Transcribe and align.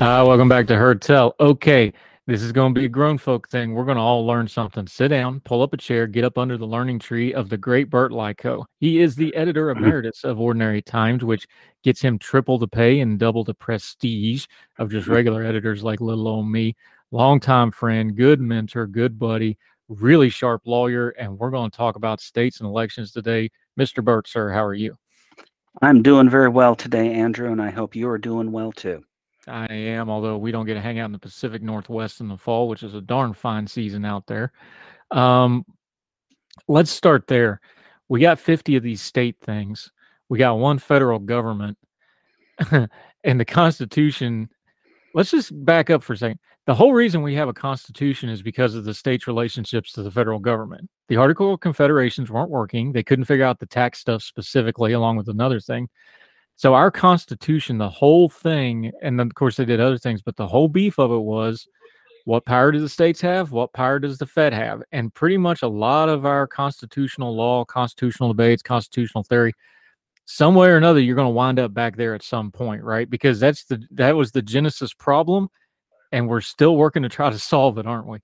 Uh, 0.00 0.24
welcome 0.26 0.48
back 0.48 0.66
to 0.66 0.74
Heard 0.76 1.02
Tell. 1.02 1.34
Okay, 1.40 1.92
this 2.26 2.40
is 2.40 2.52
going 2.52 2.74
to 2.74 2.80
be 2.80 2.86
a 2.86 2.88
grown 2.88 3.18
folk 3.18 3.50
thing. 3.50 3.74
We're 3.74 3.84
going 3.84 3.98
to 3.98 4.02
all 4.02 4.26
learn 4.26 4.48
something. 4.48 4.86
Sit 4.86 5.08
down, 5.08 5.40
pull 5.40 5.60
up 5.60 5.74
a 5.74 5.76
chair, 5.76 6.06
get 6.06 6.24
up 6.24 6.38
under 6.38 6.56
the 6.56 6.66
learning 6.66 7.00
tree 7.00 7.34
of 7.34 7.50
the 7.50 7.58
great 7.58 7.90
Burt 7.90 8.10
Likko. 8.10 8.64
He 8.78 9.00
is 9.00 9.14
the 9.14 9.36
editor 9.36 9.68
emeritus 9.68 10.24
of 10.24 10.40
Ordinary 10.40 10.80
Times, 10.80 11.22
which 11.22 11.46
gets 11.84 12.00
him 12.00 12.18
triple 12.18 12.56
the 12.56 12.66
pay 12.66 13.00
and 13.00 13.18
double 13.18 13.44
the 13.44 13.52
prestige 13.52 14.46
of 14.78 14.90
just 14.90 15.06
regular 15.06 15.44
editors 15.44 15.84
like 15.84 16.00
little 16.00 16.28
old 16.28 16.48
me. 16.48 16.74
Longtime 17.10 17.70
friend, 17.70 18.16
good 18.16 18.40
mentor, 18.40 18.86
good 18.86 19.18
buddy, 19.18 19.58
really 19.90 20.30
sharp 20.30 20.62
lawyer, 20.64 21.10
and 21.10 21.38
we're 21.38 21.50
going 21.50 21.70
to 21.70 21.76
talk 21.76 21.96
about 21.96 22.22
states 22.22 22.60
and 22.60 22.66
elections 22.66 23.12
today. 23.12 23.50
Mr. 23.78 24.02
Burt, 24.02 24.26
sir, 24.26 24.50
how 24.50 24.64
are 24.64 24.72
you? 24.72 24.96
I'm 25.82 26.00
doing 26.02 26.30
very 26.30 26.48
well 26.48 26.74
today, 26.74 27.12
Andrew, 27.12 27.52
and 27.52 27.60
I 27.60 27.68
hope 27.68 27.94
you 27.94 28.08
are 28.08 28.16
doing 28.16 28.50
well 28.50 28.72
too. 28.72 29.04
I 29.50 29.66
am, 29.66 30.08
although 30.08 30.38
we 30.38 30.52
don't 30.52 30.66
get 30.66 30.74
to 30.74 30.80
hang 30.80 30.98
out 30.98 31.06
in 31.06 31.12
the 31.12 31.18
Pacific 31.18 31.62
Northwest 31.62 32.20
in 32.20 32.28
the 32.28 32.36
fall, 32.36 32.68
which 32.68 32.82
is 32.82 32.94
a 32.94 33.00
darn 33.00 33.34
fine 33.34 33.66
season 33.66 34.04
out 34.04 34.26
there. 34.26 34.52
Um, 35.10 35.64
let's 36.68 36.90
start 36.90 37.26
there. 37.26 37.60
We 38.08 38.20
got 38.20 38.38
50 38.38 38.76
of 38.76 38.82
these 38.82 39.02
state 39.02 39.36
things. 39.40 39.90
We 40.28 40.38
got 40.38 40.58
one 40.58 40.78
federal 40.78 41.18
government, 41.18 41.76
and 42.70 43.40
the 43.40 43.44
Constitution. 43.44 44.48
Let's 45.14 45.32
just 45.32 45.52
back 45.64 45.90
up 45.90 46.02
for 46.02 46.12
a 46.12 46.16
second. 46.16 46.38
The 46.66 46.74
whole 46.74 46.92
reason 46.92 47.22
we 47.22 47.34
have 47.34 47.48
a 47.48 47.52
constitution 47.52 48.28
is 48.28 48.42
because 48.42 48.76
of 48.76 48.84
the 48.84 48.94
state's 48.94 49.26
relationships 49.26 49.92
to 49.92 50.04
the 50.04 50.10
federal 50.10 50.38
government. 50.38 50.88
The 51.08 51.16
Article 51.16 51.54
of 51.54 51.60
Confederations 51.60 52.30
weren't 52.30 52.50
working. 52.50 52.92
They 52.92 53.02
couldn't 53.02 53.24
figure 53.24 53.44
out 53.44 53.58
the 53.58 53.66
tax 53.66 53.98
stuff 53.98 54.22
specifically, 54.22 54.92
along 54.92 55.16
with 55.16 55.28
another 55.28 55.58
thing. 55.58 55.88
So 56.60 56.74
our 56.74 56.90
constitution, 56.90 57.78
the 57.78 57.88
whole 57.88 58.28
thing, 58.28 58.92
and 59.00 59.18
then 59.18 59.28
of 59.28 59.34
course 59.34 59.56
they 59.56 59.64
did 59.64 59.80
other 59.80 59.96
things, 59.96 60.20
but 60.20 60.36
the 60.36 60.46
whole 60.46 60.68
beef 60.68 60.98
of 60.98 61.10
it 61.10 61.16
was 61.16 61.66
what 62.26 62.44
power 62.44 62.70
do 62.70 62.78
the 62.78 62.86
states 62.86 63.18
have? 63.22 63.50
What 63.50 63.72
power 63.72 63.98
does 63.98 64.18
the 64.18 64.26
Fed 64.26 64.52
have? 64.52 64.82
And 64.92 65.14
pretty 65.14 65.38
much 65.38 65.62
a 65.62 65.68
lot 65.68 66.10
of 66.10 66.26
our 66.26 66.46
constitutional 66.46 67.34
law, 67.34 67.64
constitutional 67.64 68.28
debates, 68.28 68.62
constitutional 68.62 69.24
theory, 69.24 69.54
some 70.26 70.54
way 70.54 70.68
or 70.68 70.76
another, 70.76 71.00
you're 71.00 71.16
going 71.16 71.28
to 71.28 71.30
wind 71.32 71.58
up 71.58 71.72
back 71.72 71.96
there 71.96 72.14
at 72.14 72.22
some 72.22 72.52
point, 72.52 72.84
right? 72.84 73.08
Because 73.08 73.40
that's 73.40 73.64
the 73.64 73.82
that 73.92 74.14
was 74.14 74.30
the 74.30 74.42
genesis 74.42 74.92
problem 74.92 75.48
and 76.12 76.28
we're 76.28 76.42
still 76.42 76.76
working 76.76 77.04
to 77.04 77.08
try 77.08 77.30
to 77.30 77.38
solve 77.52 77.78
it, 77.78 77.86
aren't 77.86 78.06
we? 78.06 78.18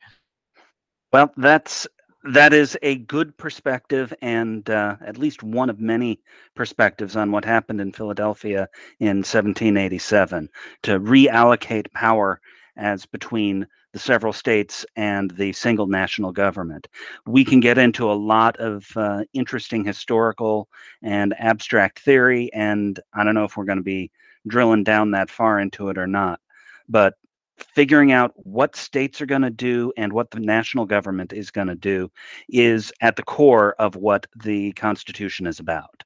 Well, 1.10 1.32
that's 1.38 1.86
that 2.32 2.53
is 2.53 2.76
a 2.82 2.97
good 2.97 3.37
perspective 3.37 4.12
and 4.22 4.69
uh, 4.70 4.97
at 5.04 5.19
least 5.19 5.42
one 5.42 5.70
of 5.70 5.81
many 5.81 6.20
perspectives 6.54 7.16
on 7.16 7.31
what 7.31 7.44
happened 7.44 7.81
in 7.81 7.92
Philadelphia 7.92 8.69
in 9.00 9.19
1787 9.19 10.48
to 10.82 11.00
reallocate 11.00 11.92
power 11.92 12.41
as 12.76 13.06
between 13.06 13.66
the 13.92 13.98
several 13.98 14.32
states 14.32 14.84
and 14.97 15.31
the 15.32 15.53
single 15.53 15.86
national 15.86 16.32
government. 16.32 16.86
We 17.26 17.44
can 17.44 17.60
get 17.60 17.78
into 17.78 18.10
a 18.10 18.12
lot 18.12 18.56
of 18.59 18.86
uh, 18.97 19.25
interesting 19.32 19.84
historical 19.84 20.69
and 21.03 21.34
abstract 21.38 22.00
theory, 22.00 22.50
and 22.53 23.00
I 23.15 23.25
don't 23.25 23.34
know 23.34 23.44
if 23.44 23.56
we're 23.56 23.65
going 23.65 23.78
to 23.78 23.84
be 23.84 24.10
drilling 24.47 24.84
down 24.84 25.12
that 25.12 25.31
far 25.31 25.59
into 25.60 25.88
it 25.88 25.97
or 25.97 26.06
not. 26.06 26.41
But 26.88 27.15
figuring 27.58 28.12
out 28.12 28.32
what 28.36 28.76
states 28.76 29.20
are 29.20 29.26
going 29.26 29.42
to 29.42 29.50
do 29.50 29.92
and 29.96 30.12
what 30.12 30.30
the 30.30 30.40
national 30.40 30.84
government 30.84 31.32
is 31.32 31.50
going 31.50 31.68
to 31.68 31.74
do 31.74 32.10
is 32.48 32.92
at 33.00 33.16
the 33.16 33.22
core 33.22 33.74
of 33.78 33.96
what 33.96 34.26
the 34.36 34.72
Constitution 34.72 35.46
is 35.46 35.58
about. 35.58 36.02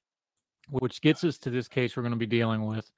Which 0.71 1.01
gets 1.01 1.25
us 1.25 1.39
to 1.39 1.51
this 1.51 1.69
case 1.69 1.97
we're 1.97 2.03
going 2.03 2.13
to 2.13 2.19
be 2.19 2.27
dealing 2.27 2.67
with. 2.67 2.91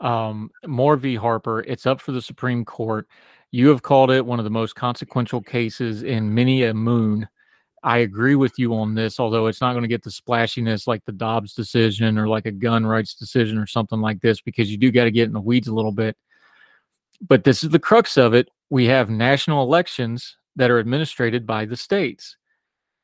Um, 0.00 0.50
Moore 0.66 0.96
v. 0.96 1.14
Harper. 1.14 1.60
It's 1.60 1.86
up 1.86 2.00
for 2.00 2.10
the 2.12 2.22
Supreme 2.22 2.64
Court. 2.64 3.06
You 3.52 3.68
have 3.68 3.82
called 3.82 4.10
it 4.10 4.26
one 4.26 4.40
of 4.40 4.44
the 4.44 4.50
most 4.50 4.74
consequential 4.74 5.40
cases 5.40 6.02
in 6.02 6.34
many 6.34 6.64
a 6.64 6.74
moon. 6.74 7.28
I 7.84 7.98
agree 7.98 8.34
with 8.34 8.58
you 8.58 8.74
on 8.74 8.94
this, 8.94 9.20
although 9.20 9.46
it's 9.46 9.60
not 9.60 9.72
going 9.72 9.82
to 9.82 9.88
get 9.88 10.02
the 10.02 10.10
splashiness 10.10 10.86
like 10.86 11.04
the 11.04 11.12
Dobbs 11.12 11.54
decision 11.54 12.16
or 12.16 12.28
like 12.28 12.46
a 12.46 12.52
gun 12.52 12.86
rights 12.86 13.14
decision 13.14 13.58
or 13.58 13.66
something 13.66 14.00
like 14.00 14.20
this, 14.20 14.40
because 14.40 14.70
you 14.70 14.78
do 14.78 14.90
got 14.90 15.04
to 15.04 15.10
get 15.10 15.26
in 15.26 15.32
the 15.32 15.40
weeds 15.40 15.68
a 15.68 15.74
little 15.74 15.92
bit 15.92 16.16
but 17.26 17.44
this 17.44 17.62
is 17.62 17.70
the 17.70 17.78
crux 17.78 18.16
of 18.16 18.34
it. 18.34 18.48
We 18.70 18.86
have 18.86 19.08
national 19.08 19.62
elections 19.62 20.36
that 20.56 20.70
are 20.70 20.78
administered 20.78 21.46
by 21.46 21.64
the 21.64 21.76
states. 21.76 22.36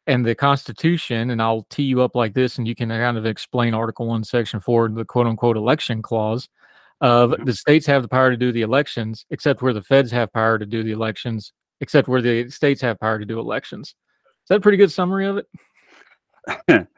And 0.06 0.24
the 0.24 0.34
Constitution, 0.34 1.30
and 1.30 1.40
I'll 1.40 1.66
tee 1.70 1.82
you 1.82 2.00
up 2.00 2.16
like 2.16 2.34
this, 2.34 2.58
and 2.58 2.66
you 2.66 2.74
can 2.74 2.88
kind 2.88 3.18
of 3.18 3.26
explain 3.26 3.74
Article 3.74 4.06
1, 4.06 4.24
Section 4.24 4.60
4, 4.60 4.88
the 4.90 5.04
quote 5.04 5.26
unquote 5.26 5.56
election 5.56 6.02
clause 6.02 6.48
of 7.00 7.34
the 7.44 7.52
states 7.52 7.86
have 7.86 8.02
the 8.02 8.08
power 8.08 8.30
to 8.30 8.36
do 8.36 8.50
the 8.50 8.62
elections, 8.62 9.24
except 9.30 9.62
where 9.62 9.72
the 9.72 9.82
feds 9.82 10.10
have 10.10 10.32
power 10.32 10.58
to 10.58 10.66
do 10.66 10.82
the 10.82 10.92
elections, 10.92 11.52
except 11.80 12.08
where 12.08 12.22
the 12.22 12.50
states 12.50 12.80
have 12.80 12.98
power 12.98 13.18
to 13.18 13.24
do 13.24 13.38
elections. 13.38 13.88
Is 13.88 14.48
that 14.48 14.56
a 14.56 14.60
pretty 14.60 14.78
good 14.78 14.90
summary 14.90 15.26
of 15.26 15.36
it? 15.36 15.46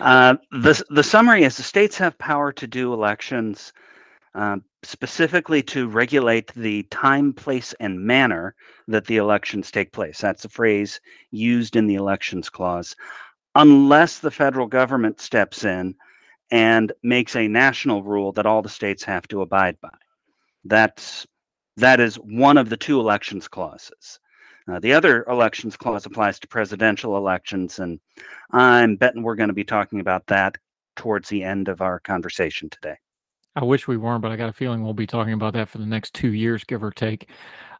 uh, 0.00 0.34
the, 0.50 0.84
the 0.90 1.02
summary 1.02 1.44
is 1.44 1.56
the 1.56 1.62
states 1.62 1.96
have 1.96 2.18
power 2.18 2.52
to 2.52 2.66
do 2.66 2.92
elections 2.92 3.72
um, 4.34 4.64
specifically 4.82 5.62
to 5.62 5.88
regulate 5.88 6.52
the 6.54 6.82
time, 6.84 7.32
place, 7.32 7.74
and 7.80 8.00
manner 8.00 8.54
that 8.86 9.06
the 9.06 9.16
elections 9.16 9.70
take 9.70 9.92
place. 9.92 10.18
That's 10.18 10.44
a 10.44 10.48
phrase 10.48 11.00
used 11.30 11.76
in 11.76 11.86
the 11.86 11.96
elections 11.96 12.48
clause. 12.48 12.94
Unless 13.54 14.20
the 14.20 14.30
federal 14.30 14.66
government 14.66 15.20
steps 15.20 15.64
in 15.64 15.94
and 16.50 16.92
makes 17.02 17.36
a 17.36 17.48
national 17.48 18.02
rule 18.02 18.32
that 18.32 18.46
all 18.46 18.62
the 18.62 18.68
states 18.68 19.04
have 19.04 19.26
to 19.28 19.42
abide 19.42 19.80
by. 19.80 19.90
That's 20.64 21.26
that 21.76 22.00
is 22.00 22.16
one 22.16 22.58
of 22.58 22.70
the 22.70 22.76
two 22.76 22.98
elections 22.98 23.46
clauses. 23.46 24.18
Uh, 24.70 24.80
the 24.80 24.92
other 24.92 25.24
elections 25.28 25.76
clause 25.76 26.04
applies 26.04 26.38
to 26.40 26.48
presidential 26.48 27.16
elections, 27.16 27.78
and 27.78 28.00
I'm 28.50 28.96
betting 28.96 29.22
we're 29.22 29.36
going 29.36 29.48
to 29.48 29.54
be 29.54 29.64
talking 29.64 30.00
about 30.00 30.26
that 30.26 30.58
towards 30.96 31.28
the 31.28 31.42
end 31.42 31.68
of 31.68 31.80
our 31.80 32.00
conversation 32.00 32.68
today. 32.68 32.96
I 33.58 33.64
wish 33.64 33.88
we 33.88 33.96
weren't, 33.96 34.22
but 34.22 34.30
I 34.30 34.36
got 34.36 34.48
a 34.48 34.52
feeling 34.52 34.84
we'll 34.84 34.94
be 34.94 35.06
talking 35.06 35.32
about 35.32 35.52
that 35.54 35.68
for 35.68 35.78
the 35.78 35.86
next 35.86 36.14
two 36.14 36.32
years, 36.32 36.62
give 36.62 36.84
or 36.84 36.92
take. 36.92 37.28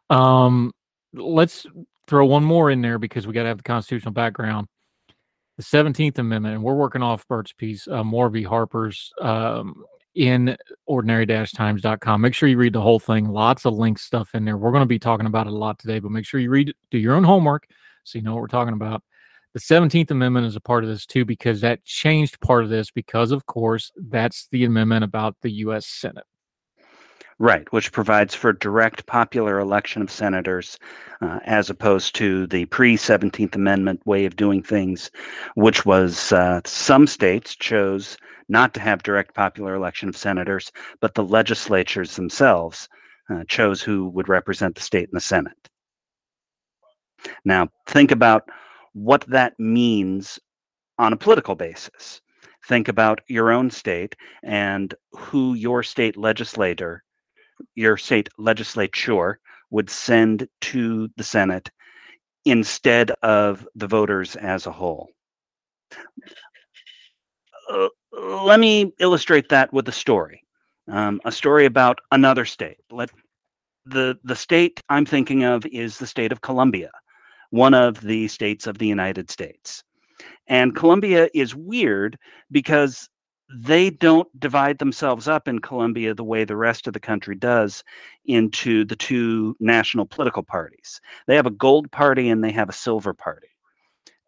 Um, 0.09 0.73
let's 1.13 1.65
throw 2.05 2.25
one 2.25 2.43
more 2.43 2.69
in 2.69 2.81
there 2.81 2.99
because 2.99 3.25
we 3.25 3.31
got 3.31 3.43
to 3.43 3.47
have 3.47 3.59
the 3.59 3.63
constitutional 3.63 4.11
background. 4.11 4.67
The 5.55 5.63
17th 5.63 6.17
Amendment, 6.17 6.55
and 6.55 6.63
we're 6.65 6.73
working 6.73 7.01
off 7.01 7.25
Burt's 7.29 7.53
piece, 7.53 7.87
uh, 7.87 8.03
Moore. 8.03 8.29
Harper's 8.45 9.13
um, 9.21 9.85
in 10.15 10.57
ordinary-times.com. 10.85 12.19
Make 12.19 12.33
sure 12.33 12.49
you 12.49 12.57
read 12.57 12.73
the 12.73 12.81
whole 12.81 12.99
thing. 12.99 13.29
Lots 13.29 13.65
of 13.65 13.73
link 13.73 13.99
stuff 13.99 14.35
in 14.35 14.43
there. 14.43 14.57
We're 14.57 14.71
going 14.71 14.81
to 14.81 14.85
be 14.85 14.99
talking 14.99 15.27
about 15.27 15.47
it 15.47 15.53
a 15.53 15.55
lot 15.55 15.79
today, 15.79 15.99
but 15.99 16.11
make 16.11 16.25
sure 16.25 16.41
you 16.41 16.49
read, 16.49 16.73
do 16.91 16.97
your 16.97 17.15
own 17.15 17.23
homework 17.23 17.67
so 18.03 18.17
you 18.17 18.23
know 18.25 18.33
what 18.33 18.41
we're 18.41 18.47
talking 18.47 18.73
about. 18.73 19.01
The 19.53 19.59
17th 19.59 20.11
Amendment 20.11 20.45
is 20.45 20.55
a 20.55 20.61
part 20.61 20.83
of 20.83 20.89
this 20.89 21.07
too, 21.07 21.25
because 21.25 21.61
that 21.61 21.83
changed 21.83 22.39
part 22.39 22.63
of 22.63 22.69
this, 22.69 22.91
because 22.91 23.31
of 23.31 23.47
course, 23.47 23.91
that's 24.09 24.47
the 24.51 24.63
amendment 24.63 25.03
about 25.03 25.37
the 25.41 25.51
U.S. 25.63 25.87
Senate. 25.87 26.25
Right, 27.39 27.71
which 27.71 27.91
provides 27.91 28.35
for 28.35 28.53
direct 28.53 29.05
popular 29.05 29.59
election 29.59 30.01
of 30.01 30.11
senators 30.11 30.77
uh, 31.21 31.39
as 31.45 31.69
opposed 31.69 32.13
to 32.15 32.45
the 32.47 32.65
pre 32.65 32.95
17th 32.95 33.55
Amendment 33.55 34.05
way 34.05 34.25
of 34.25 34.35
doing 34.35 34.61
things, 34.61 35.09
which 35.55 35.85
was 35.85 36.31
uh, 36.31 36.61
some 36.65 37.07
states 37.07 37.55
chose 37.55 38.17
not 38.49 38.73
to 38.73 38.79
have 38.79 39.03
direct 39.03 39.33
popular 39.33 39.73
election 39.73 40.09
of 40.09 40.17
senators, 40.17 40.71
but 40.99 41.15
the 41.15 41.23
legislatures 41.23 42.15
themselves 42.17 42.89
uh, 43.31 43.43
chose 43.47 43.81
who 43.81 44.09
would 44.09 44.27
represent 44.27 44.75
the 44.75 44.81
state 44.81 45.05
in 45.05 45.13
the 45.13 45.21
Senate. 45.21 45.69
Now, 47.45 47.69
think 47.87 48.11
about 48.11 48.49
what 48.93 49.25
that 49.27 49.53
means 49.59 50.39
on 50.97 51.13
a 51.13 51.17
political 51.17 51.55
basis. 51.55 52.21
Think 52.67 52.87
about 52.87 53.21
your 53.27 53.51
own 53.51 53.71
state 53.71 54.15
and 54.43 54.93
who 55.11 55.53
your 55.53 55.81
state 55.81 56.17
legislator, 56.17 57.03
your 57.75 57.97
state 57.97 58.29
legislature 58.37 59.39
would 59.71 59.89
send 59.89 60.47
to 60.61 61.09
the 61.15 61.23
Senate 61.23 61.71
instead 62.45 63.11
of 63.23 63.67
the 63.75 63.87
voters 63.87 64.35
as 64.35 64.65
a 64.65 64.71
whole. 64.71 65.09
Uh, 67.69 67.87
let 68.11 68.59
me 68.59 68.91
illustrate 68.99 69.49
that 69.49 69.71
with 69.71 69.87
a 69.87 69.91
story. 69.91 70.43
Um, 70.87 71.21
a 71.25 71.31
story 71.31 71.65
about 71.65 71.99
another 72.11 72.45
state. 72.45 72.79
Let 72.91 73.11
the 73.85 74.17
the 74.23 74.35
state 74.35 74.81
I'm 74.89 75.05
thinking 75.05 75.43
of 75.43 75.65
is 75.67 75.97
the 75.97 76.07
state 76.07 76.31
of 76.31 76.41
Colombia, 76.41 76.91
one 77.49 77.73
of 77.73 78.01
the 78.01 78.27
states 78.27 78.67
of 78.67 78.77
the 78.77 78.87
United 78.87 79.29
States. 79.29 79.83
And 80.47 80.75
Colombia 80.75 81.29
is 81.33 81.55
weird 81.55 82.17
because 82.51 83.09
they 83.51 83.89
don't 83.89 84.27
divide 84.39 84.77
themselves 84.77 85.27
up 85.27 85.47
in 85.47 85.59
Colombia 85.59 86.13
the 86.13 86.23
way 86.23 86.43
the 86.43 86.55
rest 86.55 86.85
of 86.85 86.93
the 86.93 86.99
country 86.99 87.35
does 87.35 87.83
into 88.25 88.85
the 88.85 88.95
two 88.95 89.55
national 89.59 90.05
political 90.05 90.43
parties. 90.43 91.01
They 91.25 91.35
have 91.35 91.47
a 91.47 91.51
gold 91.51 91.91
party 91.91 92.29
and 92.29 92.43
they 92.43 92.51
have 92.51 92.69
a 92.69 92.73
silver 92.73 93.13
party. 93.13 93.47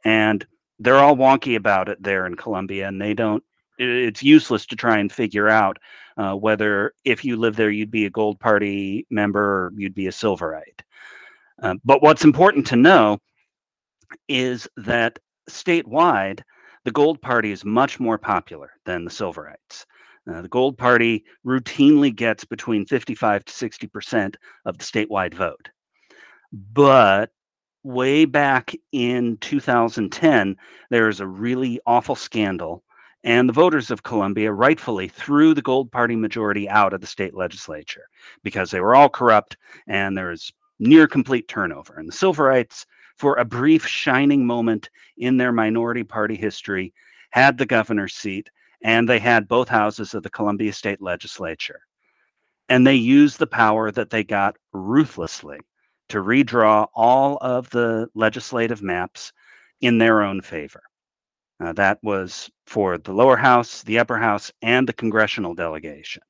And 0.04 0.46
they're 0.80 0.98
all 0.98 1.16
wonky 1.16 1.56
about 1.56 1.90
it 1.90 2.02
there 2.02 2.26
in 2.26 2.36
Colombia 2.36 2.88
and 2.88 3.00
they 3.00 3.14
don't 3.14 3.44
it's 3.78 4.22
useless 4.22 4.66
to 4.68 4.76
try 4.76 5.00
and 5.00 5.12
figure 5.12 5.50
out 5.50 5.78
uh, 6.18 6.34
whether 6.36 6.94
if 7.04 7.26
you 7.26 7.36
live 7.36 7.56
there 7.56 7.72
you'd 7.72 7.90
be 7.90 8.06
a 8.06 8.12
gold 8.12 8.40
party 8.40 9.08
member 9.10 9.40
or 9.40 9.74
you'd 9.76 9.96
be 9.96 10.08
a 10.08 10.12
silverite. 10.12 10.82
Uh, 11.62 11.76
but 11.86 12.02
what's 12.02 12.24
important 12.24 12.66
to 12.68 12.76
know 12.76 13.20
is 14.28 14.68
that 14.78 15.20
statewide, 15.50 16.42
the 16.86 16.92
Gold 16.92 17.22
Party 17.22 17.52
is 17.52 17.64
much 17.64 18.00
more 18.00 18.18
popular 18.18 18.72
than 18.86 19.06
the 19.06 19.12
Silverites. 19.12 19.86
Uh, 20.32 20.42
the 20.42 20.48
Gold 20.48 20.78
Party 20.78 21.24
routinely 21.46 22.16
gets 22.16 22.46
between 22.46 22.86
55 22.86 23.46
to 23.46 23.54
60 23.54 23.88
percent 23.88 24.38
of 24.66 24.78
the 24.78 24.84
statewide 24.84 25.34
vote. 25.34 25.70
But 26.52 27.32
way 27.84 28.26
back 28.26 28.76
in 28.92 29.38
2010, 29.38 30.56
there 30.90 31.10
is 31.10 31.20
a 31.20 31.28
really 31.28 31.80
awful 31.86 32.16
scandal, 32.16 32.84
and 33.24 33.48
the 33.48 33.54
voters 33.54 33.90
of 33.90 34.04
Colombia 34.04 34.52
rightfully 34.52 35.08
threw 35.08 35.54
the 35.54 35.62
Gold 35.62 35.92
Party 35.92 36.16
majority 36.16 36.70
out 36.70 36.94
of 36.94 37.02
the 37.02 37.08
state 37.08 37.36
legislature 37.36 38.06
because 38.44 38.72
they 38.72 38.82
were 38.82 38.96
all 38.96 39.10
corrupt 39.10 39.58
and 39.88 40.18
there 40.18 40.30
was 40.30 40.52
near 40.82 41.08
complete 41.08 41.48
turnover. 41.48 41.94
And 41.94 42.08
the 42.08 42.14
Silverites 42.14 42.86
for 43.18 43.36
a 43.36 43.46
brief 43.46 43.86
shining 43.86 44.46
moment 44.46 44.90
in 45.18 45.38
their 45.38 45.52
minority 45.52 46.04
party 46.04 46.36
history, 46.36 46.92
had 47.30 47.56
the 47.58 47.66
governor's 47.68 48.16
seat, 48.16 48.50
and 48.84 49.08
they 49.08 49.20
had 49.20 49.48
both 49.48 49.70
houses 49.70 50.16
of 50.16 50.24
the 50.24 50.30
Columbia 50.30 50.74
State 50.74 51.02
Legislature. 51.02 51.82
And 52.68 52.86
they 52.86 52.96
used 52.96 53.38
the 53.38 53.46
power 53.46 53.92
that 53.92 54.10
they 54.10 54.24
got 54.24 54.58
ruthlessly 54.74 55.60
to 56.10 56.18
redraw 56.18 56.88
all 56.96 57.38
of 57.42 57.70
the 57.70 58.10
legislative 58.16 58.82
maps 58.82 59.32
in 59.82 60.00
their 60.00 60.24
own 60.24 60.42
favor. 60.42 60.82
Uh, 61.64 61.74
that 61.74 62.00
was 62.02 62.50
for 62.66 62.98
the 62.98 63.14
lower 63.14 63.38
house, 63.38 63.84
the 63.84 64.00
upper 64.00 64.18
house, 64.18 64.52
and 64.64 64.90
the 64.90 64.94
congressional 64.94 65.54
delegation. 65.54 66.24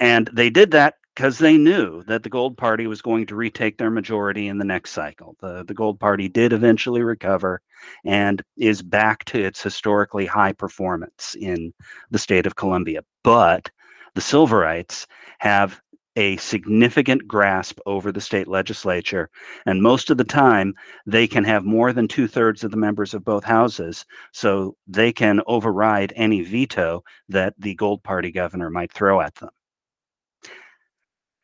And 0.00 0.28
they 0.32 0.50
did 0.50 0.72
that 0.72 0.94
because 1.16 1.38
they 1.38 1.56
knew 1.56 2.02
that 2.02 2.22
the 2.22 2.28
Gold 2.28 2.58
Party 2.58 2.86
was 2.86 3.00
going 3.00 3.24
to 3.26 3.36
retake 3.36 3.78
their 3.78 3.90
majority 3.90 4.48
in 4.48 4.58
the 4.58 4.66
next 4.66 4.90
cycle. 4.90 5.34
The, 5.40 5.64
the 5.64 5.72
Gold 5.72 5.98
Party 5.98 6.28
did 6.28 6.52
eventually 6.52 7.02
recover 7.02 7.62
and 8.04 8.42
is 8.58 8.82
back 8.82 9.24
to 9.26 9.42
its 9.42 9.62
historically 9.62 10.26
high 10.26 10.52
performance 10.52 11.34
in 11.40 11.72
the 12.10 12.18
state 12.18 12.44
of 12.44 12.56
Colombia. 12.56 13.00
But 13.24 13.70
the 14.14 14.20
Silverites 14.20 15.06
have 15.38 15.80
a 16.16 16.36
significant 16.36 17.26
grasp 17.26 17.78
over 17.86 18.12
the 18.12 18.20
state 18.20 18.46
legislature. 18.46 19.30
And 19.64 19.82
most 19.82 20.10
of 20.10 20.18
the 20.18 20.24
time, 20.24 20.74
they 21.06 21.26
can 21.26 21.44
have 21.44 21.64
more 21.64 21.94
than 21.94 22.08
two 22.08 22.28
thirds 22.28 22.62
of 22.62 22.70
the 22.70 22.76
members 22.76 23.14
of 23.14 23.24
both 23.24 23.44
houses. 23.44 24.04
So 24.32 24.76
they 24.86 25.12
can 25.12 25.40
override 25.46 26.12
any 26.14 26.42
veto 26.42 27.04
that 27.30 27.54
the 27.58 27.74
Gold 27.74 28.02
Party 28.02 28.30
governor 28.30 28.68
might 28.68 28.92
throw 28.92 29.22
at 29.22 29.34
them. 29.36 29.50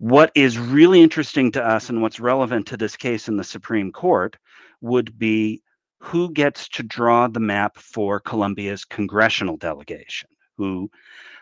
What 0.02 0.32
is 0.34 0.58
really 0.58 1.00
interesting 1.00 1.52
to 1.52 1.64
us 1.64 1.88
and 1.88 2.02
what's 2.02 2.18
relevant 2.18 2.66
to 2.66 2.76
this 2.76 2.96
case 2.96 3.28
in 3.28 3.36
the 3.36 3.44
Supreme 3.44 3.92
Court 3.92 4.36
would 4.80 5.16
be 5.16 5.62
who 6.00 6.32
gets 6.32 6.68
to 6.70 6.82
draw 6.82 7.28
the 7.28 7.38
map 7.38 7.78
for 7.78 8.18
Colombia's 8.18 8.84
congressional 8.84 9.56
delegation, 9.56 10.28
who, 10.58 10.90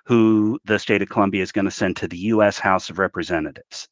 who 0.05 0.61
the 0.67 0.79
state 0.79 1.01
of 1.01 1.09
Colombia 1.09 1.43
is 1.43 1.53
going 1.53 1.65
to 1.65 1.71
send 1.71 1.97
to 1.97 2.07
the 2.07 2.19
U.S. 2.19 2.59
House 2.59 2.91
of 2.91 2.99
Representatives. 2.99 3.89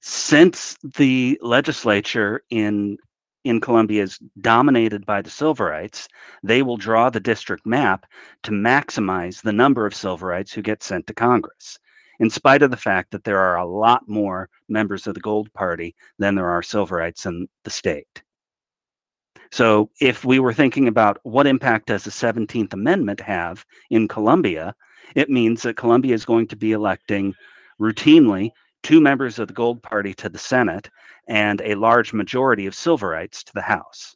Since 0.00 0.78
the 0.96 1.38
legislature 1.42 2.42
in 2.48 2.96
in 3.44 3.60
Colombia 3.60 4.04
is 4.04 4.18
dominated 4.40 5.04
by 5.04 5.20
the 5.20 5.28
Silverites, 5.28 6.08
they 6.42 6.62
will 6.62 6.78
draw 6.78 7.10
the 7.10 7.20
district 7.20 7.66
map 7.66 8.06
to 8.44 8.52
maximize 8.52 9.42
the 9.42 9.52
number 9.52 9.84
of 9.84 9.92
Silverites 9.92 10.54
who 10.54 10.62
get 10.62 10.82
sent 10.82 11.06
to 11.08 11.12
Congress 11.12 11.78
in 12.22 12.30
spite 12.30 12.62
of 12.62 12.70
the 12.70 12.76
fact 12.76 13.10
that 13.10 13.24
there 13.24 13.40
are 13.40 13.56
a 13.56 13.66
lot 13.66 14.08
more 14.08 14.48
members 14.68 15.08
of 15.08 15.14
the 15.14 15.20
Gold 15.20 15.52
Party 15.54 15.92
than 16.20 16.36
there 16.36 16.48
are 16.48 16.62
Silverites 16.62 17.26
in 17.26 17.48
the 17.64 17.70
state. 17.70 18.22
So, 19.50 19.90
if 20.00 20.24
we 20.24 20.38
were 20.38 20.52
thinking 20.52 20.86
about 20.86 21.18
what 21.24 21.48
impact 21.48 21.88
does 21.88 22.04
the 22.04 22.12
17th 22.12 22.72
Amendment 22.72 23.20
have 23.20 23.66
in 23.90 24.06
Colombia, 24.06 24.72
it 25.16 25.30
means 25.30 25.62
that 25.62 25.76
Colombia 25.76 26.14
is 26.14 26.24
going 26.24 26.46
to 26.46 26.56
be 26.56 26.70
electing 26.70 27.34
routinely 27.80 28.50
two 28.84 29.00
members 29.00 29.40
of 29.40 29.48
the 29.48 29.54
Gold 29.54 29.82
Party 29.82 30.14
to 30.14 30.28
the 30.28 30.38
Senate 30.38 30.88
and 31.26 31.60
a 31.62 31.74
large 31.74 32.12
majority 32.12 32.66
of 32.66 32.74
Silverites 32.74 33.42
to 33.42 33.52
the 33.52 33.62
House. 33.62 34.14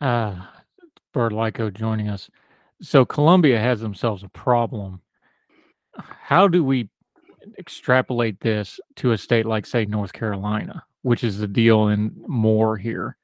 Uh, 0.00 0.36
Burt 1.12 1.32
Likko 1.32 1.72
joining 1.72 2.08
us. 2.08 2.30
So 2.80 3.04
Colombia 3.04 3.60
has 3.60 3.80
themselves 3.80 4.22
a 4.22 4.28
problem 4.30 5.02
how 5.98 6.48
do 6.48 6.64
we 6.64 6.88
extrapolate 7.58 8.40
this 8.40 8.80
to 8.96 9.12
a 9.12 9.18
state 9.18 9.46
like, 9.46 9.66
say, 9.66 9.84
North 9.84 10.12
Carolina, 10.12 10.84
which 11.02 11.24
is 11.24 11.38
the 11.38 11.48
deal 11.48 11.88
in 11.88 12.12
Moore 12.26 12.76
here? 12.76 13.16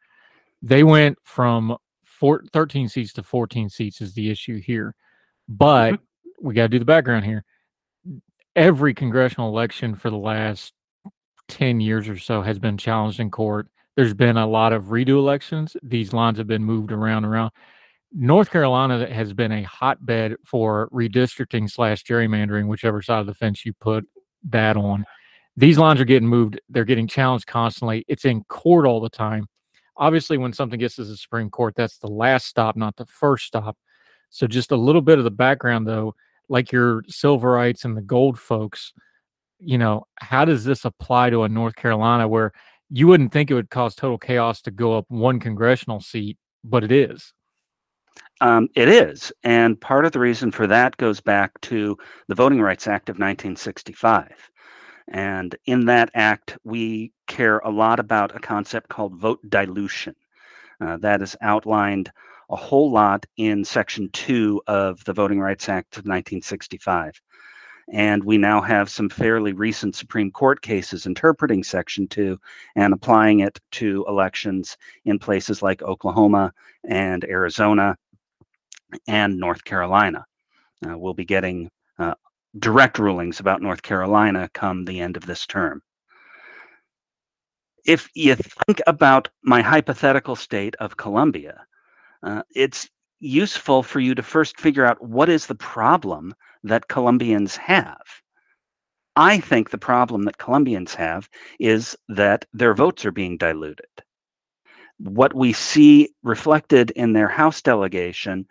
They 0.63 0.83
went 0.83 1.19
from 1.25 1.77
four, 2.05 2.45
13 2.53 2.89
seats 2.89 3.13
to 3.15 3.23
14 3.23 3.69
seats, 3.69 4.01
is 4.01 4.15
the 4.15 4.31
issue 4.31 4.61
here. 4.61 4.95
But 5.49 5.93
mm-hmm. 5.93 6.47
we 6.47 6.55
got 6.55 6.63
to 6.63 6.69
do 6.69 6.79
the 6.79 6.85
background 6.85 7.25
here. 7.25 7.45
Every 8.57 8.95
congressional 8.95 9.49
election 9.49 9.95
for 9.95 10.11
the 10.11 10.17
last 10.17 10.73
10 11.49 11.81
years 11.81 12.09
or 12.09 12.19
so 12.19 12.43
has 12.43 12.59
been 12.59 12.79
challenged 12.79 13.21
in 13.21 13.31
court. 13.31 13.69
There's 13.97 14.15
been 14.15 14.37
a 14.37 14.47
lot 14.47 14.73
of 14.73 14.85
redo 14.85 15.19
elections. 15.19 15.77
These 15.83 16.13
lines 16.13 16.39
have 16.39 16.47
been 16.47 16.65
moved 16.65 16.93
around 16.93 17.25
around. 17.25 17.53
North 18.17 18.51
Carolina 18.51 19.13
has 19.13 19.33
been 19.33 19.51
a 19.51 19.65
hotbed 19.65 20.37
for 20.45 20.89
redistricting 20.93 21.69
slash 21.69 22.05
gerrymandering, 22.05 22.69
whichever 22.69 23.03
side 23.03 23.19
of 23.19 23.27
the 23.27 23.35
fence 23.35 23.67
you 23.67 23.73
put 23.73 24.05
that 24.51 24.77
on. 24.77 25.05
These 25.57 25.79
lines 25.79 26.01
are 26.01 26.05
getting 26.05 26.29
moved. 26.29 26.61
They're 26.69 26.85
getting 26.85 27.09
challenged 27.09 27.49
constantly. 27.49 28.05
It's 28.07 28.25
in 28.25 28.45
court 28.45 28.87
all 28.87 29.01
the 29.01 29.09
time. 29.09 29.49
Obviously, 29.97 30.39
when 30.39 30.53
something 30.53 30.79
gets 30.79 30.95
to 30.97 31.05
the 31.05 31.17
Supreme 31.17 31.51
Court, 31.51 31.75
that's 31.77 31.99
the 31.99 32.09
last 32.09 32.47
stop, 32.47 32.77
not 32.77 32.95
the 32.97 33.07
first 33.07 33.47
stop. 33.47 33.77
So, 34.31 34.47
just 34.47 34.71
a 34.71 34.77
little 34.77 35.03
bit 35.03 35.19
of 35.19 35.25
the 35.25 35.31
background, 35.31 35.87
though, 35.87 36.15
like 36.49 36.71
your 36.71 37.03
Silverites 37.03 37.85
and 37.85 37.97
the 37.97 38.03
Gold 38.03 38.39
folks, 38.39 38.93
you 39.59 39.79
know, 39.79 40.07
how 40.17 40.45
does 40.45 40.65
this 40.65 40.85
apply 40.85 41.31
to 41.31 41.45
a 41.45 41.49
North 41.49 41.75
Carolina 41.75 42.29
where 42.29 42.53
you 42.91 43.09
wouldn't 43.09 43.33
think 43.33 43.51
it 43.51 43.55
would 43.55 43.71
cause 43.71 43.97
total 43.97 44.19
chaos 44.19 44.61
to 44.63 44.71
go 44.71 44.97
up 44.99 45.05
one 45.09 45.41
congressional 45.41 46.01
seat, 46.01 46.39
but 46.63 46.85
it 46.85 46.93
is? 46.93 47.33
Um, 48.41 48.69
it 48.75 48.89
is. 48.89 49.33
And 49.45 49.81
part 49.81 50.05
of 50.05 50.13
the 50.13 50.19
reason 50.19 50.51
for 50.51 50.67
that 50.67 50.97
goes 50.97 51.21
back 51.21 51.61
to 51.63 51.97
the 52.29 52.35
Voting 52.35 52.61
Rights 52.61 52.89
Act 52.89 53.09
of 53.09 53.15
1965. 53.15 54.51
And 55.09 55.55
in 55.67 55.87
that 55.87 56.11
act, 56.15 56.59
we 56.65 57.13
care 57.27 57.59
a 57.59 57.71
lot 57.71 58.01
about 58.01 58.35
a 58.35 58.41
concept 58.41 58.89
called 58.89 59.17
vote 59.17 59.41
dilution. 59.49 60.17
Uh, 60.81 60.97
that 60.99 61.23
is 61.23 61.37
outlined 61.41 62.11
a 62.51 62.57
whole 62.57 62.91
lot 62.91 63.25
in 63.37 63.65
Section 63.65 64.11
2 64.13 64.63
of 64.67 65.05
the 65.05 65.13
Voting 65.13 65.41
Rights 65.41 65.69
Act 65.69 65.97
of 65.97 66.01
1965. 66.01 67.21
And 67.93 68.25
we 68.25 68.39
now 68.39 68.61
have 68.63 68.89
some 68.89 69.11
fairly 69.11 69.53
recent 69.53 69.95
Supreme 69.95 70.31
Court 70.31 70.63
cases 70.63 71.07
interpreting 71.07 71.63
Section 71.63 72.09
2 72.09 72.39
and 72.77 72.95
applying 72.95 73.41
it 73.41 73.61
to 73.73 74.05
elections 74.09 74.77
in 75.05 75.19
places 75.19 75.63
like 75.63 75.83
Oklahoma 75.83 76.53
and 76.89 77.25
Arizona 77.25 77.97
and 79.07 79.39
North 79.39 79.65
Carolina. 79.65 80.25
Uh, 80.87 80.99
we'll 80.99 81.15
be 81.15 81.25
getting 81.25 81.71
uh, 81.99 82.15
direct 82.59 82.99
rulings 82.99 83.41
about 83.41 83.63
North 83.63 83.83
Carolina 83.83 84.49
come 84.55 84.85
the 84.85 85.01
end 85.01 85.17
of 85.17 85.27
this 85.27 85.47
term. 85.47 85.83
If 87.85 88.09
you 88.15 88.35
think 88.35 88.81
about 88.87 89.29
my 89.43 89.61
hypothetical 89.61 90.37
state 90.37 90.75
of 90.77 90.97
Columbia, 90.97 91.67
uh, 92.23 92.43
it's 92.55 92.89
useful 93.21 93.83
for 93.83 94.01
you 94.01 94.15
to 94.15 94.23
first 94.23 94.59
figure 94.59 94.85
out 94.85 95.03
what 95.03 95.29
is 95.29 95.47
the 95.47 95.55
problem 95.55 96.35
that 96.63 96.89
Colombians 96.89 97.57
have. 97.57 98.03
I 99.17 99.39
think 99.39 99.71
the 99.71 99.79
problem 99.79 100.23
that 100.23 100.39
Colombians 100.39 100.95
have 100.95 101.29
is 101.61 101.97
that 102.09 102.45
their 102.53 102.75
votes 102.75 103.05
are 103.05 103.13
being 103.13 103.37
diluted. 103.37 103.87
What 104.99 105.35
we 105.35 105.53
see 105.53 106.11
reflected 106.23 106.91
in 106.93 107.13
their 107.13 107.29
House 107.29 107.63
delegation 107.63 108.47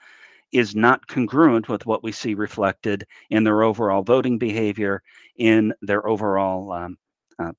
is 0.53 0.75
not 0.75 1.07
congruent 1.07 1.67
with 1.67 1.85
what 1.85 2.03
we 2.03 2.11
see 2.11 2.35
reflected 2.35 3.05
in 3.29 3.43
their 3.43 3.63
overall 3.63 4.03
voting 4.03 4.37
behavior, 4.37 5.01
in 5.37 5.73
their 5.81 6.07
overall 6.07 6.71
um, 6.71 6.97
uh, 7.39 7.51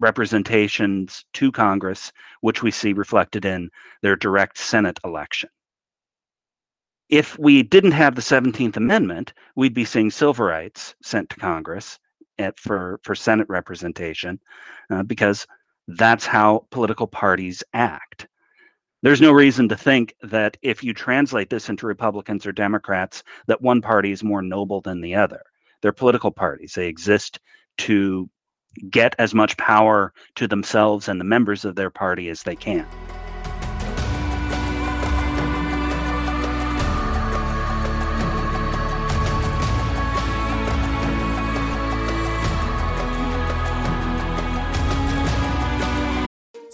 representations 0.00 1.24
to 1.32 1.50
Congress, 1.50 2.12
which 2.40 2.62
we 2.62 2.70
see 2.70 2.92
reflected 2.92 3.44
in 3.44 3.68
their 4.02 4.16
direct 4.16 4.56
Senate 4.56 4.98
election. 5.04 5.50
If 7.08 7.38
we 7.38 7.62
didn't 7.62 7.92
have 7.92 8.14
the 8.14 8.22
17th 8.22 8.76
Amendment, 8.76 9.32
we'd 9.56 9.74
be 9.74 9.84
seeing 9.84 10.12
rights 10.38 10.94
sent 11.02 11.30
to 11.30 11.36
Congress 11.36 11.98
at, 12.38 12.58
for, 12.58 13.00
for 13.02 13.14
Senate 13.14 13.48
representation 13.48 14.38
uh, 14.90 15.02
because 15.02 15.46
that's 15.88 16.26
how 16.26 16.66
political 16.70 17.06
parties 17.06 17.64
act. 17.72 18.28
There's 19.00 19.20
no 19.20 19.30
reason 19.30 19.68
to 19.68 19.76
think 19.76 20.14
that 20.22 20.56
if 20.60 20.82
you 20.82 20.92
translate 20.92 21.50
this 21.50 21.68
into 21.68 21.86
Republicans 21.86 22.44
or 22.44 22.52
Democrats, 22.52 23.22
that 23.46 23.62
one 23.62 23.80
party 23.80 24.10
is 24.10 24.24
more 24.24 24.42
noble 24.42 24.80
than 24.80 25.00
the 25.00 25.14
other. 25.14 25.42
They're 25.82 25.92
political 25.92 26.32
parties. 26.32 26.72
They 26.74 26.88
exist 26.88 27.38
to 27.78 28.28
get 28.90 29.14
as 29.20 29.34
much 29.34 29.56
power 29.56 30.12
to 30.34 30.48
themselves 30.48 31.08
and 31.08 31.20
the 31.20 31.24
members 31.24 31.64
of 31.64 31.76
their 31.76 31.90
party 31.90 32.28
as 32.28 32.42
they 32.42 32.56
can. 32.56 32.86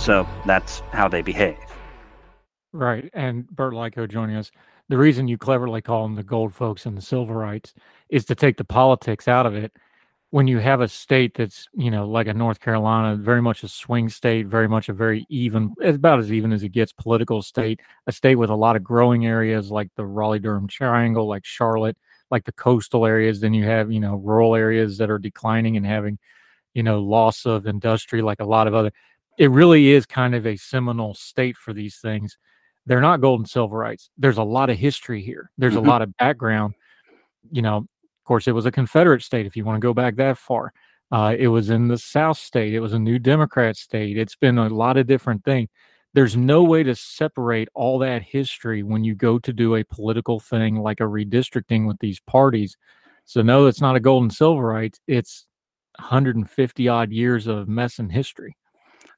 So 0.00 0.26
that's 0.46 0.80
how 0.92 1.08
they 1.08 1.20
behave. 1.20 1.58
Right. 2.72 3.10
And 3.12 3.46
Burt 3.48 3.74
Likko 3.74 4.08
joining 4.08 4.36
us. 4.36 4.50
The 4.88 4.96
reason 4.96 5.28
you 5.28 5.36
cleverly 5.36 5.82
call 5.82 6.04
them 6.04 6.14
the 6.14 6.22
gold 6.22 6.54
folks 6.54 6.86
and 6.86 6.96
the 6.96 7.02
silverites 7.02 7.74
is 8.08 8.24
to 8.24 8.34
take 8.34 8.56
the 8.56 8.64
politics 8.64 9.28
out 9.28 9.44
of 9.44 9.54
it. 9.54 9.72
When 10.30 10.46
you 10.46 10.58
have 10.58 10.80
a 10.80 10.88
state 10.88 11.34
that's, 11.36 11.68
you 11.74 11.90
know, 11.90 12.08
like 12.08 12.28
a 12.28 12.34
North 12.34 12.60
Carolina, 12.60 13.16
very 13.16 13.42
much 13.42 13.62
a 13.62 13.68
swing 13.68 14.08
state, 14.08 14.46
very 14.46 14.68
much 14.68 14.88
a 14.88 14.92
very 14.92 15.26
even, 15.28 15.74
about 15.82 16.20
as 16.20 16.32
even 16.32 16.52
as 16.52 16.62
it 16.62 16.70
gets 16.70 16.92
political 16.92 17.42
state, 17.42 17.80
a 18.06 18.12
state 18.12 18.36
with 18.36 18.48
a 18.48 18.54
lot 18.54 18.76
of 18.76 18.82
growing 18.82 19.26
areas 19.26 19.70
like 19.70 19.90
the 19.96 20.06
Raleigh 20.06 20.38
Durham 20.38 20.66
Triangle, 20.66 21.28
like 21.28 21.44
Charlotte, 21.44 21.98
like 22.30 22.44
the 22.44 22.52
coastal 22.52 23.04
areas. 23.04 23.40
Then 23.40 23.52
you 23.52 23.64
have, 23.64 23.92
you 23.92 24.00
know, 24.00 24.14
rural 24.14 24.54
areas 24.54 24.96
that 24.98 25.10
are 25.10 25.18
declining 25.18 25.76
and 25.76 25.84
having, 25.84 26.18
you 26.72 26.84
know, 26.84 27.00
loss 27.02 27.44
of 27.44 27.66
industry, 27.66 28.22
like 28.22 28.40
a 28.40 28.44
lot 28.44 28.66
of 28.66 28.74
other 28.74 28.92
it 29.40 29.50
really 29.50 29.88
is 29.88 30.04
kind 30.04 30.34
of 30.34 30.46
a 30.46 30.54
seminal 30.54 31.14
state 31.14 31.56
for 31.56 31.72
these 31.72 31.96
things. 31.96 32.36
They're 32.84 33.00
not 33.00 33.22
gold 33.22 33.40
and 33.40 33.48
Silverites. 33.48 34.10
There's 34.18 34.36
a 34.36 34.42
lot 34.42 34.68
of 34.68 34.76
history 34.76 35.22
here. 35.22 35.50
There's 35.56 35.76
mm-hmm. 35.76 35.86
a 35.86 35.88
lot 35.88 36.02
of 36.02 36.14
background. 36.18 36.74
You 37.50 37.62
know, 37.62 37.76
of 37.78 38.24
course, 38.26 38.46
it 38.46 38.52
was 38.52 38.66
a 38.66 38.70
Confederate 38.70 39.22
state. 39.22 39.46
If 39.46 39.56
you 39.56 39.64
want 39.64 39.76
to 39.76 39.80
go 39.80 39.94
back 39.94 40.16
that 40.16 40.36
far, 40.36 40.74
uh, 41.10 41.34
it 41.38 41.48
was 41.48 41.70
in 41.70 41.88
the 41.88 41.96
South 41.96 42.36
state. 42.36 42.74
It 42.74 42.80
was 42.80 42.92
a 42.92 42.98
New 42.98 43.18
Democrat 43.18 43.78
state. 43.78 44.18
It's 44.18 44.36
been 44.36 44.58
a 44.58 44.68
lot 44.68 44.98
of 44.98 45.06
different 45.06 45.42
things. 45.42 45.70
There's 46.12 46.36
no 46.36 46.62
way 46.62 46.82
to 46.82 46.94
separate 46.94 47.70
all 47.72 47.98
that 48.00 48.22
history 48.22 48.82
when 48.82 49.04
you 49.04 49.14
go 49.14 49.38
to 49.38 49.52
do 49.54 49.74
a 49.74 49.84
political 49.84 50.38
thing 50.38 50.76
like 50.76 51.00
a 51.00 51.04
redistricting 51.04 51.86
with 51.86 51.98
these 52.00 52.20
parties. 52.20 52.76
So 53.24 53.40
no, 53.40 53.68
it's 53.68 53.80
not 53.80 53.96
a 53.96 54.00
gold 54.00 54.24
and 54.24 54.32
Silverites. 54.32 54.98
It's 55.06 55.46
150 55.98 56.88
odd 56.88 57.10
years 57.10 57.46
of 57.46 57.66
mess 57.66 57.98
and 57.98 58.12
history. 58.12 58.54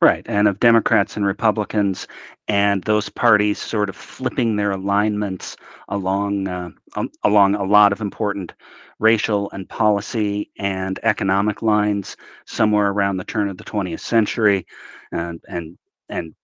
Right, 0.03 0.27
and 0.29 0.49
of 0.49 0.61
Democrats 0.61 1.17
and 1.17 1.25
Republicans, 1.25 2.07
and 2.49 2.83
those 2.85 3.09
parties 3.09 3.59
sort 3.59 3.89
of 3.89 3.97
flipping 3.97 4.57
their 4.57 4.73
alignments 4.73 5.57
along 5.89 6.47
uh, 6.49 6.71
um, 6.97 7.11
along 7.23 7.55
a 7.55 7.65
lot 7.65 7.91
of 7.93 8.01
important 8.03 8.53
racial 8.99 9.49
and 9.53 9.67
policy 9.69 10.51
and 10.59 10.99
economic 11.05 11.63
lines 11.63 12.17
somewhere 12.47 12.89
around 12.91 13.17
the 13.17 13.25
turn 13.25 13.49
of 13.49 13.57
the 13.57 13.65
20th 13.65 14.01
century, 14.01 14.67
and 15.13 15.41
and 15.49 15.79
and 16.11 16.35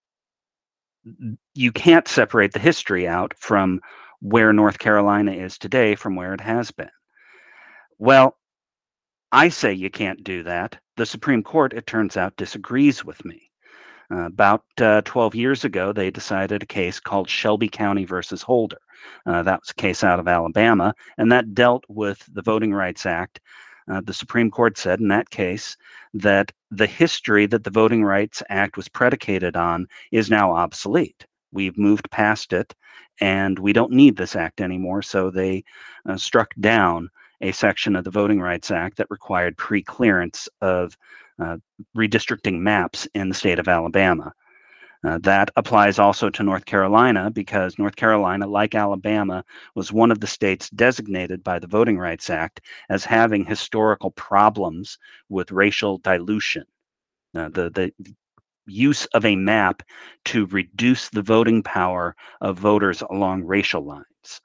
you 1.53 1.71
can't 1.71 2.07
separate 2.07 2.53
the 2.53 2.59
history 2.59 3.07
out 3.07 3.33
from 3.37 3.81
where 4.21 4.53
North 4.53 4.79
Carolina 4.79 5.31
is 5.31 5.57
today 5.57 5.95
from 5.95 6.15
where 6.15 6.33
it 6.33 6.41
has 6.41 6.71
been. 6.71 6.89
Well, 7.99 8.37
I 9.31 9.49
say 9.49 9.73
you 9.73 9.89
can't 9.89 10.23
do 10.23 10.43
that. 10.43 10.79
The 10.97 11.05
Supreme 11.05 11.43
Court, 11.43 11.73
it 11.73 11.87
turns 11.87 12.17
out, 12.17 12.37
disagrees 12.37 13.05
with 13.05 13.25
me. 13.25 13.48
Uh, 14.11 14.25
about 14.25 14.63
uh, 14.81 15.01
12 15.05 15.35
years 15.35 15.63
ago, 15.63 15.93
they 15.93 16.09
decided 16.09 16.63
a 16.63 16.67
case 16.67 16.99
called 16.99 17.29
Shelby 17.29 17.69
County 17.69 18.05
versus 18.05 18.41
Holder. 18.41 18.79
Uh, 19.25 19.43
that 19.43 19.61
was 19.61 19.69
a 19.69 19.75
case 19.75 20.03
out 20.03 20.19
of 20.19 20.27
Alabama, 20.27 20.93
and 21.17 21.31
that 21.31 21.53
dealt 21.53 21.83
with 21.87 22.27
the 22.33 22.41
Voting 22.41 22.73
Rights 22.73 23.05
Act. 23.05 23.39
Uh, 23.89 24.01
the 24.01 24.13
Supreme 24.13 24.51
Court 24.51 24.77
said 24.77 24.99
in 24.99 25.07
that 25.09 25.29
case 25.29 25.77
that 26.13 26.51
the 26.71 26.87
history 26.87 27.45
that 27.47 27.63
the 27.63 27.69
Voting 27.69 28.03
Rights 28.03 28.43
Act 28.49 28.77
was 28.77 28.87
predicated 28.87 29.55
on 29.55 29.87
is 30.11 30.29
now 30.29 30.53
obsolete. 30.53 31.25
We've 31.51 31.77
moved 31.77 32.09
past 32.11 32.53
it, 32.53 32.75
and 33.21 33.57
we 33.57 33.73
don't 33.73 33.91
need 33.91 34.17
this 34.17 34.35
act 34.35 34.61
anymore. 34.61 35.01
So 35.01 35.29
they 35.29 35.63
uh, 36.07 36.17
struck 36.17 36.53
down 36.59 37.09
a 37.41 37.51
section 37.51 37.95
of 37.95 38.03
the 38.03 38.11
Voting 38.11 38.41
Rights 38.41 38.69
Act 38.69 38.97
that 38.97 39.09
required 39.09 39.57
pre 39.57 39.81
clearance 39.81 40.49
of 40.61 40.97
redistricting 41.95 42.59
maps 42.59 43.07
in 43.13 43.29
the 43.29 43.35
state 43.35 43.59
of 43.59 43.67
Alabama. 43.67 44.33
Uh, 45.05 45.17
that 45.19 45.49
applies 45.55 45.97
also 45.97 46.29
to 46.29 46.43
North 46.43 46.65
Carolina 46.65 47.31
because 47.31 47.79
North 47.79 47.95
Carolina, 47.95 48.45
like 48.45 48.75
Alabama, 48.75 49.45
was 49.73 49.93
one 49.93 50.11
of 50.11 50.19
the 50.19 50.27
states 50.27 50.69
designated 50.71 51.41
by 51.41 51.57
the 51.57 51.67
Voting 51.67 51.97
Rights 51.97 52.29
Act 52.29 52.61
as 52.89 53.05
having 53.05 53.45
historical 53.45 54.11
problems 54.11 54.97
with 55.29 55.53
racial 55.53 55.99
dilution. 55.99 56.65
Uh, 57.33 57.47
the, 57.47 57.69
the 57.69 57.93
use 58.65 59.05
of 59.07 59.23
a 59.23 59.37
map 59.37 59.83
to 60.25 60.47
reduce 60.47 61.09
the 61.09 61.21
voting 61.21 61.63
power 61.63 62.13
of 62.41 62.59
voters 62.59 63.01
along 63.09 63.45
racial 63.45 63.85
lines. 63.85 64.41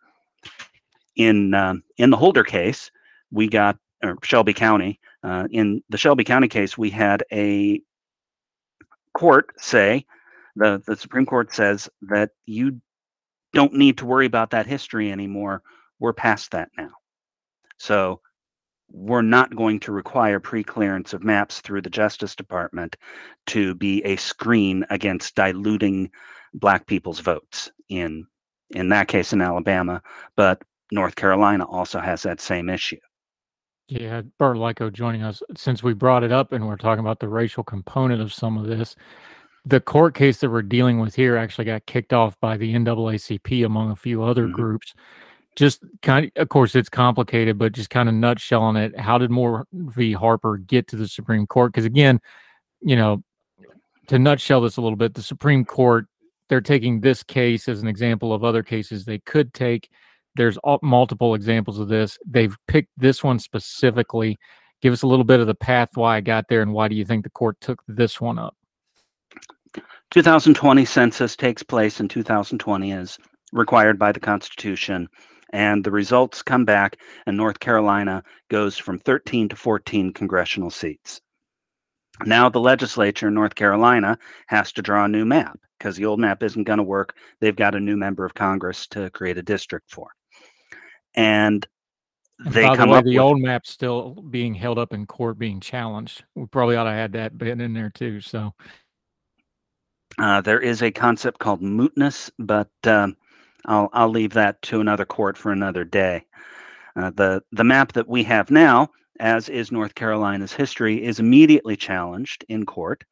In, 1.16 1.52
uh, 1.52 1.74
in 1.98 2.10
the 2.10 2.16
Holder 2.16 2.44
case, 2.44 2.92
we 3.32 3.48
got 3.48 3.76
Shelby 4.22 4.54
County. 4.54 5.00
Uh, 5.24 5.48
in 5.52 5.82
the 5.90 5.98
Shelby 5.98 6.24
County 6.24 6.48
case, 6.48 6.78
we 6.78 6.90
had 6.90 7.24
a 7.32 7.80
court 9.14 9.52
say 9.58 10.04
The 10.56 10.82
the 10.86 10.96
Supreme 10.96 11.26
Court 11.26 11.54
says 11.54 11.88
that 12.02 12.30
you 12.46 12.80
don't 13.54 13.74
need 13.74 13.98
to 13.98 14.06
worry 14.06 14.26
about 14.26 14.50
that 14.50 14.66
history 14.66 15.10
anymore. 15.12 15.62
We're 16.00 16.12
past 16.12 16.50
that 16.52 16.70
now. 16.78 16.90
So 17.78 18.20
we're 18.90 19.22
not 19.22 19.56
going 19.56 19.80
to 19.80 19.92
require 19.92 20.40
pre-clearance 20.40 21.14
of 21.14 21.24
maps 21.24 21.60
through 21.60 21.82
the 21.82 21.90
Justice 21.90 22.36
Department 22.36 22.96
to 23.46 23.74
be 23.74 24.02
a 24.04 24.16
screen 24.16 24.84
against 24.90 25.34
diluting 25.36 26.10
black 26.54 26.86
people's 26.86 27.20
votes 27.20 27.70
in 27.88 28.26
in 28.70 28.88
that 28.90 29.08
case 29.08 29.32
in 29.32 29.40
Alabama, 29.40 30.02
but 30.36 30.62
North 30.92 31.16
Carolina 31.16 31.64
also 31.66 32.00
has 32.00 32.22
that 32.22 32.40
same 32.40 32.68
issue. 32.68 32.98
Yeah, 33.88 34.22
Burt 34.38 34.56
Likko 34.56 34.92
joining 34.92 35.22
us. 35.22 35.42
Since 35.56 35.82
we 35.82 35.92
brought 35.92 36.24
it 36.24 36.32
up 36.32 36.52
and 36.52 36.66
we're 36.66 36.76
talking 36.76 37.00
about 37.00 37.20
the 37.20 37.28
racial 37.28 37.62
component 37.62 38.22
of 38.22 38.32
some 38.32 38.56
of 38.56 38.66
this, 38.66 38.96
the 39.66 39.80
court 39.80 40.14
case 40.14 40.38
that 40.38 40.50
we're 40.50 40.62
dealing 40.62 41.00
with 41.00 41.14
here 41.14 41.36
actually 41.36 41.66
got 41.66 41.86
kicked 41.86 42.12
off 42.12 42.38
by 42.40 42.56
the 42.56 42.74
NAACP 42.74 43.64
among 43.64 43.90
a 43.90 43.96
few 43.96 44.22
other 44.22 44.44
mm-hmm. 44.44 44.52
groups. 44.52 44.94
Just 45.56 45.84
kind 46.02 46.26
of, 46.26 46.32
of 46.42 46.48
course, 46.48 46.74
it's 46.74 46.88
complicated, 46.88 47.58
but 47.58 47.72
just 47.72 47.90
kind 47.90 48.08
of 48.08 48.14
nutshelling 48.14 48.82
it. 48.82 48.98
How 48.98 49.18
did 49.18 49.30
Moore 49.30 49.66
v. 49.72 50.12
Harper 50.12 50.56
get 50.56 50.88
to 50.88 50.96
the 50.96 51.06
Supreme 51.06 51.46
Court? 51.46 51.72
Because 51.72 51.84
again, 51.84 52.20
you 52.80 52.96
know, 52.96 53.22
to 54.08 54.18
nutshell 54.18 54.60
this 54.60 54.76
a 54.76 54.80
little 54.82 54.96
bit, 54.96 55.14
the 55.14 55.22
Supreme 55.22 55.64
Court 55.64 56.06
they're 56.48 56.60
taking 56.60 57.00
this 57.00 57.22
case 57.22 57.68
as 57.68 57.80
an 57.80 57.88
example 57.88 58.32
of 58.32 58.44
other 58.44 58.62
cases 58.62 59.04
they 59.04 59.18
could 59.18 59.54
take. 59.54 59.90
There's 60.36 60.56
all, 60.58 60.78
multiple 60.82 61.34
examples 61.34 61.78
of 61.78 61.88
this. 61.88 62.18
They've 62.26 62.56
picked 62.68 62.90
this 62.96 63.22
one 63.22 63.38
specifically. 63.38 64.36
Give 64.82 64.92
us 64.92 65.02
a 65.02 65.06
little 65.06 65.24
bit 65.24 65.40
of 65.40 65.46
the 65.46 65.54
path 65.54 65.90
why 65.94 66.16
I 66.16 66.20
got 66.20 66.46
there 66.48 66.62
and 66.62 66.72
why 66.72 66.88
do 66.88 66.94
you 66.94 67.04
think 67.04 67.24
the 67.24 67.30
court 67.30 67.60
took 67.60 67.82
this 67.88 68.20
one 68.20 68.38
up? 68.38 68.56
2020 70.10 70.84
census 70.84 71.36
takes 71.36 71.62
place 71.62 72.00
in 72.00 72.08
2020 72.08 72.92
as 72.92 73.18
required 73.52 73.98
by 73.98 74.12
the 74.12 74.20
Constitution, 74.20 75.08
and 75.52 75.82
the 75.82 75.90
results 75.90 76.42
come 76.42 76.64
back, 76.64 76.98
and 77.26 77.36
North 77.36 77.60
Carolina 77.60 78.22
goes 78.50 78.76
from 78.76 78.98
13 78.98 79.48
to 79.48 79.56
14 79.56 80.12
congressional 80.12 80.70
seats. 80.70 81.20
Now 82.24 82.48
the 82.48 82.60
legislature 82.60 83.28
in 83.28 83.34
North 83.34 83.54
Carolina 83.54 84.18
has 84.46 84.72
to 84.72 84.82
draw 84.82 85.04
a 85.04 85.08
new 85.08 85.24
map 85.24 85.58
because 85.78 85.96
the 85.96 86.04
old 86.04 86.20
map 86.20 86.42
isn't 86.42 86.64
going 86.64 86.78
to 86.78 86.84
work. 86.84 87.16
They've 87.40 87.56
got 87.56 87.74
a 87.74 87.80
new 87.80 87.96
member 87.96 88.24
of 88.24 88.34
Congress 88.34 88.86
to 88.88 89.10
create 89.10 89.38
a 89.38 89.42
district 89.42 89.90
for. 89.90 90.08
And 91.14 91.66
they 92.44 92.64
and 92.64 92.80
the 92.80 92.86
way, 92.86 93.02
the 93.02 93.10
with, 93.10 93.18
old 93.18 93.40
map's 93.40 93.70
still 93.70 94.14
being 94.14 94.54
held 94.54 94.78
up 94.78 94.92
in 94.92 95.06
court, 95.06 95.38
being 95.38 95.60
challenged. 95.60 96.24
We 96.34 96.46
probably 96.46 96.76
ought 96.76 96.84
to 96.84 96.90
add 96.90 97.12
that 97.12 97.38
bit 97.38 97.60
in 97.60 97.72
there 97.72 97.90
too. 97.90 98.20
So 98.20 98.52
uh, 100.18 100.40
there 100.40 100.60
is 100.60 100.82
a 100.82 100.90
concept 100.90 101.38
called 101.38 101.62
mootness, 101.62 102.30
but 102.38 102.70
um, 102.84 103.16
I'll 103.66 103.88
I'll 103.92 104.08
leave 104.10 104.32
that 104.32 104.60
to 104.62 104.80
another 104.80 105.04
court 105.04 105.38
for 105.38 105.52
another 105.52 105.84
day. 105.84 106.24
Uh, 106.96 107.10
the 107.10 107.42
the 107.52 107.64
map 107.64 107.92
that 107.92 108.08
we 108.08 108.22
have 108.24 108.50
now, 108.50 108.90
as 109.20 109.48
is 109.48 109.72
North 109.72 109.94
Carolina's 109.94 110.52
history, 110.52 111.02
is 111.02 111.20
immediately 111.20 111.76
challenged 111.76 112.44
in 112.48 112.66
court. 112.66 113.04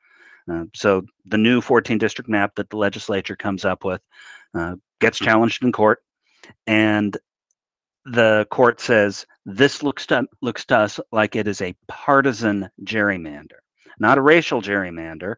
Uh, 0.51 0.65
so 0.75 1.03
the 1.27 1.39
new 1.39 1.61
14 1.61 1.99
district 1.99 2.29
map 2.29 2.57
that 2.57 2.71
the 2.71 2.77
legislature 2.77 3.37
comes 3.37 3.65
up 3.65 3.85
with 3.85 4.01
uh, 4.55 4.75
gets 5.01 5.19
challenged 5.19 5.63
in 5.65 5.73
court, 5.73 6.01
and 6.67 7.17
the 8.05 8.47
court 8.51 8.81
says 8.81 9.27
this 9.47 9.83
looks 9.83 10.07
to 10.07 10.27
looks 10.41 10.65
to 10.67 10.77
us 10.79 11.01
like 11.13 11.37
it 11.37 11.47
is 11.47 11.61
a 11.61 11.75
partisan 11.89 12.69
gerrymander, 12.85 13.61
not 13.99 14.19
a 14.19 14.23
racial 14.23 14.61
gerrymander, 14.61 15.37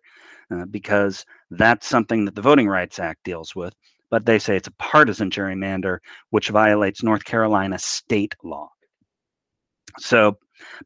uh, 0.50 0.64
because 0.66 1.25
that's 1.50 1.87
something 1.87 2.25
that 2.25 2.35
the 2.35 2.42
Voting 2.42 2.68
Rights 2.68 2.99
Act 2.99 3.23
deals 3.25 3.54
with. 3.54 3.75
But 4.11 4.26
they 4.26 4.38
say 4.38 4.56
it's 4.56 4.68
a 4.68 4.73
partisan 4.73 5.30
gerrymander, 5.30 5.99
which 6.30 6.50
violates 6.50 7.02
North 7.02 7.25
Carolina 7.25 7.78
state 7.78 8.35
law. 8.44 8.71
So, 9.99 10.38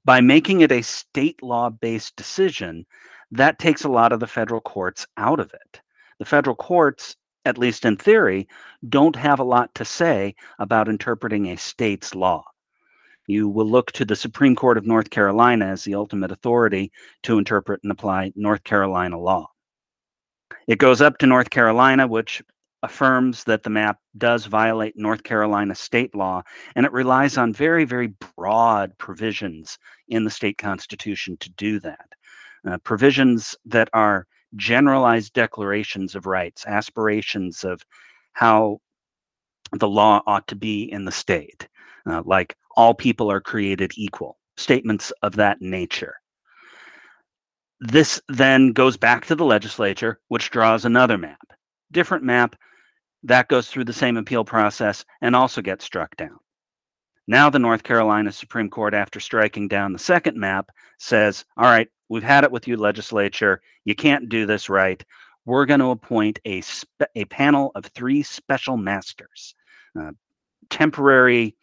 by 0.04 0.20
making 0.20 0.60
it 0.62 0.72
a 0.72 0.82
state 0.82 1.42
law 1.42 1.70
based 1.70 2.16
decision, 2.16 2.86
that 3.30 3.58
takes 3.58 3.84
a 3.84 3.88
lot 3.88 4.12
of 4.12 4.20
the 4.20 4.26
federal 4.26 4.60
courts 4.60 5.06
out 5.16 5.40
of 5.40 5.52
it. 5.52 5.80
The 6.18 6.24
federal 6.24 6.56
courts, 6.56 7.16
at 7.48 7.58
least 7.58 7.84
in 7.84 7.96
theory, 7.96 8.46
don't 8.88 9.16
have 9.16 9.40
a 9.40 9.44
lot 9.44 9.74
to 9.74 9.84
say 9.84 10.34
about 10.58 10.88
interpreting 10.88 11.46
a 11.46 11.56
state's 11.56 12.14
law. 12.14 12.44
You 13.26 13.48
will 13.48 13.68
look 13.68 13.90
to 13.92 14.04
the 14.04 14.16
Supreme 14.16 14.54
Court 14.54 14.78
of 14.78 14.86
North 14.86 15.10
Carolina 15.10 15.66
as 15.66 15.82
the 15.82 15.94
ultimate 15.94 16.30
authority 16.30 16.92
to 17.22 17.38
interpret 17.38 17.80
and 17.82 17.90
apply 17.90 18.32
North 18.36 18.64
Carolina 18.64 19.18
law. 19.18 19.50
It 20.66 20.78
goes 20.78 21.00
up 21.00 21.18
to 21.18 21.26
North 21.26 21.50
Carolina, 21.50 22.06
which 22.06 22.42
affirms 22.82 23.44
that 23.44 23.62
the 23.62 23.70
map 23.70 23.98
does 24.18 24.46
violate 24.46 24.96
North 24.96 25.22
Carolina 25.22 25.74
state 25.74 26.14
law, 26.14 26.42
and 26.76 26.86
it 26.86 26.92
relies 26.92 27.36
on 27.36 27.52
very, 27.52 27.84
very 27.84 28.12
broad 28.36 28.96
provisions 28.98 29.78
in 30.08 30.24
the 30.24 30.30
state 30.30 30.58
constitution 30.58 31.36
to 31.38 31.50
do 31.50 31.80
that 31.80 32.08
uh, 32.68 32.78
provisions 32.78 33.56
that 33.64 33.88
are 33.92 34.26
generalized 34.56 35.32
declarations 35.32 36.14
of 36.14 36.26
rights, 36.26 36.66
aspirations 36.66 37.64
of 37.64 37.84
how 38.32 38.80
the 39.72 39.88
law 39.88 40.22
ought 40.26 40.46
to 40.48 40.56
be 40.56 40.90
in 40.90 41.04
the 41.04 41.12
state, 41.12 41.68
uh, 42.06 42.22
like 42.24 42.56
all 42.76 42.94
people 42.94 43.30
are 43.30 43.40
created 43.40 43.92
equal, 43.96 44.38
statements 44.56 45.10
of 45.22 45.36
that 45.36 45.60
nature. 45.60 46.14
This 47.80 48.20
then 48.28 48.72
goes 48.72 48.96
back 48.96 49.26
to 49.26 49.34
the 49.34 49.44
legislature, 49.44 50.20
which 50.28 50.50
draws 50.50 50.84
another 50.84 51.18
map, 51.18 51.52
different 51.92 52.24
map 52.24 52.56
that 53.22 53.48
goes 53.48 53.68
through 53.68 53.84
the 53.84 53.92
same 53.92 54.16
appeal 54.16 54.44
process 54.44 55.04
and 55.20 55.36
also 55.36 55.60
gets 55.60 55.84
struck 55.84 56.16
down. 56.16 56.38
Now, 57.30 57.50
the 57.50 57.58
North 57.58 57.82
Carolina 57.82 58.32
Supreme 58.32 58.70
Court, 58.70 58.94
after 58.94 59.20
striking 59.20 59.68
down 59.68 59.92
the 59.92 59.98
second 59.98 60.38
map, 60.38 60.70
says, 60.98 61.44
All 61.58 61.66
right, 61.66 61.86
we've 62.08 62.22
had 62.22 62.42
it 62.42 62.50
with 62.50 62.66
you, 62.66 62.78
legislature. 62.78 63.60
You 63.84 63.94
can't 63.94 64.30
do 64.30 64.46
this 64.46 64.70
right. 64.70 65.04
We're 65.44 65.66
going 65.66 65.80
to 65.80 65.90
appoint 65.90 66.38
a, 66.46 66.62
spe- 66.62 67.02
a 67.14 67.26
panel 67.26 67.70
of 67.74 67.84
three 67.84 68.22
special 68.22 68.78
masters, 68.78 69.54
uh, 70.00 70.12
temporary 70.70 71.54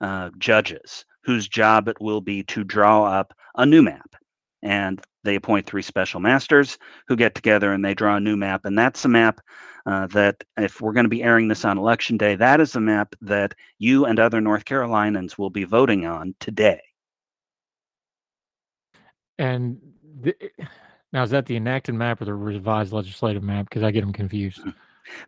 uh, 0.00 0.30
judges, 0.38 1.04
whose 1.22 1.46
job 1.46 1.86
it 1.86 2.00
will 2.00 2.20
be 2.20 2.42
to 2.44 2.64
draw 2.64 3.04
up 3.04 3.32
a 3.54 3.64
new 3.64 3.82
map. 3.82 4.16
And 4.62 5.00
they 5.24 5.34
appoint 5.34 5.66
three 5.66 5.82
special 5.82 6.20
masters 6.20 6.78
who 7.08 7.16
get 7.16 7.34
together 7.34 7.72
and 7.72 7.84
they 7.84 7.94
draw 7.94 8.16
a 8.16 8.20
new 8.20 8.36
map. 8.36 8.64
And 8.64 8.78
that's 8.78 9.04
a 9.04 9.08
map 9.08 9.40
uh, 9.86 10.06
that 10.08 10.44
if 10.56 10.80
we're 10.80 10.92
going 10.92 11.04
to 11.04 11.10
be 11.10 11.22
airing 11.22 11.48
this 11.48 11.64
on 11.64 11.78
election 11.78 12.16
day, 12.16 12.36
that 12.36 12.60
is 12.60 12.72
the 12.72 12.80
map 12.80 13.14
that 13.20 13.54
you 13.78 14.04
and 14.04 14.18
other 14.18 14.40
North 14.40 14.64
Carolinians 14.64 15.36
will 15.36 15.50
be 15.50 15.64
voting 15.64 16.06
on 16.06 16.34
today. 16.38 16.80
And 19.38 19.78
the, 20.20 20.34
now, 21.12 21.22
is 21.22 21.30
that 21.30 21.46
the 21.46 21.56
enacted 21.56 21.94
map 21.94 22.20
or 22.20 22.24
the 22.24 22.34
revised 22.34 22.92
legislative 22.92 23.42
map? 23.42 23.68
Because 23.68 23.82
I 23.82 23.90
get 23.90 24.00
them 24.00 24.12
confused. 24.12 24.60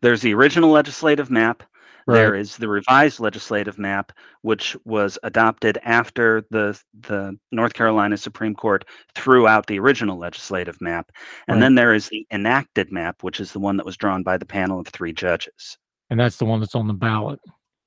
There's 0.00 0.22
the 0.22 0.32
original 0.32 0.70
legislative 0.70 1.30
map, 1.30 1.62
Right. 2.06 2.16
There 2.16 2.34
is 2.34 2.58
the 2.58 2.68
revised 2.68 3.18
legislative 3.18 3.78
map, 3.78 4.12
which 4.42 4.76
was 4.84 5.18
adopted 5.22 5.78
after 5.84 6.44
the 6.50 6.78
the 7.00 7.38
North 7.50 7.72
Carolina 7.72 8.16
Supreme 8.16 8.54
Court 8.54 8.84
threw 9.14 9.48
out 9.48 9.66
the 9.66 9.78
original 9.78 10.18
legislative 10.18 10.80
map, 10.82 11.10
and 11.48 11.56
right. 11.56 11.60
then 11.60 11.74
there 11.76 11.94
is 11.94 12.08
the 12.08 12.26
enacted 12.30 12.92
map, 12.92 13.22
which 13.22 13.40
is 13.40 13.52
the 13.52 13.60
one 13.60 13.78
that 13.78 13.86
was 13.86 13.96
drawn 13.96 14.22
by 14.22 14.36
the 14.36 14.44
panel 14.44 14.78
of 14.78 14.86
three 14.88 15.12
judges. 15.12 15.78
And 16.10 16.20
that's 16.20 16.36
the 16.36 16.44
one 16.44 16.60
that's 16.60 16.74
on 16.74 16.86
the 16.86 16.94
ballot. 16.94 17.40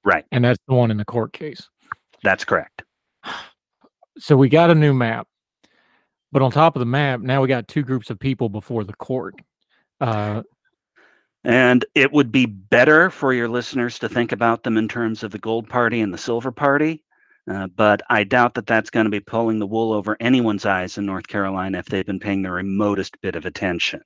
Right. 0.04 0.26
And 0.32 0.44
that's 0.44 0.60
the 0.68 0.74
one 0.74 0.90
in 0.90 0.98
the 0.98 1.06
court 1.06 1.34
case. 1.34 1.70
That's 2.24 2.46
correct. 2.46 2.84
So 4.20 4.36
we 4.36 4.50
got 4.50 4.72
a 4.72 4.74
new 4.74 4.96
map, 4.96 5.28
but 6.32 6.42
on 6.42 6.50
top 6.50 6.76
of 6.76 6.80
the 6.80 6.88
map, 6.88 7.20
now 7.20 7.40
we 7.40 7.48
got 7.48 7.68
two 7.68 7.84
groups 7.84 8.10
of 8.10 8.18
people 8.18 8.50
before 8.50 8.84
the 8.84 8.96
court. 8.96 9.36
Uh, 10.02 10.42
and 11.48 11.86
it 11.96 12.12
would 12.12 12.30
be 12.30 12.46
better 12.46 13.10
for 13.10 13.34
your 13.34 13.48
listeners 13.48 13.98
to 14.00 14.10
think 14.10 14.34
about 14.34 14.64
them 14.64 14.76
in 14.76 14.90
terms 14.90 15.24
of 15.24 15.32
the 15.32 15.40
gold 15.40 15.70
party 15.70 16.02
and 16.02 16.14
the 16.14 16.18
silver 16.18 16.52
party. 16.52 17.06
Uh, 17.50 17.68
but 17.68 18.02
I 18.10 18.26
doubt 18.26 18.56
that 18.56 18.68
that's 18.68 18.90
going 18.90 19.06
to 19.06 19.10
be 19.10 19.22
pulling 19.22 19.58
the 19.58 19.66
wool 19.66 19.94
over 19.94 20.18
anyone's 20.20 20.66
eyes 20.66 20.98
in 20.98 21.06
North 21.06 21.26
Carolina 21.26 21.78
if 21.78 21.86
they've 21.86 22.06
been 22.06 22.20
paying 22.20 22.42
the 22.42 22.52
remotest 22.52 23.22
bit 23.22 23.38
of 23.38 23.46
attention. 23.46 24.02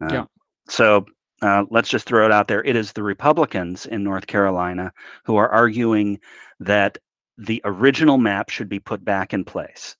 Uh, 0.00 0.12
yeah. 0.12 0.24
So 0.68 1.04
uh, 1.42 1.64
let's 1.68 1.88
just 1.88 2.06
throw 2.06 2.24
it 2.26 2.30
out 2.30 2.46
there. 2.46 2.62
It 2.62 2.76
is 2.76 2.92
the 2.92 3.02
Republicans 3.02 3.84
in 3.84 4.04
North 4.04 4.28
Carolina 4.28 4.92
who 5.24 5.34
are 5.34 5.48
arguing 5.48 6.20
that 6.60 6.96
the 7.38 7.60
original 7.64 8.18
map 8.18 8.50
should 8.50 8.68
be 8.68 8.78
put 8.78 9.04
back 9.04 9.34
in 9.34 9.44
place. 9.44 9.96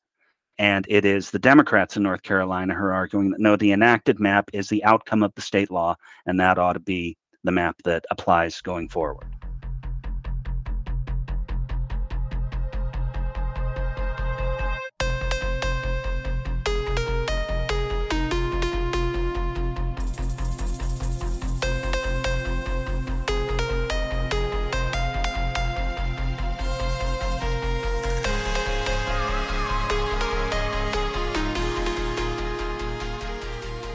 And 0.59 0.87
it 0.89 1.05
is 1.05 1.31
the 1.31 1.39
Democrats 1.39 1.97
in 1.97 2.03
North 2.03 2.23
Carolina 2.23 2.75
who 2.75 2.85
are 2.85 2.93
arguing 2.93 3.31
that 3.31 3.41
no, 3.41 3.57
the 3.57 3.73
enacted 3.73 4.21
map 4.21 4.51
is 4.53 4.69
the 4.69 4.85
outcome 4.85 5.23
of 5.23 5.35
the 5.35 5.43
state 5.43 5.71
law, 5.71 5.97
and 6.27 6.39
that 6.41 6.59
ought 6.59 6.75
to 6.75 6.81
be 6.81 7.17
the 7.45 7.53
map 7.53 7.77
that 7.85 8.05
applies 8.11 8.61
going 8.61 8.89
forward. 8.89 9.27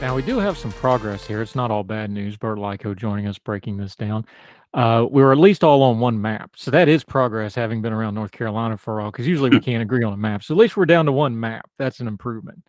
Now 0.07 0.15
we 0.15 0.21
do 0.21 0.39
have 0.39 0.57
some 0.57 0.71
progress 0.71 1.27
here. 1.27 1.41
It's 1.41 1.53
not 1.53 1.69
all 1.69 1.83
bad 1.83 2.09
news. 2.09 2.37
Burt 2.37 2.59
Likko 2.59 2.95
joining 2.95 3.27
us, 3.27 3.37
breaking 3.37 3.75
this 3.75 3.93
down. 3.93 4.25
Uh, 4.73 5.05
we 5.11 5.21
were 5.21 5.33
at 5.33 5.37
least 5.37 5.65
all 5.65 5.83
on 5.83 5.99
one 5.99 6.21
map, 6.21 6.51
so 6.55 6.71
that 6.71 6.87
is 6.87 7.03
progress. 7.03 7.53
Having 7.55 7.81
been 7.81 7.91
around 7.91 8.15
North 8.15 8.31
Carolina 8.31 8.77
for 8.77 8.99
a 8.99 9.01
while, 9.01 9.11
because 9.11 9.27
usually 9.27 9.49
we 9.49 9.59
can't 9.59 9.81
agree 9.81 10.05
on 10.05 10.13
a 10.13 10.17
map. 10.17 10.43
So 10.43 10.53
at 10.53 10.59
least 10.59 10.77
we're 10.77 10.85
down 10.85 11.07
to 11.07 11.11
one 11.11 11.37
map. 11.37 11.69
That's 11.77 11.99
an 11.99 12.07
improvement. 12.07 12.63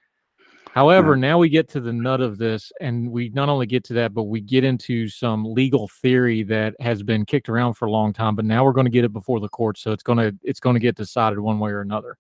However, 0.73 1.15
now 1.15 1.39
we 1.39 1.49
get 1.49 1.69
to 1.69 1.81
the 1.81 1.93
nut 1.93 2.21
of 2.21 2.39
this, 2.39 2.73
and 2.81 3.09
we 3.09 3.29
not 3.29 3.49
only 3.49 3.67
get 3.67 3.85
to 3.85 3.93
that, 3.93 4.15
but 4.15 4.25
we 4.25 4.41
get 4.41 4.65
into 4.65 5.09
some 5.09 5.45
legal 5.45 5.87
theory 5.87 6.43
that 6.43 6.75
has 6.81 7.05
been 7.05 7.25
kicked 7.25 7.49
around 7.49 7.75
for 7.75 7.87
a 7.87 7.93
long 7.93 8.13
time. 8.13 8.35
But 8.35 8.47
now 8.47 8.65
we're 8.65 8.73
going 8.73 8.87
to 8.87 8.91
get 8.91 9.05
it 9.05 9.13
before 9.13 9.39
the 9.39 9.49
court, 9.49 9.79
so 9.79 9.93
it's 9.93 10.03
going 10.03 10.19
to 10.19 10.37
it's 10.43 10.59
going 10.59 10.75
to 10.75 10.81
get 10.81 10.97
decided 10.97 11.39
one 11.39 11.61
way 11.61 11.71
or 11.71 11.83
another. 11.83 12.19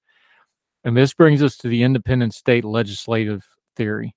And 0.85 0.97
this 0.97 1.13
brings 1.13 1.43
us 1.43 1.57
to 1.57 1.67
the 1.67 1.83
independent 1.83 2.35
state 2.35 2.65
legislative 2.65 3.45
theory. 3.75 4.15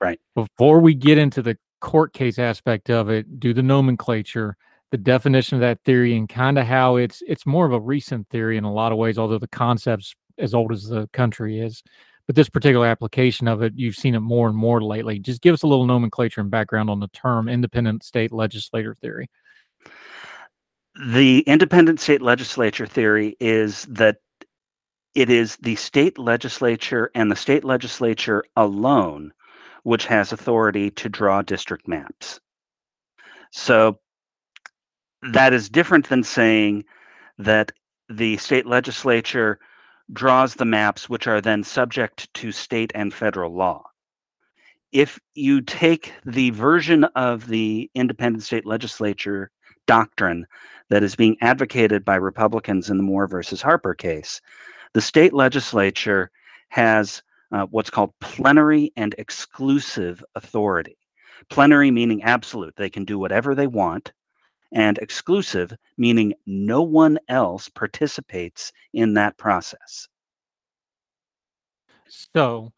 Right. 0.00 0.20
Before 0.34 0.80
we 0.80 0.94
get 0.94 1.18
into 1.18 1.42
the 1.42 1.58
court 1.80 2.12
case 2.12 2.38
aspect 2.38 2.90
of 2.90 3.10
it, 3.10 3.40
do 3.40 3.52
the 3.52 3.62
nomenclature, 3.62 4.56
the 4.90 4.98
definition 4.98 5.56
of 5.56 5.60
that 5.60 5.80
theory, 5.84 6.16
and 6.16 6.28
kind 6.28 6.58
of 6.58 6.66
how 6.66 6.96
it's 6.96 7.22
it's 7.26 7.46
more 7.46 7.66
of 7.66 7.72
a 7.72 7.80
recent 7.80 8.28
theory 8.28 8.56
in 8.56 8.64
a 8.64 8.72
lot 8.72 8.92
of 8.92 8.98
ways, 8.98 9.18
although 9.18 9.38
the 9.38 9.48
concept's 9.48 10.14
as 10.38 10.54
old 10.54 10.72
as 10.72 10.84
the 10.84 11.08
country 11.12 11.60
is. 11.60 11.82
But 12.26 12.36
this 12.36 12.48
particular 12.48 12.86
application 12.86 13.48
of 13.48 13.62
it, 13.62 13.72
you've 13.76 13.96
seen 13.96 14.14
it 14.14 14.20
more 14.20 14.48
and 14.48 14.56
more 14.56 14.80
lately. 14.80 15.18
Just 15.18 15.42
give 15.42 15.52
us 15.52 15.62
a 15.62 15.66
little 15.66 15.86
nomenclature 15.86 16.40
and 16.40 16.50
background 16.50 16.88
on 16.88 17.00
the 17.00 17.08
term 17.08 17.48
independent 17.48 18.04
state 18.04 18.32
legislator 18.32 18.94
theory. 18.94 19.28
The 21.12 21.40
independent 21.40 22.00
state 22.00 22.22
legislature 22.22 22.86
theory 22.86 23.36
is 23.40 23.84
that 23.86 24.18
it 25.14 25.28
is 25.28 25.56
the 25.56 25.74
state 25.76 26.18
legislature 26.18 27.10
and 27.14 27.30
the 27.30 27.36
state 27.36 27.64
legislature 27.64 28.44
alone 28.56 29.32
which 29.82 30.06
has 30.06 30.32
authority 30.32 30.90
to 30.90 31.08
draw 31.08 31.42
district 31.42 31.88
maps. 31.88 32.40
So 33.52 33.98
that 35.32 35.52
is 35.52 35.68
different 35.68 36.08
than 36.08 36.22
saying 36.22 36.84
that 37.38 37.72
the 38.08 38.36
state 38.36 38.66
legislature 38.66 39.58
draws 40.12 40.54
the 40.54 40.64
maps, 40.64 41.08
which 41.08 41.26
are 41.26 41.40
then 41.40 41.62
subject 41.62 42.32
to 42.34 42.52
state 42.52 42.90
and 42.94 43.14
federal 43.14 43.54
law. 43.54 43.84
If 44.92 45.20
you 45.34 45.60
take 45.60 46.12
the 46.26 46.50
version 46.50 47.04
of 47.14 47.46
the 47.46 47.88
independent 47.94 48.42
state 48.42 48.66
legislature 48.66 49.50
doctrine 49.86 50.46
that 50.88 51.04
is 51.04 51.14
being 51.14 51.36
advocated 51.40 52.04
by 52.04 52.16
Republicans 52.16 52.90
in 52.90 52.96
the 52.96 53.02
Moore 53.04 53.28
versus 53.28 53.62
Harper 53.62 53.94
case, 53.94 54.40
the 54.94 55.00
state 55.00 55.32
legislature 55.32 56.30
has 56.70 57.22
uh, 57.52 57.66
what's 57.70 57.90
called 57.90 58.12
plenary 58.20 58.92
and 58.96 59.14
exclusive 59.18 60.24
authority. 60.34 60.96
Plenary 61.48 61.90
meaning 61.90 62.22
absolute, 62.22 62.74
they 62.76 62.90
can 62.90 63.04
do 63.04 63.18
whatever 63.18 63.54
they 63.54 63.66
want, 63.66 64.12
and 64.72 64.98
exclusive 64.98 65.72
meaning 65.96 66.34
no 66.46 66.82
one 66.82 67.18
else 67.28 67.68
participates 67.68 68.72
in 68.92 69.14
that 69.14 69.36
process. 69.36 70.06
So, 72.08 72.72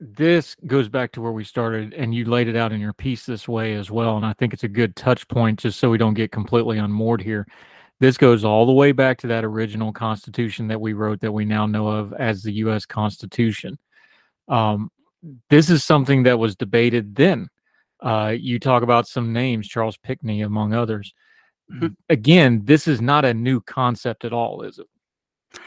this 0.00 0.56
goes 0.66 0.88
back 0.88 1.12
to 1.12 1.20
where 1.20 1.32
we 1.32 1.44
started, 1.44 1.94
and 1.94 2.12
you 2.14 2.24
laid 2.24 2.48
it 2.48 2.56
out 2.56 2.72
in 2.72 2.80
your 2.80 2.92
piece 2.92 3.24
this 3.24 3.46
way 3.46 3.74
as 3.74 3.90
well. 3.90 4.16
And 4.16 4.26
I 4.26 4.32
think 4.32 4.52
it's 4.52 4.64
a 4.64 4.68
good 4.68 4.96
touch 4.96 5.28
point 5.28 5.60
just 5.60 5.78
so 5.78 5.90
we 5.90 5.98
don't 5.98 6.14
get 6.14 6.32
completely 6.32 6.78
unmoored 6.78 7.22
here. 7.22 7.46
This 8.02 8.16
goes 8.16 8.44
all 8.44 8.66
the 8.66 8.72
way 8.72 8.90
back 8.90 9.18
to 9.18 9.28
that 9.28 9.44
original 9.44 9.92
Constitution 9.92 10.66
that 10.66 10.80
we 10.80 10.92
wrote 10.92 11.20
that 11.20 11.30
we 11.30 11.44
now 11.44 11.66
know 11.66 11.86
of 11.86 12.12
as 12.14 12.42
the 12.42 12.50
U.S. 12.54 12.84
Constitution. 12.84 13.78
Um, 14.48 14.90
this 15.50 15.70
is 15.70 15.84
something 15.84 16.24
that 16.24 16.40
was 16.40 16.56
debated 16.56 17.14
then. 17.14 17.48
Uh, 18.00 18.34
you 18.36 18.58
talk 18.58 18.82
about 18.82 19.06
some 19.06 19.32
names, 19.32 19.68
Charles 19.68 19.96
Pinckney, 19.98 20.42
among 20.42 20.74
others. 20.74 21.14
Mm-hmm. 21.72 21.86
Again, 22.08 22.62
this 22.64 22.88
is 22.88 23.00
not 23.00 23.24
a 23.24 23.32
new 23.32 23.60
concept 23.60 24.24
at 24.24 24.32
all, 24.32 24.62
is 24.62 24.80
it? 24.80 25.60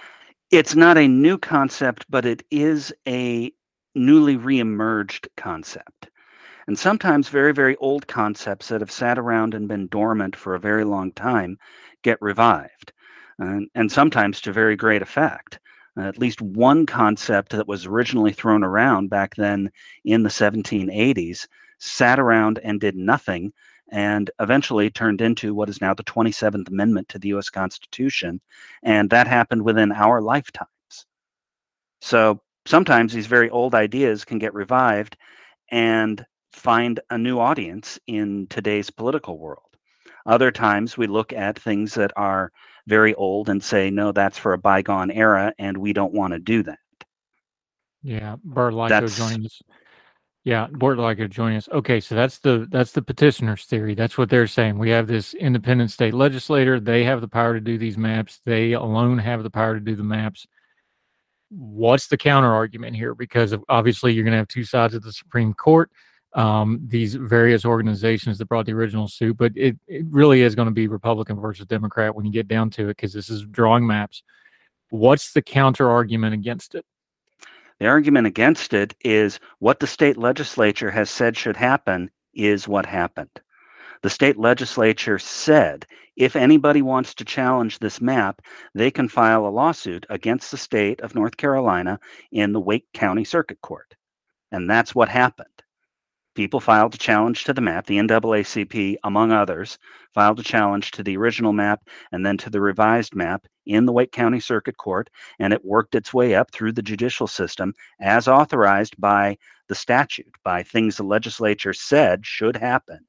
It's 0.51 0.75
not 0.75 0.97
a 0.97 1.07
new 1.07 1.37
concept, 1.37 2.05
but 2.09 2.25
it 2.25 2.43
is 2.51 2.93
a 3.07 3.49
newly 3.95 4.35
reemerged 4.35 5.29
concept. 5.37 6.09
And 6.67 6.77
sometimes 6.77 7.29
very, 7.29 7.53
very 7.53 7.77
old 7.77 8.07
concepts 8.07 8.67
that 8.67 8.81
have 8.81 8.91
sat 8.91 9.17
around 9.17 9.53
and 9.53 9.69
been 9.69 9.87
dormant 9.87 10.35
for 10.35 10.53
a 10.53 10.59
very 10.59 10.83
long 10.83 11.13
time 11.13 11.57
get 12.05 12.21
revived, 12.21 12.93
and, 13.39 13.67
and 13.73 13.91
sometimes 13.91 14.39
to 14.39 14.53
very 14.53 14.75
great 14.75 15.01
effect. 15.01 15.59
Uh, 15.97 16.03
at 16.03 16.19
least 16.19 16.41
one 16.41 16.85
concept 16.85 17.51
that 17.51 17.67
was 17.67 17.85
originally 17.85 18.31
thrown 18.31 18.63
around 18.63 19.09
back 19.09 19.33
then 19.35 19.71
in 20.03 20.23
the 20.23 20.29
1780s 20.29 21.47
sat 21.79 22.19
around 22.19 22.59
and 22.63 22.79
did 22.79 22.95
nothing 22.95 23.51
and 23.91 24.29
eventually 24.39 24.89
turned 24.89 25.21
into 25.21 25.53
what 25.53 25.69
is 25.69 25.81
now 25.81 25.93
the 25.93 26.03
27th 26.03 26.67
Amendment 26.69 27.07
to 27.09 27.19
the 27.19 27.29
US 27.29 27.49
Constitution. 27.49 28.39
And 28.83 29.09
that 29.09 29.27
happened 29.27 29.63
within 29.63 29.91
our 29.91 30.21
lifetimes. 30.21 30.69
So 32.01 32.41
sometimes 32.65 33.13
these 33.13 33.27
very 33.27 33.49
old 33.49 33.73
ideas 33.73 34.25
can 34.25 34.37
get 34.37 34.53
revived 34.53 35.17
and 35.71 36.25
find 36.51 36.99
a 37.09 37.17
new 37.17 37.39
audience 37.39 37.99
in 38.07 38.47
today's 38.47 38.89
political 38.89 39.37
world. 39.39 39.64
Other 40.25 40.51
times 40.51 40.97
we 40.97 41.07
look 41.07 41.33
at 41.33 41.59
things 41.59 41.93
that 41.95 42.11
are 42.15 42.51
very 42.87 43.13
old 43.15 43.49
and 43.49 43.63
say, 43.63 43.89
no, 43.89 44.11
that's 44.11 44.37
for 44.37 44.53
a 44.53 44.57
bygone 44.57 45.11
era, 45.11 45.53
and 45.59 45.77
we 45.77 45.93
don't 45.93 46.13
want 46.13 46.33
to 46.33 46.39
do 46.39 46.63
that. 46.63 46.79
Yeah, 48.03 48.35
Burt 48.43 48.73
Likko 48.73 49.15
joining 49.15 49.45
us. 49.45 49.61
Yeah, 50.43 50.67
Burt 50.67 50.99
Likko 50.99 51.27
joining 51.27 51.57
us. 51.57 51.67
Okay, 51.71 51.99
so 51.99 52.13
that's 52.13 52.37
the 52.39 52.67
that's 52.69 52.91
the 52.91 53.01
petitioners' 53.01 53.65
theory. 53.65 53.95
That's 53.95 54.17
what 54.17 54.29
they're 54.29 54.45
saying. 54.45 54.77
We 54.77 54.91
have 54.91 55.07
this 55.07 55.33
independent 55.33 55.89
state 55.89 56.13
legislator. 56.13 56.79
They 56.79 57.03
have 57.03 57.21
the 57.21 57.27
power 57.27 57.55
to 57.55 57.59
do 57.59 57.79
these 57.79 57.97
maps. 57.97 58.41
They 58.45 58.73
alone 58.73 59.17
have 59.17 59.41
the 59.41 59.49
power 59.49 59.73
to 59.73 59.79
do 59.79 59.95
the 59.95 60.03
maps. 60.03 60.45
What's 61.49 62.07
the 62.07 62.17
counter 62.17 62.53
argument 62.53 62.95
here? 62.95 63.15
Because 63.15 63.55
obviously 63.69 64.13
you're 64.13 64.23
going 64.23 64.33
to 64.33 64.37
have 64.37 64.47
two 64.47 64.65
sides 64.65 64.93
of 64.93 65.01
the 65.01 65.13
Supreme 65.13 65.53
Court 65.53 65.89
um, 66.35 66.81
these 66.85 67.15
various 67.15 67.63
organizations 67.63 68.37
that 68.37 68.49
brought 68.49 68.65
the 68.65 68.73
original 68.73 69.07
suit, 69.07 69.37
but 69.37 69.53
it, 69.55 69.77
it 69.87 70.05
really 70.09 70.41
is 70.41 70.53
going 70.53 70.67
to 70.67 70.73
be 70.73 70.87
Republican 70.87 71.39
versus 71.39 71.65
Democrat 71.65 72.13
when 72.13 72.25
you 72.25 72.31
get 72.31 72.49
down 72.49 72.69
to 72.71 72.83
it 72.89 72.97
because 72.97 73.13
this 73.13 73.29
is 73.29 73.43
drawing 73.43 73.87
maps. 73.87 74.21
What's 74.89 75.31
the 75.31 75.41
counter 75.41 75.89
argument 75.89 76.33
against 76.33 76.75
it? 76.75 76.85
The 77.79 77.87
argument 77.87 78.27
against 78.27 78.73
it 78.73 78.93
is 79.03 79.39
what 79.59 79.79
the 79.79 79.87
state 79.87 80.17
legislature 80.17 80.91
has 80.91 81.09
said 81.09 81.37
should 81.37 81.57
happen 81.57 82.11
is 82.33 82.67
what 82.67 82.85
happened. 82.85 83.31
The 84.01 84.09
state 84.09 84.37
legislature 84.37 85.17
said 85.17 85.85
if 86.17 86.35
anybody 86.35 86.81
wants 86.81 87.13
to 87.15 87.25
challenge 87.25 87.79
this 87.79 88.01
map, 88.01 88.41
they 88.73 88.91
can 88.91 89.07
file 89.07 89.47
a 89.47 89.49
lawsuit 89.49 90.05
against 90.09 90.51
the 90.51 90.57
state 90.57 90.99
of 91.01 91.15
North 91.15 91.37
Carolina 91.37 91.99
in 92.31 92.51
the 92.51 92.59
Wake 92.59 92.87
County 92.93 93.23
Circuit 93.23 93.61
Court. 93.61 93.95
And 94.51 94.69
that's 94.69 94.93
what 94.93 95.09
happened 95.09 95.54
people 96.35 96.59
filed 96.59 96.93
a 96.93 96.97
challenge 96.97 97.45
to 97.45 97.53
the 97.53 97.61
map. 97.61 97.85
The 97.87 97.97
NAACP, 97.97 98.97
among 99.03 99.31
others, 99.31 99.79
filed 100.13 100.39
a 100.39 100.43
challenge 100.43 100.91
to 100.91 101.03
the 101.03 101.17
original 101.17 101.53
map 101.53 101.87
and 102.11 102.25
then 102.25 102.37
to 102.37 102.49
the 102.49 102.61
revised 102.61 103.15
map 103.15 103.47
in 103.65 103.85
the 103.85 103.93
Wake 103.93 104.11
County 104.11 104.39
Circuit 104.39 104.77
Court, 104.77 105.09
and 105.39 105.53
it 105.53 105.65
worked 105.65 105.95
its 105.95 106.13
way 106.13 106.35
up 106.35 106.51
through 106.51 106.73
the 106.73 106.81
judicial 106.81 107.25
system 107.25 107.73
as 108.01 108.27
authorized 108.27 108.99
by 108.99 109.37
the 109.69 109.75
statute, 109.75 110.35
by 110.43 110.61
things 110.61 110.97
the 110.97 111.03
legislature 111.03 111.73
said 111.73 112.25
should 112.25 112.57
happen, 112.57 112.99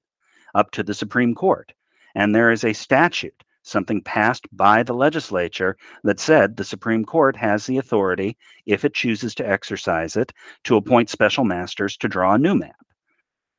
up 0.54 0.70
to 0.70 0.82
the 0.82 0.94
Supreme 0.94 1.34
Court. 1.34 1.72
And 2.14 2.34
there 2.34 2.50
is 2.50 2.64
a 2.64 2.72
statute, 2.72 3.44
something 3.62 4.00
passed 4.02 4.46
by 4.52 4.84
the 4.84 4.94
legislature, 4.94 5.76
that 6.04 6.20
said 6.20 6.56
the 6.56 6.64
Supreme 6.64 7.04
Court 7.04 7.36
has 7.36 7.66
the 7.66 7.76
authority, 7.78 8.36
if 8.64 8.84
it 8.84 8.94
chooses 8.94 9.34
to 9.34 9.48
exercise 9.48 10.16
it, 10.16 10.32
to 10.64 10.76
appoint 10.76 11.10
special 11.10 11.44
masters 11.44 11.96
to 11.98 12.08
draw 12.08 12.34
a 12.34 12.38
new 12.38 12.54
map. 12.54 12.85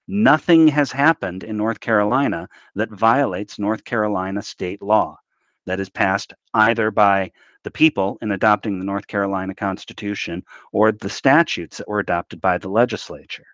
Nothing 0.08 0.70
has 0.70 0.92
happened 0.92 1.44
in 1.44 1.58
North 1.58 1.82
Carolina 1.82 2.48
that 2.76 2.90
violates 2.92 3.60
North 3.60 3.84
Carolina 3.84 4.42
state 4.42 4.82
law 4.82 5.18
that 5.66 5.82
is 5.82 5.90
passed 5.90 6.34
either 6.54 6.92
by 6.92 7.32
the 7.64 7.72
people 7.72 8.18
in 8.22 8.32
adopting 8.32 8.80
the 8.80 8.86
North 8.86 9.08
Carolina 9.08 9.54
Constitution 9.54 10.44
or 10.72 10.94
the 10.94 11.10
statutes 11.10 11.78
that 11.78 11.90
were 11.90 12.00
adopted 12.00 12.40
by 12.40 12.58
the 12.58 12.70
legislature. 12.70 13.46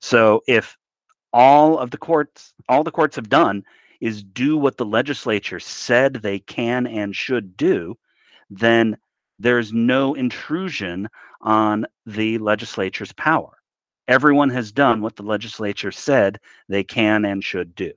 So 0.00 0.42
if 0.46 0.76
all 1.32 1.76
of 1.78 1.90
the 1.90 1.98
courts, 1.98 2.54
all 2.68 2.84
the 2.84 2.92
courts 2.92 3.16
have 3.16 3.28
done 3.28 3.64
is 4.00 4.22
do 4.22 4.56
what 4.56 4.76
the 4.76 4.84
legislature 4.84 5.58
said 5.58 6.14
they 6.14 6.38
can 6.38 6.86
and 6.86 7.16
should 7.16 7.56
do, 7.56 7.98
then 8.48 8.96
there's 9.40 9.72
no 9.72 10.14
intrusion 10.14 11.08
on 11.40 11.84
the 12.06 12.38
legislature's 12.38 13.12
power 13.14 13.58
everyone 14.08 14.50
has 14.50 14.72
done 14.72 15.00
what 15.00 15.16
the 15.16 15.22
legislature 15.22 15.92
said 15.92 16.38
they 16.68 16.84
can 16.84 17.24
and 17.24 17.42
should 17.42 17.74
do. 17.74 17.92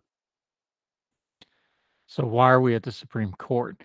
So 2.08 2.26
why 2.26 2.50
are 2.50 2.62
we 2.62 2.76
at 2.76 2.84
the 2.84 2.92
Supreme 2.92 3.34
Court? 3.34 3.82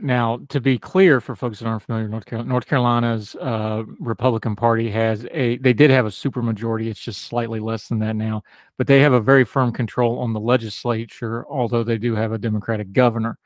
Now, 0.00 0.40
to 0.48 0.58
be 0.58 0.78
clear 0.78 1.20
for 1.20 1.36
folks 1.36 1.58
that 1.58 1.66
aren't 1.66 1.82
familiar, 1.82 2.08
North 2.08 2.24
Carolina, 2.24 2.48
North 2.48 2.66
Carolina's 2.66 3.34
uh, 3.36 3.82
Republican 4.00 4.56
Party 4.56 4.90
has 4.90 5.26
a. 5.30 5.58
They 5.58 5.74
did 5.74 5.90
have 5.90 6.06
a 6.06 6.10
supermajority. 6.10 6.86
It's 6.86 6.98
just 6.98 7.24
slightly 7.24 7.60
less 7.60 7.88
than 7.88 7.98
that 7.98 8.16
now, 8.16 8.42
but 8.78 8.86
they 8.86 9.00
have 9.00 9.12
a 9.12 9.20
very 9.20 9.44
firm 9.44 9.70
control 9.70 10.18
on 10.20 10.32
the 10.32 10.40
legislature. 10.40 11.46
Although 11.46 11.84
they 11.84 11.98
do 11.98 12.14
have 12.14 12.32
a 12.32 12.38
Democratic 12.38 12.92
governor, 12.92 13.38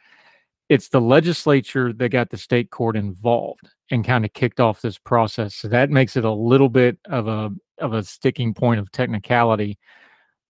it's 0.68 0.88
the 0.88 1.00
legislature 1.00 1.92
that 1.92 2.09
got 2.09 2.31
the 2.31 2.37
state 2.37 2.70
court 2.70 2.96
involved 2.96 3.68
and 3.90 4.05
kind 4.05 4.24
of 4.24 4.33
kicked 4.33 4.61
off 4.61 4.83
this 4.83 4.98
process. 4.98 5.55
So 5.55 5.68
that 5.68 5.90
makes 5.90 6.16
it 6.16 6.24
a 6.24 6.33
little 6.33 6.68
bit 6.68 6.98
of 7.07 7.29
a 7.29 7.50
of 7.79 7.92
a 7.92 8.02
sticking 8.02 8.55
point 8.55 8.81
of 8.81 8.90
technicality 8.90 9.79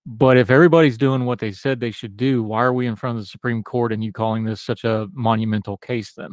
but 0.06 0.36
if 0.36 0.52
everybody's 0.52 0.96
doing 0.96 1.24
what 1.24 1.40
they 1.40 1.50
said 1.50 1.80
they 1.80 1.90
should 1.90 2.16
do, 2.16 2.40
why 2.40 2.62
are 2.62 2.72
we 2.72 2.86
in 2.86 2.94
front 2.94 3.18
of 3.18 3.24
the 3.24 3.26
Supreme 3.26 3.64
Court 3.64 3.92
and 3.92 4.04
you 4.04 4.12
calling 4.12 4.44
this 4.44 4.62
such 4.62 4.84
a 4.84 5.08
monumental 5.12 5.76
case 5.78 6.12
then, 6.12 6.30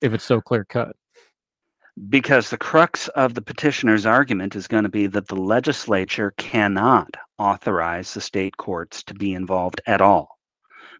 if 0.00 0.14
it's 0.14 0.22
so 0.24 0.40
clear 0.40 0.64
cut? 0.64 0.94
Because 2.08 2.50
the 2.50 2.56
crux 2.56 3.08
of 3.08 3.34
the 3.34 3.42
petitioner's 3.42 4.06
argument 4.06 4.54
is 4.54 4.68
going 4.68 4.84
to 4.84 4.88
be 4.88 5.08
that 5.08 5.26
the 5.26 5.34
legislature 5.34 6.34
cannot 6.36 7.16
authorize 7.38 8.14
the 8.14 8.20
state 8.20 8.56
courts 8.58 9.02
to 9.02 9.14
be 9.14 9.34
involved 9.34 9.80
at 9.86 10.00
all, 10.00 10.35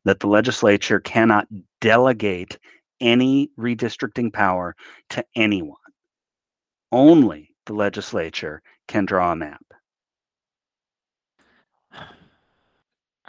that 0.07 0.21
the 0.21 0.27
legislature 0.27 1.01
cannot 1.01 1.47
delegate 1.81 2.59
any 3.01 3.51
redistricting 3.59 4.33
power 4.33 4.75
to 5.11 5.25
anyone. 5.35 5.77
Only 6.91 7.55
the 7.67 7.75
legislature 7.75 8.63
can 8.89 9.05
draw 9.05 9.33
a 9.33 9.37
map. 9.37 9.61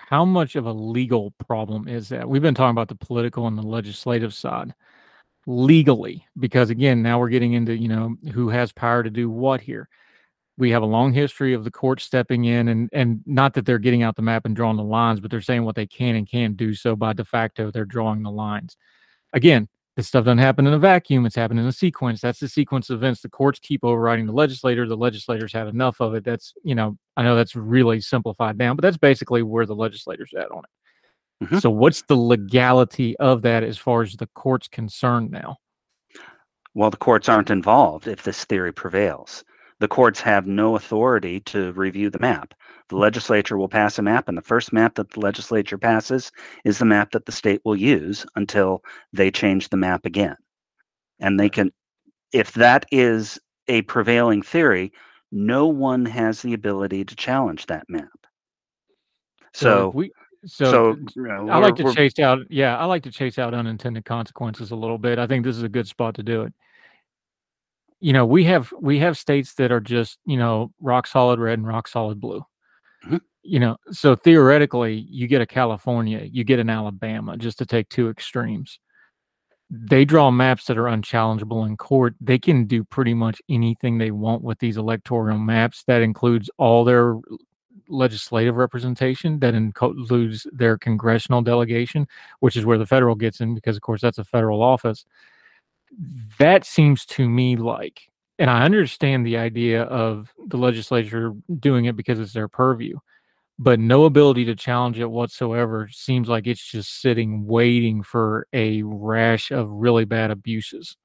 how 0.10 0.24
much 0.24 0.56
of 0.56 0.66
a 0.66 0.72
legal 0.72 1.32
problem 1.46 1.86
is 1.86 2.08
that? 2.08 2.30
We've 2.30 2.42
been 2.42 2.56
talking 2.56 2.72
about 2.72 2.88
the 2.88 2.96
political 2.96 3.46
and 3.46 3.58
the 3.58 3.62
legislative 3.62 4.34
side 4.34 4.74
legally, 5.46 6.26
because 6.40 6.70
again, 6.70 7.04
now 7.04 7.20
we're 7.20 7.28
getting 7.28 7.54
into, 7.54 7.76
you 7.76 7.90
know, 7.90 8.16
who 8.34 8.48
has 8.48 8.72
power 8.72 9.04
to 9.04 9.10
do 9.10 9.30
what 9.30 9.60
here. 9.60 9.90
We 10.58 10.72
have 10.72 10.82
a 10.82 10.88
long 10.88 11.14
history 11.14 11.54
of 11.54 11.64
the 11.64 11.72
court 11.72 12.02
stepping 12.02 12.46
in 12.46 12.68
and 12.68 12.90
and 12.92 13.22
not 13.26 13.54
that 13.54 13.66
they're 13.66 13.78
getting 13.78 14.04
out 14.04 14.16
the 14.16 14.22
map 14.22 14.46
and 14.46 14.56
drawing 14.56 14.78
the 14.78 14.84
lines, 14.84 15.20
but 15.20 15.30
they're 15.30 15.42
saying 15.42 15.64
what 15.64 15.76
they 15.76 15.86
can 15.86 16.16
and 16.16 16.28
can't 16.28 16.58
do. 16.58 16.74
So 16.74 16.96
by 16.96 17.14
de 17.14 17.24
facto, 17.24 17.70
they're 17.70 17.86
drawing 17.86 18.24
the 18.24 18.32
lines. 18.32 18.76
Again, 19.34 19.68
this 19.98 20.08
stuff 20.08 20.26
doesn't 20.26 20.38
happen 20.38 20.68
in 20.68 20.74
a 20.74 20.80
vacuum. 20.80 21.26
It's 21.26 21.36
happening 21.36 21.64
in 21.64 21.70
a 21.70 21.74
sequence. 21.74 22.22
That's 22.22 22.40
the 22.40 22.48
sequence 22.48 22.92
of 22.92 23.00
events. 23.00 23.22
The 23.22 23.30
courts 23.30 23.60
keep 23.60 23.84
overriding 23.84 24.28
the 24.28 24.32
legislator. 24.32 24.88
The 24.88 24.96
legislators 24.96 25.52
have 25.54 25.68
enough 25.68 26.00
of 26.00 26.14
it. 26.14 26.24
That's, 26.24 26.54
you 26.64 26.76
know, 26.76 26.98
I 27.18 27.24
know 27.24 27.36
that's 27.36 27.56
really 27.56 28.00
simplified 28.00 28.60
down, 28.60 28.76
but 28.76 28.84
that's 28.84 28.98
basically 28.98 29.42
where 29.42 29.66
the 29.66 29.76
legislator's 29.76 30.34
at 30.38 30.52
on 30.52 30.64
it. 30.64 31.46
Mm-hmm. 31.46 31.58
So 31.60 31.72
what's 31.72 32.04
the 32.04 32.16
legality 32.16 33.18
of 33.18 33.42
that 33.42 33.64
as 33.64 33.78
far 33.78 34.04
as 34.04 34.16
the 34.16 34.28
court's 34.28 34.68
concerned 34.68 35.32
now? 35.32 35.58
Well, 36.76 36.92
the 36.92 36.98
courts 36.98 37.28
aren't 37.28 37.50
involved 37.50 38.08
if 38.08 38.22
this 38.22 38.46
theory 38.46 38.72
prevails. 38.72 39.44
The 39.80 39.88
courts 39.88 40.20
have 40.22 40.48
no 40.48 40.76
authority 40.76 41.40
to 41.42 41.72
review 41.74 42.10
the 42.10 42.20
map. 42.20 42.54
The 42.90 42.96
hmm. 42.96 43.02
legislature 43.02 43.58
will 43.58 43.70
pass 43.70 44.00
a 44.00 44.02
map, 44.02 44.28
and 44.28 44.38
the 44.38 44.42
first 44.42 44.74
map 44.74 44.96
that 44.96 45.12
the 45.12 45.20
legislature 45.20 45.78
passes 45.78 46.32
is 46.66 46.80
the 46.80 46.86
map 46.86 47.12
that 47.12 47.26
the 47.26 47.32
state 47.32 47.62
will 47.64 47.76
use 47.76 48.26
until 48.36 48.84
they 49.14 49.32
change 49.32 49.70
the 49.70 49.78
map 49.78 50.06
again. 50.06 50.36
And 51.20 51.40
they 51.40 51.50
can, 51.50 51.72
if 52.32 52.54
that 52.54 52.86
is 52.92 53.40
a 53.68 53.82
prevailing 53.84 54.42
theory, 54.42 54.94
no 55.32 55.68
one 55.68 56.06
has 56.06 56.42
the 56.42 56.54
ability 56.54 57.04
to 57.06 57.16
challenge 57.16 57.66
that 57.66 57.86
map. 57.90 58.08
So, 59.54 59.66
so 59.66 59.92
we, 59.94 60.12
so, 60.46 60.72
so 60.72 60.92
uh, 60.92 60.96
you 61.16 61.28
know, 61.28 61.50
I 61.50 61.58
like 61.58 61.76
to 61.78 61.94
chase 61.94 62.20
out, 62.20 62.40
yeah, 62.50 62.78
I 62.78 62.86
like 62.86 63.04
to 63.04 63.12
chase 63.12 63.38
out 63.38 63.54
unintended 63.54 64.06
consequences 64.06 64.72
a 64.72 64.76
little 64.76 64.98
bit. 64.98 65.20
I 65.20 65.28
think 65.28 65.44
this 65.44 65.58
is 65.58 65.64
a 65.64 65.70
good 65.70 65.88
spot 65.88 66.16
to 66.16 66.24
do 66.24 66.44
it. 66.44 66.54
You 68.00 68.14
know, 68.14 68.26
we 68.26 68.44
have 68.46 68.72
we 68.80 69.00
have 69.00 69.18
states 69.18 69.56
that 69.56 69.72
are 69.72 69.80
just 69.80 70.20
you 70.26 70.38
know 70.38 70.72
rock 70.80 71.08
solid 71.08 71.40
red 71.40 71.60
and 71.60 71.68
rock 71.68 71.88
solid 71.88 72.20
blue. 72.20 72.46
Mm-hmm. 73.06 73.18
You 73.44 73.60
know, 73.60 73.78
so 73.92 74.16
theoretically, 74.16 75.06
you 75.10 75.28
get 75.28 75.42
a 75.42 75.46
California, 75.46 76.28
you 76.30 76.44
get 76.44 76.60
an 76.60 76.70
Alabama, 76.70 77.38
just 77.38 77.58
to 77.60 77.66
take 77.66 77.90
two 77.90 78.10
extremes. 78.10 78.80
They 79.70 80.06
draw 80.06 80.32
maps 80.32 80.66
that 80.66 80.78
are 80.78 80.84
unchallengeable 80.86 81.66
in 81.66 81.76
court. 81.78 82.16
They 82.22 82.40
can 82.40 82.66
do 82.66 82.84
pretty 82.84 83.14
much 83.14 83.42
anything 83.50 83.98
they 83.98 84.12
want 84.12 84.42
with 84.42 84.60
these 84.60 84.78
electoral 84.78 85.38
maps. 85.38 85.84
That 85.88 86.02
includes 86.02 86.50
all 86.58 86.86
their 86.86 87.18
legislative 87.90 88.58
representation, 88.58 89.40
that 89.40 89.56
includes 89.56 90.48
their 90.52 90.78
congressional 90.78 91.42
delegation, 91.42 92.08
which 92.40 92.56
is 92.56 92.66
where 92.66 92.78
the 92.78 92.86
federal 92.86 93.16
gets 93.16 93.42
in, 93.42 93.56
because, 93.56 93.76
of 93.76 93.82
course, 93.82 94.02
that's 94.02 94.18
a 94.18 94.24
federal 94.24 94.62
office. 94.62 95.06
That 96.40 96.66
seems 96.66 97.06
to 97.08 97.28
me 97.30 97.56
like 97.56 98.02
and 98.40 98.50
I 98.50 98.64
understand 98.64 99.26
the 99.26 99.38
idea 99.38 99.84
of 99.84 100.32
the 100.48 100.58
legislature 100.58 101.34
doing 101.60 101.86
it 101.86 101.96
because 101.96 102.20
it's 102.20 102.34
their 102.34 102.48
purview, 102.48 103.00
but 103.58 103.80
no 103.80 104.06
ability 104.06 104.46
to 104.46 104.56
challenge 104.56 105.00
it 105.00 105.10
whatsoever 105.10 105.90
seems 105.92 106.30
like 106.30 106.46
it's 106.46 106.64
just 106.64 107.02
sitting 107.02 107.48
waiting 107.48 108.04
for 108.04 108.48
a 108.54 108.84
rash 108.84 109.52
of 109.52 109.70
really 109.70 110.06
bad 110.06 110.30
abuses. 110.30 110.98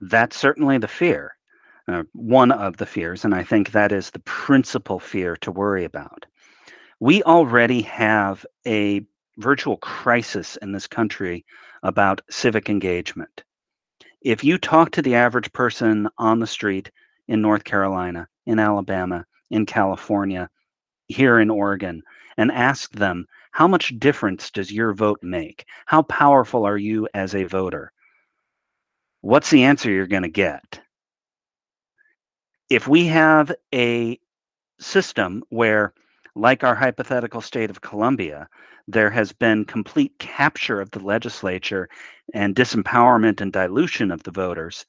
That's 0.00 0.36
certainly 0.36 0.78
the 0.78 0.88
fear, 0.88 1.36
uh, 1.88 2.04
one 2.12 2.52
of 2.52 2.76
the 2.76 2.86
fears, 2.86 3.24
and 3.24 3.34
I 3.34 3.42
think 3.42 3.72
that 3.72 3.90
is 3.90 4.10
the 4.10 4.20
principal 4.20 5.00
fear 5.00 5.36
to 5.38 5.50
worry 5.50 5.84
about. 5.84 6.26
We 7.00 7.22
already 7.24 7.82
have 7.82 8.46
a 8.66 9.04
virtual 9.38 9.76
crisis 9.78 10.56
in 10.62 10.72
this 10.72 10.86
country 10.86 11.44
about 11.82 12.20
civic 12.30 12.68
engagement 12.68 13.44
if 14.24 14.42
you 14.42 14.56
talk 14.56 14.90
to 14.90 15.02
the 15.02 15.14
average 15.14 15.52
person 15.52 16.08
on 16.16 16.40
the 16.40 16.46
street 16.46 16.90
in 17.28 17.42
North 17.42 17.62
Carolina, 17.62 18.26
in 18.46 18.58
Alabama, 18.58 19.26
in 19.50 19.66
California, 19.66 20.48
here 21.08 21.38
in 21.38 21.50
Oregon, 21.50 22.02
and 22.38 22.50
ask 22.50 22.90
them, 22.92 23.26
how 23.52 23.68
much 23.68 23.98
difference 23.98 24.50
does 24.50 24.72
your 24.72 24.94
vote 24.94 25.20
make? 25.22 25.66
How 25.84 26.02
powerful 26.02 26.64
are 26.64 26.78
you 26.78 27.06
as 27.12 27.34
a 27.34 27.44
voter? 27.44 27.92
What's 29.20 29.50
the 29.50 29.64
answer 29.64 29.90
you're 29.90 30.06
going 30.06 30.22
to 30.22 30.28
get? 30.28 30.80
If 32.70 32.88
we 32.88 33.06
have 33.06 33.52
a 33.74 34.18
system 34.80 35.44
where, 35.50 35.92
like 36.34 36.64
our 36.64 36.74
hypothetical 36.74 37.40
state 37.40 37.70
of 37.70 37.80
Columbia, 37.80 38.48
there 38.88 39.10
has 39.10 39.32
been 39.32 39.64
complete 39.64 40.18
capture 40.18 40.80
of 40.80 40.90
the 40.90 41.00
legislature 41.00 41.88
and 42.34 42.54
disempowerment 42.54 43.40
and 43.40 43.52
dilution 43.52 44.10
of 44.10 44.22
the 44.24 44.30
voters, 44.30 44.84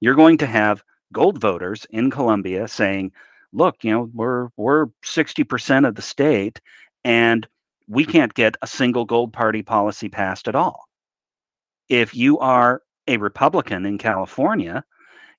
you're 0.00 0.14
going 0.14 0.38
to 0.38 0.46
have 0.46 0.82
gold 1.12 1.40
voters 1.40 1.86
in 1.90 2.10
Columbia 2.10 2.68
saying, 2.68 3.12
look, 3.52 3.76
you 3.82 3.90
know, 3.92 4.10
we're 4.12 4.48
we're 4.56 4.86
60% 5.04 5.86
of 5.88 5.94
the 5.94 6.02
state 6.02 6.60
and 7.04 7.46
we 7.86 8.04
can't 8.04 8.34
get 8.34 8.56
a 8.60 8.66
single 8.66 9.04
gold 9.04 9.32
party 9.32 9.62
policy 9.62 10.08
passed 10.08 10.48
at 10.48 10.54
all. 10.54 10.84
If 11.88 12.14
you 12.14 12.38
are 12.40 12.82
a 13.06 13.16
Republican 13.16 13.86
in 13.86 13.96
California, 13.96 14.84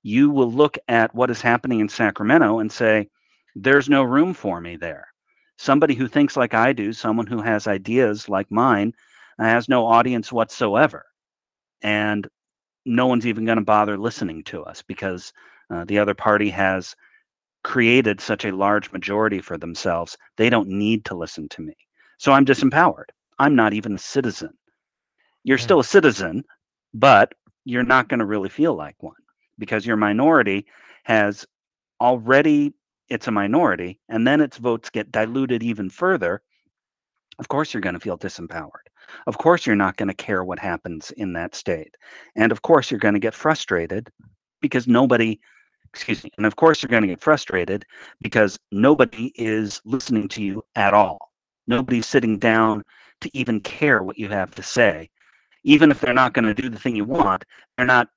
you 0.02 0.30
will 0.30 0.50
look 0.50 0.76
at 0.88 1.14
what 1.14 1.30
is 1.30 1.40
happening 1.40 1.78
in 1.80 1.88
Sacramento 1.88 2.58
and 2.58 2.72
say, 2.72 3.08
there's 3.54 3.88
no 3.88 4.02
room 4.02 4.34
for 4.34 4.60
me 4.60 4.76
there 4.76 5.09
somebody 5.60 5.94
who 5.94 6.08
thinks 6.08 6.38
like 6.38 6.54
I 6.54 6.72
do, 6.72 6.90
someone 6.90 7.26
who 7.26 7.42
has 7.42 7.66
ideas 7.66 8.30
like 8.30 8.50
mine, 8.50 8.94
has 9.38 9.68
no 9.68 9.86
audience 9.86 10.32
whatsoever. 10.32 11.04
And 11.82 12.26
no 12.86 13.06
one's 13.06 13.26
even 13.26 13.44
going 13.44 13.58
to 13.58 13.64
bother 13.64 13.98
listening 13.98 14.42
to 14.44 14.62
us 14.64 14.80
because 14.80 15.34
uh, 15.68 15.84
the 15.84 15.98
other 15.98 16.14
party 16.14 16.48
has 16.48 16.96
created 17.62 18.22
such 18.22 18.46
a 18.46 18.56
large 18.56 18.90
majority 18.90 19.40
for 19.42 19.58
themselves. 19.58 20.16
They 20.38 20.48
don't 20.48 20.68
need 20.68 21.04
to 21.04 21.14
listen 21.14 21.46
to 21.50 21.60
me. 21.60 21.74
So 22.16 22.32
I'm 22.32 22.46
disempowered. 22.46 23.10
I'm 23.38 23.54
not 23.54 23.74
even 23.74 23.94
a 23.94 23.98
citizen. 23.98 24.54
You're 25.44 25.58
yeah. 25.58 25.64
still 25.64 25.80
a 25.80 25.84
citizen, 25.84 26.42
but 26.94 27.34
you're 27.66 27.82
not 27.82 28.08
going 28.08 28.20
to 28.20 28.26
really 28.26 28.48
feel 28.48 28.74
like 28.74 28.96
one 29.02 29.12
because 29.58 29.84
your 29.84 29.96
minority 29.96 30.66
has 31.04 31.46
already 32.00 32.72
it's 33.10 33.26
a 33.26 33.32
minority, 33.32 34.00
and 34.08 34.26
then 34.26 34.40
its 34.40 34.56
votes 34.56 34.88
get 34.88 35.12
diluted 35.12 35.62
even 35.62 35.90
further, 35.90 36.42
of 37.38 37.48
course 37.48 37.74
you're 37.74 37.80
going 37.80 37.94
to 37.94 38.00
feel 38.00 38.18
disempowered. 38.18 38.86
Of 39.26 39.38
course 39.38 39.66
you're 39.66 39.76
not 39.76 39.96
going 39.96 40.08
to 40.08 40.14
care 40.14 40.44
what 40.44 40.58
happens 40.58 41.10
in 41.12 41.32
that 41.32 41.54
state. 41.54 41.96
And 42.36 42.52
of 42.52 42.62
course 42.62 42.90
you're 42.90 43.00
going 43.00 43.14
to 43.14 43.20
get 43.20 43.34
frustrated 43.34 44.10
because 44.60 44.86
nobody, 44.86 45.40
excuse 45.92 46.22
me, 46.22 46.30
and 46.36 46.46
of 46.46 46.56
course 46.56 46.82
you're 46.82 46.90
going 46.90 47.02
to 47.02 47.08
get 47.08 47.20
frustrated 47.20 47.84
because 48.20 48.58
nobody 48.70 49.32
is 49.34 49.80
listening 49.84 50.28
to 50.28 50.42
you 50.42 50.62
at 50.76 50.94
all. 50.94 51.32
Nobody's 51.66 52.06
sitting 52.06 52.38
down 52.38 52.84
to 53.22 53.30
even 53.36 53.60
care 53.60 54.02
what 54.02 54.18
you 54.18 54.28
have 54.28 54.54
to 54.54 54.62
say. 54.62 55.10
Even 55.64 55.90
if 55.90 56.00
they're 56.00 56.14
not 56.14 56.32
going 56.32 56.44
to 56.44 56.54
do 56.54 56.68
the 56.68 56.78
thing 56.78 56.96
you 56.96 57.04
want, 57.04 57.44
they're 57.76 57.86
not 57.86 58.08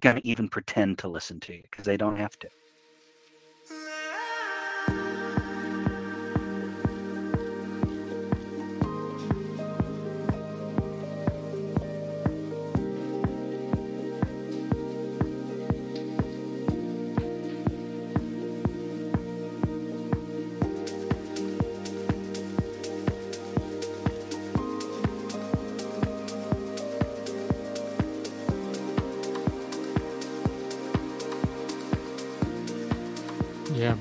going 0.00 0.16
to 0.16 0.26
even 0.26 0.48
pretend 0.48 0.98
to 0.98 1.08
listen 1.08 1.40
to 1.40 1.54
you 1.54 1.62
because 1.70 1.84
they 1.84 1.96
don't 1.96 2.16
have 2.16 2.38
to. 2.40 2.48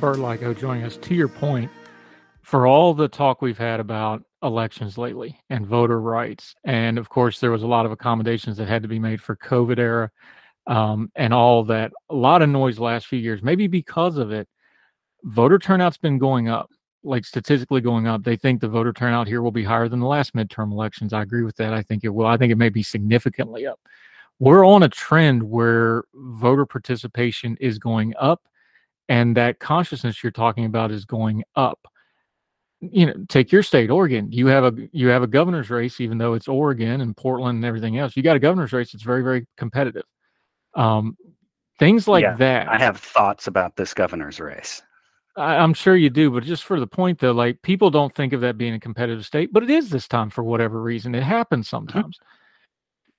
Burt 0.02 0.18
Likko 0.18 0.58
joining 0.58 0.84
us. 0.84 0.98
To 0.98 1.14
your 1.14 1.28
point, 1.28 1.70
for 2.42 2.66
all 2.66 2.96
the 2.96 3.08
talk 3.08 3.40
we've 3.40 3.60
had 3.60 3.80
about 3.80 4.24
elections 4.42 4.98
lately 4.98 5.40
and 5.52 5.64
voter 5.68 6.02
rights, 6.02 6.56
and 6.64 6.98
of 6.98 7.08
course 7.08 7.40
there 7.40 7.52
was 7.52 7.62
a 7.62 7.68
lot 7.68 7.86
of 7.86 7.92
accommodations 7.92 8.58
that 8.58 8.68
had 8.68 8.82
to 8.82 8.88
be 8.88 8.98
made 8.98 9.22
for 9.22 9.36
COVID 9.36 9.78
era, 9.78 10.10
um, 10.66 11.12
and 11.16 11.36
all 11.36 11.64
that. 11.66 11.92
A 12.10 12.16
lot 12.16 12.42
of 12.42 12.50
noise 12.50 12.80
last 12.80 13.06
few 13.06 13.20
years. 13.20 13.44
Maybe 13.44 13.68
because 13.68 14.18
of 14.18 14.32
it, 14.32 14.50
voter 15.22 15.60
turnout's 15.60 16.00
been 16.00 16.18
going 16.18 16.50
up, 16.50 16.72
like 17.04 17.24
statistically 17.24 17.80
going 17.80 18.08
up. 18.08 18.24
They 18.24 18.38
think 18.38 18.60
the 18.60 18.70
voter 18.70 18.94
turnout 18.94 19.28
here 19.28 19.44
will 19.44 19.52
be 19.52 19.64
higher 19.64 19.88
than 19.88 20.00
the 20.00 20.08
last 20.08 20.34
midterm 20.34 20.72
elections. 20.72 21.14
I 21.14 21.22
agree 21.22 21.44
with 21.44 21.58
that. 21.58 21.76
I 21.76 21.84
think 21.84 22.04
it 22.04 22.10
will. 22.10 22.26
I 22.26 22.38
think 22.38 22.52
it 22.52 22.58
may 22.58 22.70
be 22.70 22.82
significantly 22.82 23.68
up. 23.68 23.80
We're 24.40 24.66
on 24.66 24.82
a 24.82 24.90
trend 24.90 25.44
where 25.44 26.06
voter 26.16 26.66
participation 26.66 27.56
is 27.62 27.78
going 27.78 28.16
up 28.20 28.42
and 29.12 29.36
that 29.36 29.60
consciousness 29.60 30.24
you're 30.24 30.32
talking 30.32 30.64
about 30.64 30.90
is 30.90 31.04
going 31.04 31.44
up. 31.58 31.86
You 32.80 33.08
know 33.08 33.14
take 33.28 33.52
your 33.52 33.62
state 33.62 33.92
oregon. 33.92 34.32
You 34.32 34.48
have 34.48 34.64
a 34.64 34.88
you 34.94 35.10
have 35.10 35.22
a 35.22 35.28
governor's 35.28 35.70
race 35.70 36.00
even 36.00 36.18
though 36.18 36.34
it's 36.34 36.48
oregon 36.48 37.02
and 37.02 37.16
portland 37.16 37.58
and 37.58 37.66
everything 37.66 37.98
else. 37.98 38.16
You 38.16 38.24
got 38.24 38.38
a 38.38 38.40
governor's 38.40 38.72
race 38.72 38.94
that's 38.94 39.04
very 39.04 39.22
very 39.22 39.46
competitive. 39.58 40.06
Um 40.76 41.18
things 41.78 42.08
like 42.08 42.24
Yeah, 42.24 42.36
that 42.38 42.70
I 42.70 42.80
have 42.80 42.98
thoughts 42.98 43.48
about 43.48 43.76
this 43.76 43.94
governor's 43.94 44.40
race. 44.40 44.82
I, 45.38 45.58
i'm 45.58 45.74
sure 45.74 45.96
you 45.96 46.10
do 46.10 46.30
but 46.32 46.44
just 46.44 46.64
for 46.64 46.80
the 46.80 46.88
point 46.88 47.20
though 47.20 47.32
like 47.32 47.62
people 47.62 47.90
don't 47.90 48.14
think 48.14 48.34
of 48.34 48.42
that 48.42 48.58
being 48.58 48.74
a 48.74 48.80
competitive 48.80 49.26
state 49.26 49.54
but 49.54 49.64
it 49.64 49.70
is 49.70 49.90
this 49.90 50.08
time 50.08 50.30
for 50.30 50.44
whatever 50.44 50.82
reason. 50.82 51.16
It 51.16 51.24
happens 51.24 51.68
sometimes. 51.70 52.18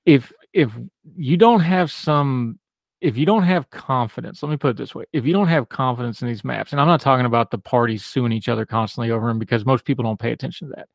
If 0.06 0.32
if 0.52 0.72
you 1.16 1.36
don't 1.36 1.60
have 1.60 1.90
some 1.92 2.58
if 3.02 3.16
you 3.16 3.26
don't 3.26 3.42
have 3.42 3.68
confidence 3.70 4.42
let 4.42 4.50
me 4.50 4.56
put 4.56 4.70
it 4.70 4.76
this 4.76 4.94
way 4.94 5.04
if 5.12 5.26
you 5.26 5.32
don't 5.32 5.48
have 5.48 5.68
confidence 5.68 6.22
in 6.22 6.28
these 6.28 6.44
maps 6.44 6.72
and 6.72 6.80
i'm 6.80 6.86
not 6.86 7.00
talking 7.00 7.26
about 7.26 7.50
the 7.50 7.58
parties 7.58 8.04
suing 8.04 8.32
each 8.32 8.48
other 8.48 8.64
constantly 8.64 9.10
over 9.10 9.26
them 9.26 9.38
because 9.38 9.66
most 9.66 9.84
people 9.84 10.04
don't 10.04 10.20
pay 10.20 10.32
attention 10.32 10.68
to 10.68 10.74
that. 10.76 10.88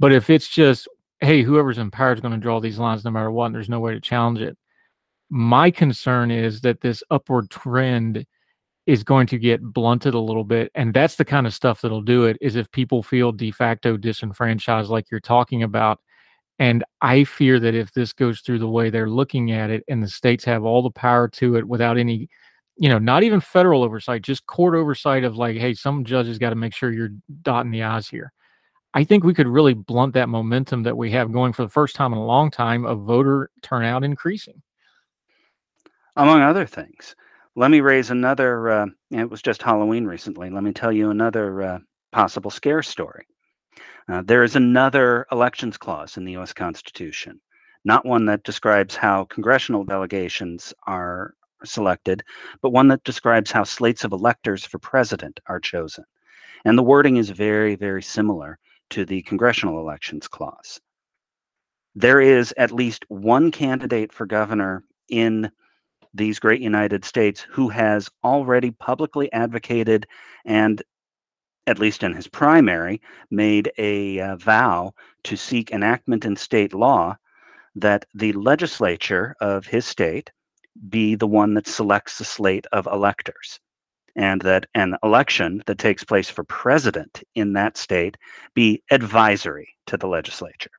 But 0.00 0.12
if 0.12 0.30
it's 0.30 0.48
just 0.48 0.88
hey 1.20 1.42
whoever's 1.42 1.78
in 1.78 1.90
power 1.90 2.12
is 2.12 2.20
going 2.20 2.34
to 2.34 2.40
draw 2.40 2.60
these 2.60 2.78
lines 2.78 3.04
no 3.04 3.10
matter 3.10 3.30
what 3.30 3.46
and 3.46 3.54
there's 3.54 3.68
no 3.68 3.80
way 3.80 3.94
to 3.94 4.00
challenge 4.00 4.40
it 4.40 4.56
my 5.30 5.70
concern 5.70 6.30
is 6.30 6.60
that 6.62 6.80
this 6.80 7.02
upward 7.10 7.50
trend 7.50 8.26
is 8.86 9.04
going 9.04 9.26
to 9.26 9.38
get 9.38 9.62
blunted 9.62 10.14
a 10.14 10.18
little 10.18 10.44
bit 10.44 10.70
and 10.74 10.94
that's 10.94 11.16
the 11.16 11.24
kind 11.24 11.46
of 11.46 11.54
stuff 11.54 11.80
that'll 11.80 12.02
do 12.02 12.24
it 12.24 12.36
is 12.40 12.56
if 12.56 12.70
people 12.72 13.02
feel 13.02 13.30
de 13.32 13.50
facto 13.50 13.96
disenfranchised 13.96 14.90
like 14.90 15.10
you're 15.10 15.20
talking 15.20 15.62
about 15.62 16.00
and 16.58 16.84
I 17.00 17.24
fear 17.24 17.60
that 17.60 17.74
if 17.74 17.92
this 17.92 18.12
goes 18.12 18.40
through 18.40 18.58
the 18.58 18.68
way 18.68 18.90
they're 18.90 19.08
looking 19.08 19.52
at 19.52 19.70
it 19.70 19.84
and 19.88 20.02
the 20.02 20.08
states 20.08 20.44
have 20.44 20.64
all 20.64 20.82
the 20.82 20.90
power 20.90 21.28
to 21.28 21.56
it 21.56 21.66
without 21.66 21.98
any, 21.98 22.28
you 22.76 22.88
know, 22.88 22.98
not 22.98 23.22
even 23.22 23.40
federal 23.40 23.84
oversight, 23.84 24.22
just 24.22 24.46
court 24.46 24.74
oversight 24.74 25.24
of 25.24 25.36
like, 25.36 25.56
hey, 25.56 25.74
some 25.74 26.04
judges 26.04 26.38
got 26.38 26.50
to 26.50 26.56
make 26.56 26.74
sure 26.74 26.92
you're 26.92 27.10
dotting 27.42 27.70
the 27.70 27.82
I's 27.84 28.08
here. 28.08 28.32
I 28.94 29.04
think 29.04 29.22
we 29.22 29.34
could 29.34 29.46
really 29.46 29.74
blunt 29.74 30.14
that 30.14 30.28
momentum 30.28 30.82
that 30.82 30.96
we 30.96 31.10
have 31.12 31.32
going 31.32 31.52
for 31.52 31.62
the 31.62 31.68
first 31.68 31.94
time 31.94 32.12
in 32.12 32.18
a 32.18 32.24
long 32.24 32.50
time 32.50 32.84
of 32.84 33.02
voter 33.02 33.50
turnout 33.62 34.02
increasing. 34.02 34.62
among 36.16 36.42
other 36.42 36.66
things. 36.66 37.14
Let 37.54 37.70
me 37.70 37.80
raise 37.80 38.10
another. 38.10 38.68
Uh, 38.70 38.86
it 39.10 39.30
was 39.30 39.42
just 39.42 39.62
Halloween 39.62 40.04
recently. 40.04 40.50
Let 40.50 40.64
me 40.64 40.72
tell 40.72 40.92
you 40.92 41.10
another 41.10 41.62
uh, 41.62 41.78
possible 42.12 42.50
scare 42.50 42.82
story. 42.82 43.26
Uh, 44.08 44.22
there 44.22 44.42
is 44.42 44.56
another 44.56 45.26
elections 45.30 45.76
clause 45.76 46.16
in 46.16 46.24
the 46.24 46.32
U.S. 46.32 46.52
Constitution, 46.52 47.40
not 47.84 48.06
one 48.06 48.24
that 48.24 48.42
describes 48.42 48.96
how 48.96 49.24
congressional 49.24 49.84
delegations 49.84 50.72
are 50.86 51.34
selected, 51.64 52.22
but 52.62 52.70
one 52.70 52.88
that 52.88 53.04
describes 53.04 53.50
how 53.50 53.64
slates 53.64 54.04
of 54.04 54.12
electors 54.12 54.64
for 54.64 54.78
president 54.78 55.40
are 55.46 55.60
chosen. 55.60 56.04
And 56.64 56.78
the 56.78 56.82
wording 56.82 57.18
is 57.18 57.30
very, 57.30 57.74
very 57.74 58.02
similar 58.02 58.58
to 58.90 59.04
the 59.04 59.22
congressional 59.22 59.78
elections 59.78 60.26
clause. 60.26 60.80
There 61.94 62.20
is 62.20 62.54
at 62.56 62.72
least 62.72 63.04
one 63.08 63.50
candidate 63.50 64.12
for 64.12 64.24
governor 64.24 64.84
in 65.08 65.50
these 66.14 66.38
great 66.38 66.62
United 66.62 67.04
States 67.04 67.46
who 67.50 67.68
has 67.68 68.08
already 68.24 68.70
publicly 68.70 69.30
advocated 69.32 70.06
and 70.46 70.82
at 71.68 71.78
least 71.78 72.02
in 72.02 72.14
his 72.14 72.26
primary, 72.26 72.98
made 73.30 73.70
a 73.76 74.18
uh, 74.20 74.36
vow 74.36 74.90
to 75.22 75.36
seek 75.36 75.70
enactment 75.70 76.24
in 76.24 76.34
state 76.34 76.72
law 76.72 77.14
that 77.74 78.06
the 78.14 78.32
legislature 78.32 79.36
of 79.40 79.66
his 79.66 79.84
state 79.84 80.30
be 80.88 81.14
the 81.14 81.26
one 81.26 81.52
that 81.52 81.66
selects 81.66 82.16
the 82.16 82.24
slate 82.24 82.66
of 82.72 82.86
electors, 82.86 83.60
and 84.16 84.40
that 84.40 84.64
an 84.74 84.96
election 85.02 85.62
that 85.66 85.78
takes 85.78 86.02
place 86.02 86.30
for 86.30 86.42
president 86.44 87.22
in 87.34 87.52
that 87.52 87.76
state 87.76 88.16
be 88.54 88.82
advisory 88.90 89.68
to 89.86 89.98
the 89.98 90.08
legislature. 90.08 90.70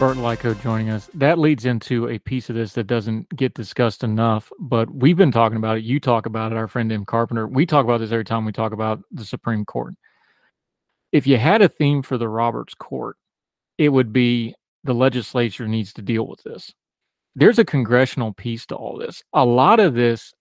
Burt 0.00 0.16
Likko 0.16 0.58
joining 0.62 0.88
us. 0.88 1.10
That 1.12 1.38
leads 1.38 1.66
into 1.66 2.08
a 2.08 2.18
piece 2.18 2.48
of 2.48 2.56
this 2.56 2.72
that 2.72 2.86
doesn't 2.86 3.28
get 3.36 3.52
discussed 3.52 4.02
enough, 4.02 4.50
but 4.58 4.90
we've 4.94 5.18
been 5.18 5.30
talking 5.30 5.58
about 5.58 5.76
it. 5.76 5.84
You 5.84 6.00
talk 6.00 6.24
about 6.24 6.52
it, 6.52 6.56
our 6.56 6.68
friend 6.68 6.90
Em 6.90 7.04
Carpenter. 7.04 7.46
We 7.46 7.66
talk 7.66 7.84
about 7.84 8.00
this 8.00 8.10
every 8.10 8.24
time 8.24 8.46
we 8.46 8.52
talk 8.52 8.72
about 8.72 9.02
the 9.12 9.26
Supreme 9.26 9.66
Court. 9.66 9.92
If 11.12 11.26
you 11.26 11.36
had 11.36 11.60
a 11.60 11.68
theme 11.68 12.00
for 12.02 12.16
the 12.16 12.30
Roberts 12.30 12.72
Court, 12.72 13.18
it 13.76 13.90
would 13.90 14.10
be 14.10 14.54
the 14.84 14.94
legislature 14.94 15.68
needs 15.68 15.92
to 15.92 16.02
deal 16.02 16.26
with 16.26 16.42
this. 16.44 16.72
There's 17.36 17.58
a 17.58 17.64
congressional 17.66 18.32
piece 18.32 18.64
to 18.68 18.76
all 18.76 18.96
this. 18.96 19.22
A 19.34 19.44
lot 19.44 19.80
of 19.80 19.92
this, 19.92 20.32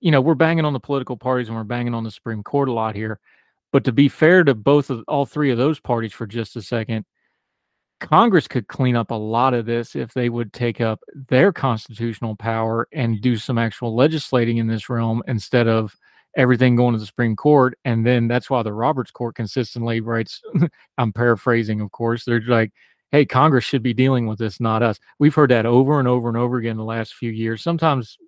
you 0.00 0.10
know, 0.10 0.20
we're 0.20 0.34
banging 0.34 0.66
on 0.66 0.74
the 0.74 0.80
political 0.80 1.16
parties 1.16 1.48
and 1.48 1.56
we're 1.56 1.64
banging 1.64 1.94
on 1.94 2.04
the 2.04 2.10
Supreme 2.10 2.42
Court 2.42 2.68
a 2.68 2.72
lot 2.72 2.94
here. 2.94 3.20
But 3.72 3.84
to 3.84 3.92
be 3.92 4.10
fair 4.10 4.44
to 4.44 4.54
both 4.54 4.90
of 4.90 5.02
all 5.08 5.24
three 5.24 5.50
of 5.50 5.56
those 5.56 5.80
parties 5.80 6.12
for 6.12 6.26
just 6.26 6.56
a 6.56 6.62
second, 6.62 7.06
Congress 8.00 8.46
could 8.46 8.68
clean 8.68 8.94
up 8.96 9.10
a 9.10 9.14
lot 9.14 9.54
of 9.54 9.66
this 9.66 9.96
if 9.96 10.12
they 10.14 10.28
would 10.28 10.52
take 10.52 10.80
up 10.80 11.00
their 11.28 11.52
constitutional 11.52 12.36
power 12.36 12.88
and 12.92 13.20
do 13.20 13.36
some 13.36 13.58
actual 13.58 13.94
legislating 13.94 14.58
in 14.58 14.66
this 14.66 14.88
realm 14.88 15.22
instead 15.26 15.66
of 15.66 15.96
everything 16.36 16.76
going 16.76 16.92
to 16.94 17.00
the 17.00 17.06
Supreme 17.06 17.34
Court. 17.34 17.76
And 17.84 18.06
then 18.06 18.28
that's 18.28 18.48
why 18.48 18.62
the 18.62 18.72
Roberts 18.72 19.10
Court 19.10 19.34
consistently 19.34 20.00
writes, 20.00 20.40
I'm 20.98 21.12
paraphrasing, 21.12 21.80
of 21.80 21.90
course, 21.90 22.24
they're 22.24 22.40
like, 22.40 22.72
hey, 23.10 23.24
Congress 23.24 23.64
should 23.64 23.82
be 23.82 23.94
dealing 23.94 24.26
with 24.26 24.38
this, 24.38 24.60
not 24.60 24.82
us. 24.82 24.98
We've 25.18 25.34
heard 25.34 25.50
that 25.50 25.66
over 25.66 25.98
and 25.98 26.06
over 26.06 26.28
and 26.28 26.36
over 26.36 26.58
again 26.58 26.72
in 26.72 26.76
the 26.76 26.84
last 26.84 27.14
few 27.14 27.30
years. 27.30 27.62
Sometimes 27.62 28.18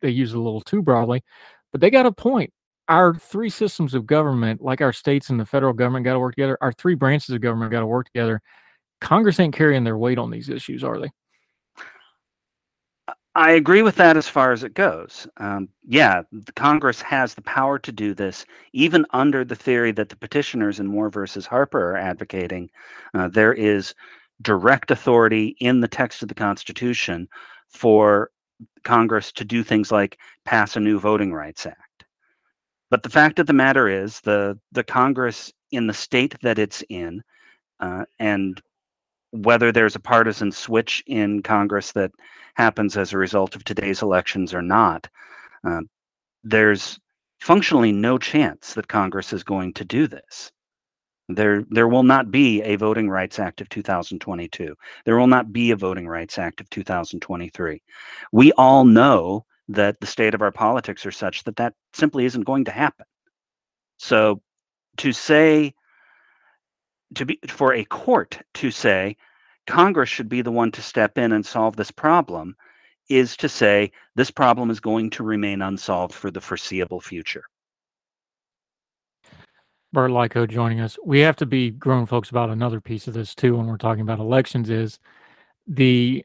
they 0.00 0.10
use 0.10 0.32
it 0.32 0.36
a 0.36 0.40
little 0.40 0.60
too 0.60 0.82
broadly, 0.82 1.22
but 1.70 1.80
they 1.80 1.90
got 1.90 2.06
a 2.06 2.12
point. 2.12 2.52
Our 2.88 3.14
three 3.14 3.50
systems 3.50 3.94
of 3.94 4.06
government, 4.06 4.62
like 4.62 4.80
our 4.80 4.92
states 4.92 5.28
and 5.30 5.38
the 5.38 5.44
federal 5.44 5.72
government, 5.72 6.04
got 6.04 6.14
to 6.14 6.20
work 6.20 6.34
together. 6.34 6.56
Our 6.60 6.72
three 6.72 6.94
branches 6.94 7.30
of 7.34 7.40
government 7.40 7.72
got 7.72 7.80
to 7.80 7.86
work 7.86 8.06
together. 8.06 8.40
Congress 9.00 9.40
ain't 9.40 9.54
carrying 9.54 9.84
their 9.84 9.98
weight 9.98 10.18
on 10.18 10.30
these 10.30 10.48
issues, 10.48 10.82
are 10.82 10.98
they? 10.98 11.10
I 13.36 13.50
agree 13.50 13.82
with 13.82 13.96
that 13.96 14.16
as 14.16 14.26
far 14.26 14.52
as 14.52 14.64
it 14.64 14.72
goes. 14.72 15.28
Um, 15.36 15.68
yeah, 15.86 16.22
the 16.32 16.52
Congress 16.52 17.02
has 17.02 17.34
the 17.34 17.42
power 17.42 17.78
to 17.78 17.92
do 17.92 18.14
this, 18.14 18.46
even 18.72 19.04
under 19.10 19.44
the 19.44 19.54
theory 19.54 19.92
that 19.92 20.08
the 20.08 20.16
petitioners 20.16 20.80
in 20.80 20.86
Moore 20.86 21.10
versus 21.10 21.44
Harper 21.44 21.92
are 21.92 21.98
advocating. 21.98 22.70
Uh, 23.12 23.28
there 23.28 23.52
is 23.52 23.94
direct 24.40 24.90
authority 24.90 25.54
in 25.60 25.80
the 25.80 25.88
text 25.88 26.22
of 26.22 26.28
the 26.28 26.34
Constitution 26.34 27.28
for 27.68 28.30
Congress 28.84 29.30
to 29.32 29.44
do 29.44 29.62
things 29.62 29.92
like 29.92 30.18
pass 30.46 30.74
a 30.74 30.80
new 30.80 30.98
Voting 30.98 31.34
Rights 31.34 31.66
Act. 31.66 32.06
But 32.90 33.02
the 33.02 33.10
fact 33.10 33.38
of 33.38 33.46
the 33.46 33.52
matter 33.52 33.86
is, 33.86 34.20
the 34.22 34.58
the 34.72 34.84
Congress 34.84 35.52
in 35.72 35.86
the 35.86 35.92
state 35.92 36.36
that 36.40 36.58
it's 36.58 36.82
in, 36.88 37.22
uh, 37.80 38.06
and 38.18 38.62
whether 39.44 39.72
there's 39.72 39.96
a 39.96 40.00
partisan 40.00 40.52
switch 40.52 41.02
in 41.06 41.42
Congress 41.42 41.92
that 41.92 42.10
happens 42.54 42.96
as 42.96 43.12
a 43.12 43.18
result 43.18 43.54
of 43.54 43.64
today's 43.64 44.02
elections 44.02 44.54
or 44.54 44.62
not, 44.62 45.08
uh, 45.64 45.80
there's 46.44 46.98
functionally 47.40 47.92
no 47.92 48.18
chance 48.18 48.74
that 48.74 48.88
Congress 48.88 49.32
is 49.32 49.42
going 49.42 49.72
to 49.74 49.84
do 49.84 50.06
this. 50.06 50.50
There, 51.28 51.64
there 51.70 51.88
will 51.88 52.04
not 52.04 52.30
be 52.30 52.62
a 52.62 52.76
Voting 52.76 53.10
Rights 53.10 53.38
Act 53.38 53.60
of 53.60 53.68
2022. 53.68 54.74
There 55.04 55.18
will 55.18 55.26
not 55.26 55.52
be 55.52 55.72
a 55.72 55.76
Voting 55.76 56.06
Rights 56.06 56.38
Act 56.38 56.60
of 56.60 56.70
2023. 56.70 57.82
We 58.32 58.52
all 58.52 58.84
know 58.84 59.44
that 59.68 59.98
the 60.00 60.06
state 60.06 60.34
of 60.34 60.42
our 60.42 60.52
politics 60.52 61.04
are 61.04 61.10
such 61.10 61.42
that 61.44 61.56
that 61.56 61.74
simply 61.92 62.24
isn't 62.26 62.44
going 62.44 62.64
to 62.66 62.70
happen. 62.70 63.06
So 63.98 64.40
to 64.98 65.12
say 65.12 65.74
to 67.14 67.26
be 67.26 67.38
for 67.48 67.74
a 67.74 67.84
court 67.84 68.38
to 68.54 68.70
say 68.70 69.16
Congress 69.66 70.08
should 70.08 70.28
be 70.28 70.42
the 70.42 70.52
one 70.52 70.70
to 70.72 70.82
step 70.82 71.18
in 71.18 71.32
and 71.32 71.44
solve 71.44 71.76
this 71.76 71.90
problem 71.90 72.56
is 73.08 73.36
to 73.36 73.48
say 73.48 73.90
this 74.14 74.30
problem 74.30 74.70
is 74.70 74.80
going 74.80 75.10
to 75.10 75.22
remain 75.22 75.62
unsolved 75.62 76.14
for 76.14 76.30
the 76.30 76.40
foreseeable 76.40 77.00
future. 77.00 77.44
Burt 79.92 80.10
Likko 80.10 80.48
joining 80.48 80.80
us. 80.80 80.98
We 81.04 81.20
have 81.20 81.36
to 81.36 81.46
be 81.46 81.70
grown 81.70 82.06
folks 82.06 82.30
about 82.30 82.50
another 82.50 82.80
piece 82.80 83.06
of 83.06 83.14
this 83.14 83.34
too 83.34 83.56
when 83.56 83.66
we're 83.66 83.76
talking 83.76 84.02
about 84.02 84.18
elections 84.18 84.68
is 84.68 84.98
the 85.66 86.24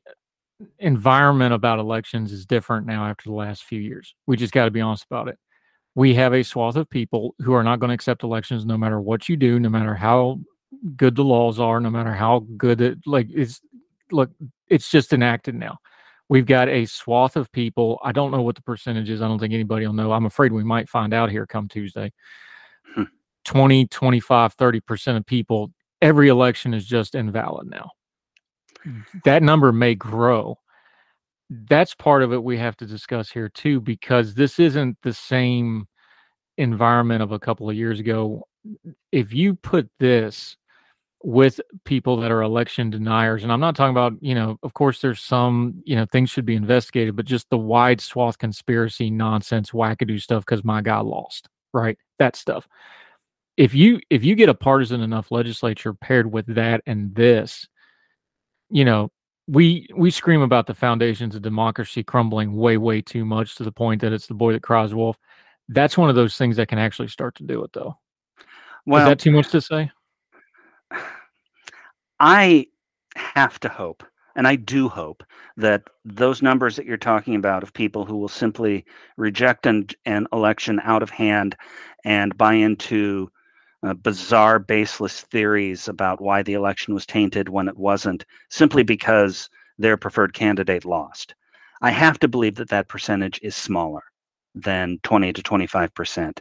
environment 0.79 1.53
about 1.53 1.79
elections 1.79 2.31
is 2.31 2.45
different 2.45 2.85
now 2.85 3.05
after 3.05 3.29
the 3.29 3.35
last 3.35 3.63
few 3.63 3.79
years. 3.79 4.13
We 4.27 4.37
just 4.37 4.53
got 4.53 4.65
to 4.65 4.71
be 4.71 4.81
honest 4.81 5.05
about 5.05 5.27
it. 5.27 5.37
We 5.95 6.15
have 6.15 6.33
a 6.33 6.43
swath 6.43 6.75
of 6.75 6.89
people 6.89 7.35
who 7.39 7.53
are 7.53 7.63
not 7.63 7.79
going 7.79 7.89
to 7.89 7.95
accept 7.95 8.23
elections 8.23 8.65
no 8.65 8.77
matter 8.77 8.99
what 8.99 9.29
you 9.29 9.35
do, 9.35 9.59
no 9.59 9.69
matter 9.69 9.93
how 9.93 10.39
good 10.95 11.15
the 11.15 11.23
laws 11.23 11.59
are, 11.59 11.79
no 11.79 11.89
matter 11.89 12.13
how 12.13 12.45
good 12.57 12.81
it 12.81 12.99
like 13.05 13.27
it's 13.29 13.61
look, 14.11 14.29
it's 14.67 14.89
just 14.89 15.13
enacted 15.13 15.55
now. 15.55 15.77
We've 16.29 16.45
got 16.45 16.69
a 16.69 16.85
swath 16.85 17.35
of 17.35 17.51
people. 17.51 17.99
I 18.03 18.13
don't 18.13 18.31
know 18.31 18.41
what 18.41 18.55
the 18.55 18.61
percentage 18.61 19.09
is. 19.09 19.21
I 19.21 19.27
don't 19.27 19.37
think 19.39 19.53
anybody 19.53 19.85
will 19.85 19.93
know. 19.93 20.13
I'm 20.13 20.25
afraid 20.25 20.53
we 20.53 20.63
might 20.63 20.87
find 20.87 21.13
out 21.13 21.29
here 21.29 21.45
come 21.45 21.67
Tuesday. 21.67 22.13
Hmm. 22.95 23.03
20, 23.43 23.87
25, 23.87 24.55
30% 24.55 25.17
of 25.17 25.25
people, 25.25 25.71
every 26.01 26.29
election 26.29 26.73
is 26.73 26.85
just 26.85 27.15
invalid 27.15 27.69
now. 27.69 27.91
That 29.25 29.43
number 29.43 29.71
may 29.71 29.93
grow. 29.93 30.57
That's 31.49 31.93
part 31.93 32.23
of 32.23 32.31
it 32.31 32.41
we 32.41 32.57
have 32.57 32.77
to 32.77 32.85
discuss 32.85 33.29
here 33.29 33.49
too, 33.49 33.81
because 33.81 34.33
this 34.33 34.57
isn't 34.57 34.97
the 35.03 35.13
same 35.13 35.87
environment 36.57 37.21
of 37.21 37.33
a 37.33 37.39
couple 37.39 37.69
of 37.69 37.75
years 37.75 37.99
ago. 37.99 38.47
If 39.11 39.33
you 39.33 39.55
put 39.55 39.89
this 39.99 40.55
with 41.23 41.61
people 41.85 42.17
that 42.17 42.31
are 42.31 42.41
election 42.41 42.89
deniers 42.89 43.43
and 43.43 43.51
i'm 43.51 43.59
not 43.59 43.75
talking 43.75 43.91
about 43.91 44.13
you 44.21 44.33
know 44.33 44.57
of 44.63 44.73
course 44.73 45.01
there's 45.01 45.21
some 45.21 45.79
you 45.85 45.95
know 45.95 46.05
things 46.11 46.31
should 46.31 46.45
be 46.45 46.55
investigated 46.55 47.15
but 47.15 47.25
just 47.25 47.47
the 47.51 47.57
wide 47.57 48.01
swath 48.01 48.39
conspiracy 48.39 49.11
nonsense 49.11 49.69
wackadoo 49.69 50.19
stuff 50.19 50.43
because 50.43 50.63
my 50.63 50.81
guy 50.81 50.99
lost 50.99 51.47
right? 51.73 51.97
That 52.19 52.35
stuff. 52.35 52.67
If 53.57 53.73
you 53.73 53.99
if 54.09 54.23
you 54.23 54.35
get 54.35 54.49
a 54.49 54.53
partisan 54.53 55.01
enough 55.01 55.31
legislature 55.31 55.93
paired 55.93 56.31
with 56.31 56.45
that 56.55 56.81
and 56.85 57.13
this 57.13 57.67
you 58.69 58.85
know 58.85 59.11
we 59.47 59.87
we 59.95 60.09
scream 60.09 60.41
about 60.41 60.67
the 60.67 60.73
foundations 60.73 61.35
of 61.35 61.41
democracy 61.41 62.03
crumbling 62.03 62.55
way 62.55 62.77
way 62.77 63.01
too 63.01 63.25
much 63.25 63.55
to 63.55 63.63
the 63.63 63.71
point 63.71 64.01
that 64.01 64.13
it's 64.13 64.27
the 64.27 64.33
boy 64.33 64.53
that 64.53 64.63
cries 64.63 64.93
wolf. 64.93 65.17
That's 65.67 65.97
one 65.97 66.09
of 66.09 66.15
those 66.15 66.37
things 66.37 66.55
that 66.57 66.67
can 66.67 66.79
actually 66.79 67.09
start 67.09 67.35
to 67.35 67.43
do 67.43 67.63
it 67.63 67.71
though. 67.73 67.97
Well, 68.85 69.03
is 69.03 69.09
that 69.09 69.19
too 69.19 69.31
much 69.31 69.49
to 69.49 69.61
say 69.61 69.91
I 72.23 72.67
have 73.15 73.59
to 73.61 73.69
hope, 73.69 74.03
and 74.35 74.47
I 74.47 74.55
do 74.55 74.87
hope, 74.87 75.23
that 75.57 75.81
those 76.05 76.43
numbers 76.43 76.75
that 76.75 76.85
you're 76.85 76.95
talking 76.95 77.33
about 77.33 77.63
of 77.63 77.73
people 77.73 78.05
who 78.05 78.15
will 78.15 78.27
simply 78.27 78.85
reject 79.17 79.65
an, 79.65 79.87
an 80.05 80.27
election 80.31 80.79
out 80.83 81.01
of 81.01 81.09
hand 81.09 81.55
and 82.05 82.37
buy 82.37 82.53
into 82.53 83.31
uh, 83.81 83.95
bizarre, 83.95 84.59
baseless 84.59 85.21
theories 85.21 85.87
about 85.87 86.21
why 86.21 86.43
the 86.43 86.53
election 86.53 86.93
was 86.93 87.07
tainted 87.07 87.49
when 87.49 87.67
it 87.67 87.75
wasn't, 87.77 88.23
simply 88.51 88.83
because 88.83 89.49
their 89.79 89.97
preferred 89.97 90.35
candidate 90.35 90.85
lost. 90.85 91.33
I 91.81 91.89
have 91.89 92.19
to 92.19 92.27
believe 92.27 92.53
that 92.57 92.69
that 92.69 92.87
percentage 92.87 93.39
is 93.41 93.55
smaller 93.55 94.03
than 94.53 94.99
20 95.01 95.33
to 95.33 95.41
25 95.41 95.91
percent, 95.95 96.39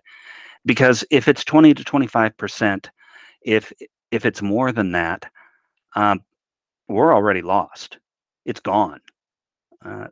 because 0.66 1.04
if 1.10 1.26
it's 1.26 1.42
20 1.42 1.72
to 1.72 1.84
25 1.84 2.36
percent, 2.36 2.90
if 3.40 3.72
if 4.10 4.26
it's 4.26 4.42
more 4.42 4.72
than 4.72 4.92
that, 4.92 5.24
um, 5.94 6.22
we're 6.88 7.14
already 7.14 7.42
lost. 7.42 7.98
It's 8.44 8.60
gone. 8.60 9.00
Uh, 9.84 10.08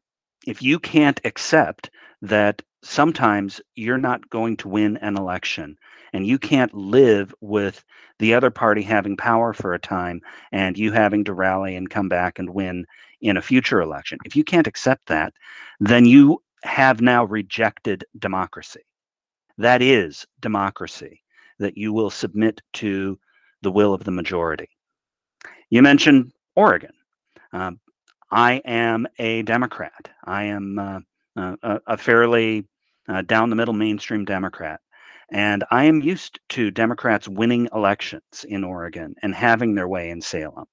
if 0.47 0.63
you 0.63 0.79
can't 0.79 1.21
accept 1.25 1.91
that 2.23 2.63
sometimes 2.83 3.61
you're 3.75 3.99
not 3.99 4.29
going 4.31 4.57
to 4.59 4.69
win 4.69 4.97
an 4.99 5.17
election 5.17 5.77
and 6.13 6.27
you 6.27 6.39
can't 6.39 6.73
live 6.73 7.35
with 7.41 7.85
the 8.19 8.35
other 8.35 8.51
party 8.51 8.83
having 8.83 9.17
power 9.17 9.53
for 9.53 9.75
a 9.75 9.79
time 9.79 10.21
and 10.53 10.79
you 10.79 10.93
having 10.93 11.25
to 11.25 11.35
rally 11.35 11.77
and 11.77 11.91
come 11.91 12.09
back 12.09 12.39
and 12.39 12.51
win 12.51 12.87
in 13.21 13.37
a 13.37 13.43
future 13.43 13.81
election, 13.81 14.19
if 14.25 14.37
you 14.37 14.45
can't 14.45 14.67
accept 14.67 15.07
that, 15.07 15.33
then 15.81 16.05
you 16.05 16.41
have 16.63 17.01
now 17.01 17.25
rejected 17.25 18.05
democracy. 18.19 18.81
That 19.59 19.83
is 19.83 20.25
democracy, 20.41 21.23
that 21.59 21.77
you 21.77 21.93
will 21.93 22.11
submit 22.11 22.61
to 22.75 23.19
the 23.63 23.73
will 23.73 23.93
of 23.93 24.05
the 24.05 24.13
majority. 24.13 24.69
You 25.71 25.83
mentioned 25.83 26.33
Oregon. 26.57 26.93
Um, 27.53 27.81
I 28.31 28.61
am 28.65 29.07
a 29.19 29.43
Democrat. 29.43 30.11
I 30.25 30.45
am 30.45 30.79
uh, 30.79 31.01
a, 31.37 31.81
a, 31.87 31.97
fairly 31.97 32.67
uh, 33.09 33.23
down 33.23 33.51
the 33.51 33.57
middle 33.57 33.75
mainstream 33.75 34.25
Democrat. 34.25 34.81
And 35.31 35.65
I 35.71 35.85
am 35.85 36.01
used 36.01 36.41
to 36.51 36.71
Democrats 36.71 37.29
winning 37.29 37.69
elections 37.75 38.45
in 38.49 38.65
Oregon 38.65 39.15
and 39.23 39.35
having 39.35 39.75
their 39.75 39.89
way 39.89 40.11
in 40.11 40.21
Salem. 40.23 40.65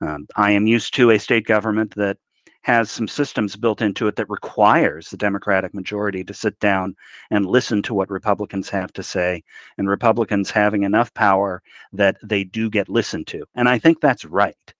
Um, 0.00 0.26
I 0.36 0.52
am 0.52 0.66
used 0.66 0.94
to 0.94 1.10
a 1.10 1.18
state 1.18 1.46
government 1.46 1.94
that 1.96 2.16
has 2.62 2.90
some 2.90 3.08
systems 3.08 3.56
built 3.56 3.80
into 3.80 4.08
it 4.08 4.16
that 4.16 4.28
requires 4.28 5.10
the 5.10 5.16
Democratic 5.16 5.74
majority 5.74 6.24
to 6.24 6.34
sit 6.34 6.58
down 6.60 6.94
and 7.30 7.46
listen 7.46 7.82
to 7.82 7.94
what 7.94 8.10
Republicans 8.10 8.68
have 8.68 8.92
to 8.92 9.02
say, 9.02 9.42
and 9.78 9.88
Republicans 9.88 10.50
having 10.50 10.82
enough 10.82 11.12
power 11.14 11.62
that 11.92 12.16
they 12.22 12.44
do 12.44 12.68
get 12.70 12.88
listened 12.88 13.26
to. 13.28 13.44
And 13.54 13.68
I 13.68 13.78
think 13.78 14.00
that's 14.00 14.24
right 14.24 14.74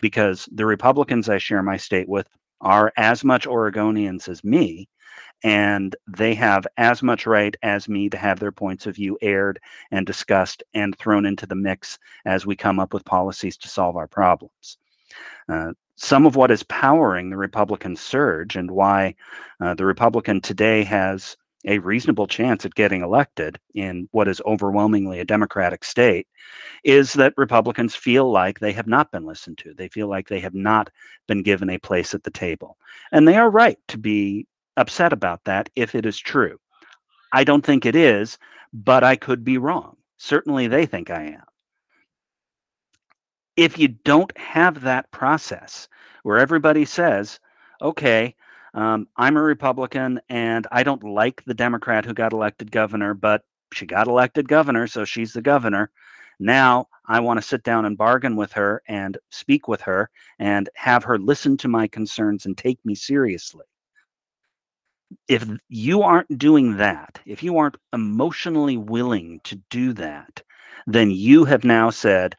because 0.00 0.48
the 0.52 0.66
Republicans 0.66 1.28
I 1.28 1.38
share 1.38 1.62
my 1.62 1.76
state 1.76 2.08
with 2.08 2.28
are 2.60 2.92
as 2.96 3.24
much 3.24 3.46
Oregonians 3.46 4.28
as 4.28 4.42
me, 4.44 4.88
and 5.42 5.94
they 6.06 6.34
have 6.34 6.66
as 6.76 7.02
much 7.02 7.26
right 7.26 7.54
as 7.62 7.88
me 7.88 8.08
to 8.10 8.16
have 8.16 8.40
their 8.40 8.52
points 8.52 8.86
of 8.86 8.96
view 8.96 9.18
aired 9.22 9.60
and 9.90 10.06
discussed 10.06 10.62
and 10.74 10.96
thrown 10.98 11.26
into 11.26 11.46
the 11.46 11.54
mix 11.54 11.98
as 12.24 12.46
we 12.46 12.56
come 12.56 12.80
up 12.80 12.94
with 12.94 13.04
policies 13.04 13.56
to 13.58 13.68
solve 13.68 13.96
our 13.96 14.08
problems. 14.08 14.78
Uh, 15.48 15.72
some 15.96 16.26
of 16.26 16.36
what 16.36 16.50
is 16.50 16.62
powering 16.64 17.30
the 17.30 17.36
Republican 17.36 17.96
surge 17.96 18.56
and 18.56 18.70
why 18.70 19.14
uh, 19.60 19.74
the 19.74 19.84
Republican 19.84 20.40
today 20.40 20.82
has 20.82 21.36
a 21.66 21.78
reasonable 21.78 22.26
chance 22.26 22.66
at 22.66 22.74
getting 22.74 23.02
elected 23.02 23.58
in 23.74 24.08
what 24.12 24.28
is 24.28 24.42
overwhelmingly 24.44 25.20
a 25.20 25.24
Democratic 25.24 25.82
state 25.82 26.26
is 26.82 27.14
that 27.14 27.32
Republicans 27.36 27.94
feel 27.94 28.30
like 28.30 28.58
they 28.58 28.72
have 28.72 28.86
not 28.86 29.10
been 29.10 29.24
listened 29.24 29.56
to. 29.58 29.72
They 29.72 29.88
feel 29.88 30.08
like 30.08 30.28
they 30.28 30.40
have 30.40 30.54
not 30.54 30.90
been 31.26 31.42
given 31.42 31.70
a 31.70 31.78
place 31.78 32.12
at 32.12 32.22
the 32.22 32.30
table. 32.30 32.76
And 33.12 33.26
they 33.26 33.36
are 33.36 33.50
right 33.50 33.78
to 33.88 33.98
be 33.98 34.46
upset 34.76 35.12
about 35.12 35.44
that 35.44 35.70
if 35.74 35.94
it 35.94 36.04
is 36.04 36.18
true. 36.18 36.58
I 37.32 37.44
don't 37.44 37.64
think 37.64 37.86
it 37.86 37.96
is, 37.96 38.38
but 38.72 39.02
I 39.02 39.16
could 39.16 39.44
be 39.44 39.56
wrong. 39.56 39.96
Certainly 40.18 40.68
they 40.68 40.86
think 40.86 41.10
I 41.10 41.22
am 41.24 41.44
if 43.56 43.78
you 43.78 43.88
don't 43.88 44.36
have 44.36 44.80
that 44.82 45.10
process 45.10 45.88
where 46.22 46.38
everybody 46.38 46.84
says, 46.84 47.38
okay, 47.80 48.34
um, 48.74 49.06
I'm 49.16 49.36
a 49.36 49.42
Republican 49.42 50.20
and 50.28 50.66
I 50.72 50.82
don't 50.82 51.04
like 51.04 51.44
the 51.44 51.54
Democrat 51.54 52.04
who 52.04 52.14
got 52.14 52.32
elected 52.32 52.72
governor, 52.72 53.14
but 53.14 53.42
she 53.72 53.86
got 53.86 54.08
elected 54.08 54.48
governor, 54.48 54.86
so 54.86 55.04
she's 55.04 55.32
the 55.32 55.42
governor. 55.42 55.90
Now 56.40 56.88
I 57.06 57.20
want 57.20 57.38
to 57.38 57.46
sit 57.46 57.62
down 57.62 57.84
and 57.84 57.96
bargain 57.96 58.34
with 58.34 58.52
her 58.52 58.82
and 58.88 59.18
speak 59.30 59.68
with 59.68 59.80
her 59.82 60.10
and 60.38 60.68
have 60.74 61.04
her 61.04 61.18
listen 61.18 61.56
to 61.58 61.68
my 61.68 61.86
concerns 61.86 62.46
and 62.46 62.58
take 62.58 62.78
me 62.84 62.94
seriously. 62.94 63.64
If 65.28 65.48
you 65.68 66.02
aren't 66.02 66.38
doing 66.38 66.76
that, 66.78 67.20
if 67.24 67.42
you 67.42 67.56
aren't 67.58 67.76
emotionally 67.92 68.76
willing 68.76 69.40
to 69.44 69.56
do 69.70 69.92
that, 69.92 70.42
then 70.86 71.12
you 71.12 71.44
have 71.44 71.62
now 71.62 71.90
said, 71.90 72.34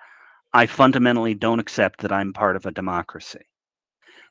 I 0.55 0.67
fundamentally 0.67 1.33
don't 1.33 1.59
accept 1.59 1.99
that 1.99 2.13
I'm 2.13 2.31
part 2.31 2.55
of 2.55 2.65
a 2.65 2.71
democracy. 2.71 3.41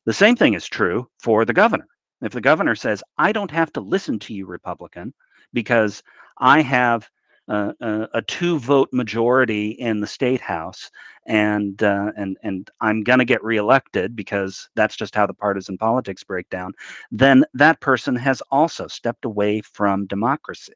The 0.06 0.14
same 0.14 0.36
thing 0.36 0.54
is 0.54 0.66
true 0.66 1.06
for 1.22 1.44
the 1.44 1.52
governor. 1.52 1.86
If 2.22 2.32
the 2.32 2.40
governor 2.40 2.74
says, 2.74 3.02
I 3.18 3.30
don't 3.30 3.50
have 3.50 3.70
to 3.74 3.82
listen 3.82 4.18
to 4.20 4.32
you, 4.32 4.46
Republican, 4.46 5.12
because 5.52 6.02
I 6.38 6.62
have 6.62 7.10
a, 7.48 8.08
a, 8.14 8.22
two 8.22 8.58
vote 8.58 8.88
majority 8.90 9.72
in 9.72 10.00
the 10.00 10.06
state 10.06 10.40
house 10.40 10.90
and 11.26 11.82
uh, 11.82 12.12
and 12.16 12.38
and 12.42 12.70
I'm 12.80 13.02
going 13.02 13.18
to 13.18 13.26
get 13.26 13.44
reelected 13.44 14.16
because 14.16 14.66
that's 14.74 14.96
just 14.96 15.14
how 15.14 15.26
the 15.26 15.34
partisan 15.34 15.76
politics 15.76 16.24
break 16.24 16.48
down, 16.48 16.72
then 17.10 17.44
that 17.52 17.80
person 17.80 18.16
has 18.16 18.40
also 18.50 18.86
stepped 18.86 19.26
away 19.26 19.60
from 19.60 20.06
democracy. 20.06 20.72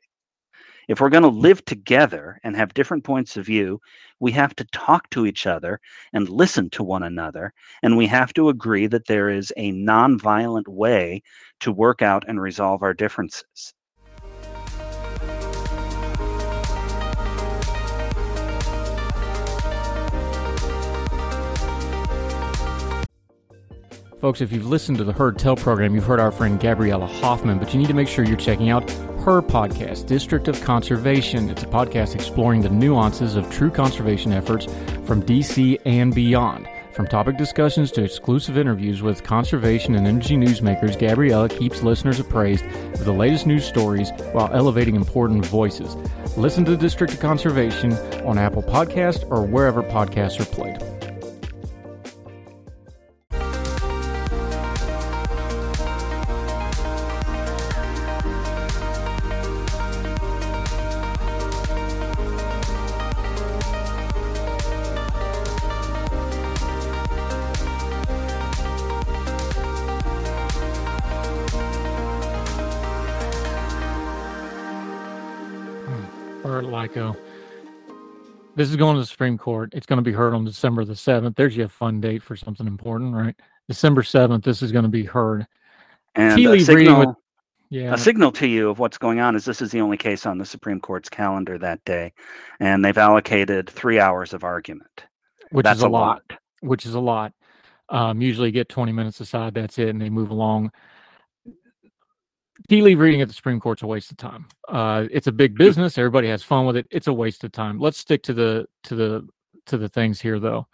If 0.89 1.03
we're 1.03 1.11
going 1.11 1.23
to 1.23 1.31
mm. 1.31 1.43
live 1.43 1.63
together 1.67 2.41
and 2.43 2.57
have 2.57 2.73
different 2.73 3.05
points 3.05 3.37
of 3.37 3.45
view, 3.45 3.79
we 4.21 4.33
have 4.33 4.57
to 4.57 4.65
talk 4.73 5.11
to 5.11 5.27
each 5.27 5.47
other 5.47 5.81
and 6.15 6.27
listen 6.31 6.71
to 6.71 6.83
one 6.83 7.03
another. 7.03 7.53
And 7.83 7.99
we 7.99 8.07
have 8.07 8.33
to 8.35 8.49
agree 8.49 8.87
that 8.87 9.07
there 9.07 9.29
is 9.29 9.53
a 9.59 9.73
nonviolent 9.73 10.67
way 10.67 11.23
to 11.61 11.73
work 11.73 12.01
out 12.01 12.25
and 12.27 12.41
resolve 12.41 12.83
our 12.83 12.95
differences. 12.95 13.75
Folks, 24.23 24.41
if 24.41 24.51
you've 24.51 24.67
listened 24.67 24.99
to 24.99 25.05
the 25.05 25.13
Heard 25.13 25.39
Tell 25.39 25.55
program, 25.55 25.95
you've 25.95 26.07
heard 26.07 26.19
our 26.19 26.33
friend 26.33 26.59
Gabriella 26.59 27.07
Hoffman, 27.07 27.59
but 27.59 27.73
you 27.73 27.79
need 27.79 27.87
to 27.87 27.95
make 27.95 28.09
sure 28.09 28.25
you're 28.25 28.37
checking 28.37 28.71
out 28.71 28.91
her 29.29 29.43
podcast, 29.43 30.07
District 30.07 30.49
of 30.49 30.59
Conservation. 30.63 31.51
It's 31.51 31.63
a 31.63 31.67
podcast 31.67 32.15
exploring 32.15 32.63
the 32.63 32.71
nuances 32.71 33.37
of 33.37 33.51
true 33.51 33.71
conservation 33.71 34.33
efforts 34.33 34.65
from 35.05 35.23
DC 35.23 35.79
and 35.85 36.15
beyond. 36.15 36.67
From 36.93 37.07
topic 37.07 37.37
discussions 37.37 37.93
to 37.93 38.03
exclusive 38.03 38.57
interviews 38.57 39.03
with 39.03 39.25
conservation 39.25 39.95
and 39.97 40.07
energy 40.07 40.39
newsmakers, 40.39 40.99
Gabriella 40.99 41.51
keeps 41.51 41.83
listeners 41.83 42.19
appraised 42.19 42.65
of 42.65 43.05
the 43.05 43.13
latest 43.13 43.47
news 43.47 43.67
stories 43.67 44.11
while 44.33 44.51
elevating 44.55 44.97
important 44.97 45.45
voices. 45.45 45.95
Listen 46.39 46.65
to 46.65 46.75
District 46.75 47.13
of 47.13 47.21
Conservation 47.21 47.93
on 48.25 48.39
Apple 48.39 48.63
Podcast 48.63 49.31
or 49.31 49.43
wherever 49.43 49.83
podcasts 49.83 50.41
are 50.41 50.47
played. 50.47 50.98
This 78.59 78.71
is 78.71 78.75
going 78.77 78.97
to 78.97 79.01
the 79.01 79.07
Supreme 79.07 79.39
Court. 79.39 79.73
It's 79.73 79.87
going 79.87 79.99
to 79.99 80.03
be 80.03 80.11
heard 80.11 80.35
on 80.35 80.45
December 80.45 80.85
the 80.85 80.95
7th. 80.95 81.37
There's 81.37 81.57
your 81.57 81.69
fun 81.69 82.01
date 82.01 82.25
for 82.25 82.35
something 82.35 82.67
important, 82.67 83.15
right? 83.15 83.37
December 83.69 84.03
7th, 84.03 84.43
this 84.43 84.63
is 84.63 84.73
going 84.73 84.83
to 84.83 84.89
be 84.89 85.05
heard. 85.05 85.47
And 86.17 86.37
a 86.45 86.59
signal, 86.59 86.99
with- 87.07 87.17
Yeah. 87.71 87.95
a 87.95 87.97
signal 87.97 88.33
to 88.33 88.49
you 88.49 88.69
of 88.69 88.81
what's 88.81 88.99
going 88.99 89.21
on 89.21 89.37
is 89.37 89.45
this 89.45 89.63
is 89.63 89.71
the 89.71 89.81
only 89.81 89.97
case 89.97 90.27
on 90.27 90.39
the 90.39 90.45
Supreme 90.45 90.81
Court's 90.81 91.09
calendar 91.09 91.57
that 91.57 91.85
day. 91.85 92.13
And 92.59 92.85
they've 92.85 92.99
allocated 92.99 93.71
three 93.71 94.01
hours 94.01 94.35
of 94.35 94.43
argument. 94.43 95.05
which 95.53 95.63
That's 95.63 95.79
is 95.79 95.85
a, 95.85 95.89
lot, 95.89 96.25
lot. 96.29 96.41
Which 96.61 96.85
is 96.85 96.95
a 96.95 97.01
lot. 97.01 97.33
Um, 97.91 98.21
usually 98.21 98.51
get 98.51 98.69
20 98.69 98.91
minutes 98.91 99.21
aside. 99.21 99.55
That's 99.55 99.79
it, 99.79 99.89
and 99.91 100.03
they 100.03 100.11
move 100.11 100.31
along. 100.31 100.73
Tea 102.69 102.83
leaf 102.83 102.99
reading 102.99 103.21
at 103.21 103.29
the 103.29 103.35
Supreme 103.35 103.61
Court's 103.61 103.83
a 103.83 103.87
waste 103.87 104.11
of 104.11 104.17
time. 104.17 104.47
Uh, 104.69 105.07
it's 105.11 105.27
a 105.27 105.33
big 105.33 105.57
business. 105.57 105.97
Everybody 105.97 106.29
has 106.29 106.43
fun 106.43 106.67
with 106.67 106.77
it. 106.77 106.87
It's 106.91 107.07
a 107.07 107.13
waste 107.13 107.45
of 107.45 107.53
time. 107.53 107.79
Let's 107.79 107.99
stick 107.99 108.23
to 108.25 108.35
the 108.35 108.67
to 108.85 108.95
the 108.95 109.29
to 109.67 109.79
the 109.79 109.89
things 109.89 110.21
here, 110.21 110.39
though. 110.41 110.67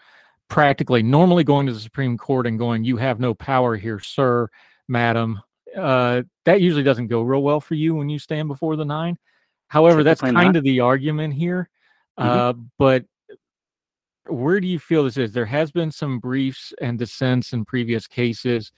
Practically, 0.49 1.03
normally 1.03 1.45
going 1.45 1.67
to 1.67 1.73
the 1.73 1.81
Supreme 1.81 2.17
Court 2.17 2.47
and 2.47 2.59
going, 2.59 2.85
"You 2.85 2.97
have 2.97 3.21
no 3.21 3.35
power 3.35 3.77
here, 3.77 4.01
sir, 4.01 4.49
madam." 4.89 5.41
Uh, 5.77 6.23
that 6.45 6.61
usually 6.61 6.83
doesn't 6.83 7.09
go 7.09 7.23
real 7.23 7.43
well 7.43 7.61
for 7.61 7.75
you 7.75 7.95
when 7.95 8.09
you 8.09 8.19
stand 8.19 8.49
before 8.49 8.77
the 8.77 8.85
nine. 8.85 9.19
However, 9.69 10.03
that's 10.03 10.21
kind 10.21 10.57
of 10.57 10.63
the 10.63 10.81
argument 10.81 11.35
here. 11.35 11.69
Uh, 12.17 12.55
but 12.79 13.05
where 14.27 14.61
do 14.61 14.67
you 14.67 14.79
feel 14.79 15.05
this 15.05 15.17
is? 15.17 15.33
There 15.33 15.45
has 15.47 15.73
been 15.73 15.91
some 15.91 16.19
briefs 16.19 16.73
and 16.81 16.99
dissents 16.99 17.53
in 17.53 17.65
previous 17.65 18.07
cases. 18.07 18.73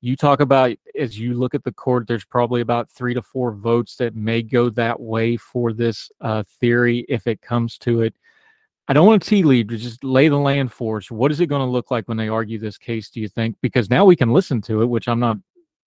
You 0.00 0.16
talk 0.16 0.40
about 0.40 0.76
as 0.98 1.18
you 1.18 1.34
look 1.34 1.54
at 1.54 1.62
the 1.62 1.72
court, 1.72 2.06
there's 2.06 2.24
probably 2.24 2.62
about 2.62 2.90
three 2.90 3.14
to 3.14 3.22
four 3.22 3.52
votes 3.52 3.96
that 3.96 4.16
may 4.16 4.42
go 4.42 4.70
that 4.70 4.98
way 4.98 5.36
for 5.36 5.72
this 5.72 6.10
uh, 6.20 6.42
theory 6.60 7.04
if 7.08 7.26
it 7.26 7.42
comes 7.42 7.76
to 7.78 8.02
it. 8.02 8.14
I 8.88 8.92
don't 8.92 9.06
want 9.06 9.22
to 9.22 9.28
tea 9.28 9.42
lead, 9.42 9.68
just 9.68 10.02
lay 10.02 10.28
the 10.28 10.38
land 10.38 10.72
for 10.72 10.96
us. 10.96 11.10
What 11.10 11.30
is 11.30 11.40
it 11.40 11.46
going 11.46 11.64
to 11.64 11.70
look 11.70 11.90
like 11.90 12.08
when 12.08 12.16
they 12.16 12.28
argue 12.28 12.58
this 12.58 12.78
case, 12.78 13.08
do 13.08 13.20
you 13.20 13.28
think? 13.28 13.56
Because 13.60 13.88
now 13.88 14.04
we 14.04 14.16
can 14.16 14.32
listen 14.32 14.60
to 14.62 14.82
it, 14.82 14.86
which 14.86 15.06
I'm 15.06 15.20
not 15.20 15.36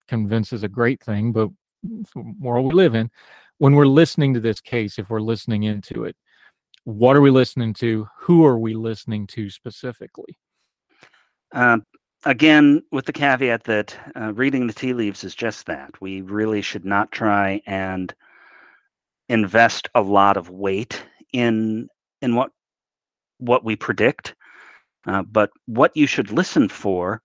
convinced 0.07 0.53
is 0.53 0.63
a 0.63 0.69
great 0.69 1.03
thing, 1.03 1.31
but 1.31 1.49
world 2.39 2.67
we 2.67 2.73
live 2.73 2.95
in. 2.95 3.09
When 3.57 3.75
we're 3.75 3.87
listening 3.87 4.33
to 4.35 4.39
this 4.39 4.61
case, 4.61 4.99
if 4.99 5.09
we're 5.09 5.21
listening 5.21 5.63
into 5.63 6.05
it, 6.05 6.15
what 6.85 7.15
are 7.15 7.21
we 7.21 7.29
listening 7.29 7.73
to? 7.75 8.07
Who 8.19 8.45
are 8.45 8.57
we 8.57 8.73
listening 8.73 9.27
to 9.27 9.49
specifically? 9.49 10.37
Uh, 11.51 11.79
again, 12.25 12.83
with 12.91 13.05
the 13.05 13.13
caveat 13.13 13.63
that 13.65 13.97
uh, 14.19 14.33
reading 14.33 14.67
the 14.67 14.73
tea 14.73 14.93
leaves 14.93 15.23
is 15.23 15.35
just 15.35 15.65
that. 15.65 15.91
We 16.01 16.21
really 16.21 16.61
should 16.61 16.85
not 16.85 17.11
try 17.11 17.61
and 17.65 18.13
invest 19.29 19.89
a 19.95 20.01
lot 20.01 20.37
of 20.37 20.49
weight 20.49 21.03
in 21.31 21.87
in 22.21 22.35
what 22.35 22.51
what 23.37 23.63
we 23.63 23.75
predict. 23.75 24.35
Uh, 25.05 25.23
but 25.23 25.51
what 25.65 25.95
you 25.95 26.07
should 26.07 26.31
listen 26.31 26.69
for 26.69 27.21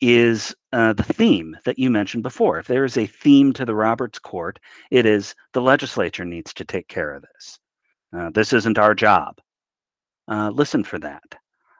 is 0.00 0.54
uh, 0.72 0.92
the 0.92 1.02
theme 1.02 1.56
that 1.64 1.78
you 1.78 1.90
mentioned 1.90 2.22
before. 2.22 2.58
If 2.58 2.66
there 2.66 2.84
is 2.84 2.96
a 2.96 3.06
theme 3.06 3.52
to 3.54 3.64
the 3.64 3.74
Roberts 3.74 4.18
Court, 4.18 4.60
it 4.90 5.06
is 5.06 5.34
the 5.52 5.62
legislature 5.62 6.24
needs 6.24 6.52
to 6.54 6.64
take 6.64 6.86
care 6.86 7.14
of 7.14 7.22
this. 7.22 7.58
Uh, 8.16 8.30
this 8.30 8.52
isn't 8.52 8.78
our 8.78 8.94
job. 8.94 9.38
Uh, 10.28 10.50
listen 10.50 10.84
for 10.84 10.98
that. 10.98 11.36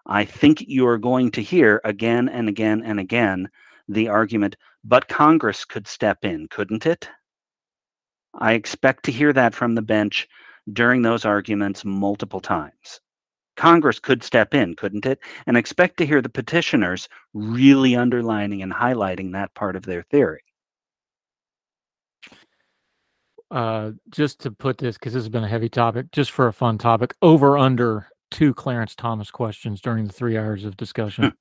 I 0.06 0.24
think 0.24 0.64
you're 0.66 0.98
going 0.98 1.32
to 1.32 1.42
hear 1.42 1.80
again 1.84 2.28
and 2.28 2.48
again 2.48 2.82
and 2.84 3.00
again 3.00 3.50
the 3.88 4.08
argument, 4.08 4.56
but 4.84 5.08
Congress 5.08 5.64
could 5.64 5.88
step 5.88 6.24
in, 6.24 6.46
couldn't 6.48 6.86
it? 6.86 7.08
I 8.38 8.52
expect 8.52 9.04
to 9.04 9.12
hear 9.12 9.32
that 9.32 9.54
from 9.54 9.74
the 9.74 9.82
bench 9.82 10.28
during 10.72 11.02
those 11.02 11.24
arguments 11.24 11.84
multiple 11.84 12.40
times. 12.40 13.00
Congress 13.56 13.98
could 13.98 14.22
step 14.22 14.54
in, 14.54 14.74
couldn't 14.74 15.06
it? 15.06 15.18
And 15.46 15.56
expect 15.56 15.96
to 15.98 16.06
hear 16.06 16.20
the 16.20 16.28
petitioners 16.28 17.08
really 17.32 17.96
underlining 17.96 18.62
and 18.62 18.72
highlighting 18.72 19.32
that 19.32 19.54
part 19.54 19.76
of 19.76 19.84
their 19.86 20.02
theory. 20.02 20.42
Uh, 23.50 23.92
just 24.10 24.40
to 24.40 24.50
put 24.50 24.78
this, 24.78 24.96
because 24.98 25.14
this 25.14 25.22
has 25.22 25.28
been 25.28 25.44
a 25.44 25.48
heavy 25.48 25.68
topic, 25.68 26.10
just 26.10 26.32
for 26.32 26.48
a 26.48 26.52
fun 26.52 26.76
topic, 26.78 27.14
over 27.22 27.56
under 27.56 28.08
two 28.30 28.54
Clarence 28.54 28.94
Thomas 28.94 29.30
questions 29.30 29.80
during 29.80 30.06
the 30.06 30.12
three 30.12 30.36
hours 30.36 30.64
of 30.64 30.76
discussion. 30.76 31.32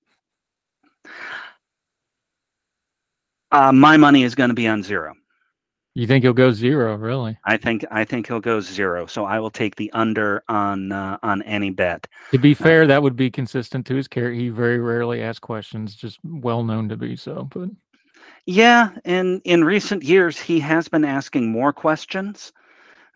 Uh, 3.52 3.72
my 3.72 3.96
money 3.98 4.24
is 4.24 4.36
going 4.36 4.50
to 4.50 4.56
be 4.56 4.68
on 4.68 4.84
zero. 4.84 5.14
you 5.94 6.08
think 6.08 6.24
he'll 6.24 6.34
go 6.34 6.52
zero, 6.52 6.96
really? 6.96 7.38
I 7.46 7.58
think 7.58 7.86
I 7.90 8.04
think 8.04 8.28
he'll 8.28 8.40
go 8.40 8.60
zero. 8.60 9.06
So 9.06 9.26
I 9.26 9.40
will 9.40 9.52
take 9.52 9.76
the 9.76 9.92
under 9.94 10.44
on 10.50 10.92
uh, 10.92 11.18
on 11.24 11.42
any 11.44 11.70
bet. 11.70 12.06
To 12.32 12.38
be 12.38 12.54
fair, 12.54 12.86
that 12.88 13.02
would 13.02 13.16
be 13.16 13.32
consistent 13.32 13.86
to 13.88 13.96
his 13.96 14.08
character. 14.08 14.34
He 14.34 14.50
very 14.50 14.80
rarely 14.80 15.22
asks 15.22 15.40
questions, 15.40 15.96
just 15.96 16.20
well 16.24 16.64
known 16.64 16.90
to 16.90 16.98
be 16.98 17.16
so. 17.16 17.48
But 17.54 17.70
Yeah, 18.46 18.90
in 19.06 19.42
in 19.46 19.64
recent 19.64 20.04
years, 20.04 20.40
he 20.40 20.60
has 20.60 20.88
been 20.90 21.06
asking 21.06 21.50
more 21.50 21.72
questions. 21.72 22.52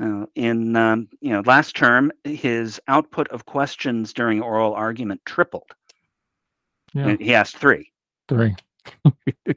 Uh, 0.01 0.25
in 0.35 0.75
um, 0.77 1.09
you 1.19 1.31
know 1.31 1.41
last 1.45 1.75
term, 1.75 2.11
his 2.23 2.79
output 2.87 3.27
of 3.29 3.45
questions 3.45 4.13
during 4.13 4.41
oral 4.41 4.73
argument 4.73 5.21
tripled. 5.25 5.69
yeah, 6.93 7.15
He 7.19 7.33
asked 7.33 7.57
three. 7.57 7.91
three. 8.29 8.55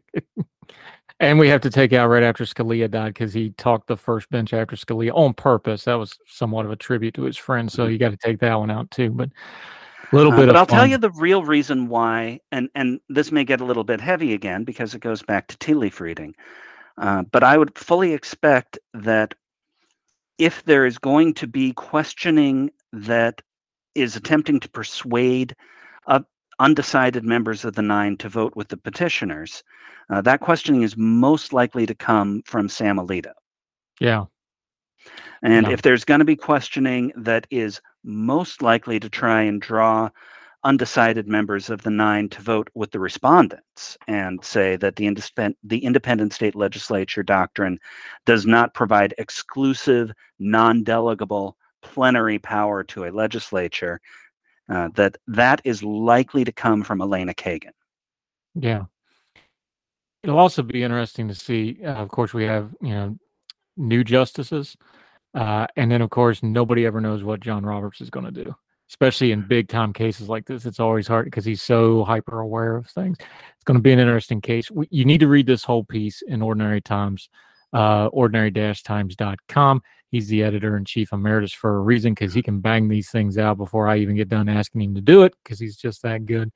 and 1.20 1.38
we 1.38 1.48
have 1.48 1.60
to 1.60 1.70
take 1.70 1.92
out 1.92 2.08
right 2.08 2.24
after 2.24 2.44
Scalia 2.44 2.90
died 2.90 3.14
because 3.14 3.32
he 3.32 3.50
talked 3.50 3.86
the 3.86 3.96
first 3.96 4.28
bench 4.30 4.52
after 4.52 4.74
Scalia 4.74 5.12
on 5.14 5.32
purpose. 5.34 5.84
That 5.84 5.94
was 5.94 6.18
somewhat 6.26 6.66
of 6.66 6.72
a 6.72 6.76
tribute 6.76 7.14
to 7.14 7.22
his 7.22 7.36
friend. 7.36 7.70
So 7.70 7.86
you 7.86 7.96
got 7.98 8.10
to 8.10 8.16
take 8.16 8.40
that 8.40 8.58
one 8.58 8.70
out 8.70 8.90
too. 8.90 9.10
But 9.10 9.28
a 10.12 10.16
little 10.16 10.32
Uh, 10.32 10.36
bit 10.38 10.46
but 10.46 10.56
I'll 10.56 10.66
tell 10.66 10.86
you 10.86 10.98
the 10.98 11.12
real 11.12 11.44
reason 11.44 11.86
why, 11.88 12.40
and 12.50 12.68
and 12.74 12.98
this 13.08 13.30
may 13.30 13.44
get 13.44 13.60
a 13.60 13.64
little 13.64 13.84
bit 13.84 14.00
heavy 14.00 14.34
again 14.34 14.64
because 14.64 14.94
it 14.94 15.00
goes 15.00 15.22
back 15.22 15.46
to 15.48 15.56
tea 15.58 15.74
leaf 15.74 16.00
reading. 16.00 16.34
Uh, 16.98 17.22
but 17.30 17.44
I 17.44 17.56
would 17.56 17.78
fully 17.78 18.12
expect 18.12 18.78
that 18.92 19.34
if 20.38 20.64
there 20.64 20.86
is 20.86 20.98
going 20.98 21.34
to 21.34 21.46
be 21.46 21.72
questioning 21.72 22.70
that 22.92 23.42
is 23.94 24.16
attempting 24.16 24.60
to 24.60 24.68
persuade 24.70 25.54
uh, 26.06 26.20
undecided 26.58 27.24
members 27.24 27.64
of 27.64 27.74
the 27.74 27.82
nine 27.82 28.16
to 28.18 28.28
vote 28.28 28.54
with 28.56 28.68
the 28.68 28.76
petitioners, 28.76 29.62
uh, 30.10 30.20
that 30.22 30.40
questioning 30.40 30.82
is 30.82 30.96
most 30.96 31.52
likely 31.52 31.86
to 31.86 31.94
come 31.94 32.42
from 32.46 32.68
Sam 32.68 32.96
Alito. 32.96 33.32
Yeah. 34.00 34.24
And 35.42 35.66
Yeah. 35.66 35.72
if 35.72 35.82
there's 35.82 36.04
going 36.04 36.20
to 36.20 36.24
be 36.24 36.36
questioning 36.36 37.12
that 37.16 37.46
is 37.50 37.80
most 38.04 38.62
likely 38.62 39.00
to 39.00 39.08
try 39.08 39.42
and 39.42 39.60
draw 39.60 40.10
undecided 40.64 41.26
members 41.26 41.70
of 41.70 41.82
the 41.82 41.90
nine 41.90 42.28
to 42.28 42.40
vote 42.40 42.68
with 42.74 42.90
the 42.90 43.00
respondents 43.00 43.96
and 44.06 44.44
say 44.44 44.76
that 44.76 44.96
the, 44.96 45.06
independ- 45.06 45.56
the 45.64 45.84
independent 45.84 46.32
state 46.32 46.54
legislature 46.54 47.22
doctrine 47.22 47.78
does 48.26 48.46
not 48.46 48.74
provide 48.74 49.14
exclusive, 49.18 50.12
non 50.38 50.84
delegable 50.84 51.54
plenary 51.82 52.38
power 52.38 52.84
to 52.84 53.04
a 53.04 53.10
legislature, 53.10 54.00
uh, 54.68 54.88
that 54.94 55.16
that 55.26 55.60
is 55.64 55.82
likely 55.82 56.44
to 56.44 56.52
come 56.52 56.82
from 56.82 57.00
Elena 57.00 57.34
Kagan. 57.34 57.72
Yeah. 58.54 58.84
It'll 60.22 60.38
also 60.38 60.62
be 60.62 60.82
interesting 60.82 61.28
to 61.28 61.34
see. 61.34 61.78
Uh, 61.84 61.94
of 61.94 62.08
course, 62.08 62.32
we 62.32 62.44
have 62.44 62.72
you 62.80 62.90
know 62.90 63.18
new 63.76 64.04
justices, 64.04 64.76
uh, 65.34 65.66
and 65.76 65.90
then 65.90 66.00
of 66.00 66.10
course 66.10 66.42
nobody 66.42 66.86
ever 66.86 67.00
knows 67.00 67.24
what 67.24 67.40
John 67.40 67.66
Roberts 67.66 68.00
is 68.00 68.10
going 68.10 68.26
to 68.26 68.44
do, 68.44 68.54
especially 68.92 69.32
in 69.32 69.40
big 69.40 69.68
time 69.68 69.90
cases 69.90 70.28
like 70.28 70.44
this. 70.44 70.66
It's 70.66 70.78
always 70.78 71.08
hard 71.08 71.24
because 71.24 71.46
he's 71.46 71.62
so 71.62 72.04
hyper 72.04 72.40
aware 72.40 72.76
of 72.76 72.86
things. 72.88 73.16
It's 73.18 73.64
going 73.64 73.78
to 73.78 73.82
be 73.82 73.90
an 73.90 73.98
interesting 73.98 74.42
case. 74.42 74.70
We, 74.70 74.86
you 74.90 75.06
need 75.06 75.20
to 75.20 75.28
read 75.28 75.46
this 75.46 75.64
whole 75.64 75.82
piece 75.82 76.20
in 76.20 76.42
Ordinary 76.42 76.82
Times, 76.82 77.30
uh, 77.72 78.08
ordinary-times.com. 78.08 79.82
He's 80.10 80.28
the 80.28 80.42
editor 80.42 80.76
in 80.76 80.84
chief 80.84 81.10
emeritus 81.10 81.54
for 81.54 81.76
a 81.76 81.80
reason 81.80 82.12
because 82.12 82.34
he 82.34 82.42
can 82.42 82.60
bang 82.60 82.86
these 82.86 83.08
things 83.08 83.38
out 83.38 83.56
before 83.56 83.88
I 83.88 83.96
even 83.96 84.14
get 84.14 84.28
done 84.28 84.50
asking 84.50 84.82
him 84.82 84.94
to 84.96 85.00
do 85.00 85.22
it 85.22 85.34
because 85.42 85.58
he's 85.58 85.78
just 85.78 86.02
that 86.02 86.26
good. 86.26 86.52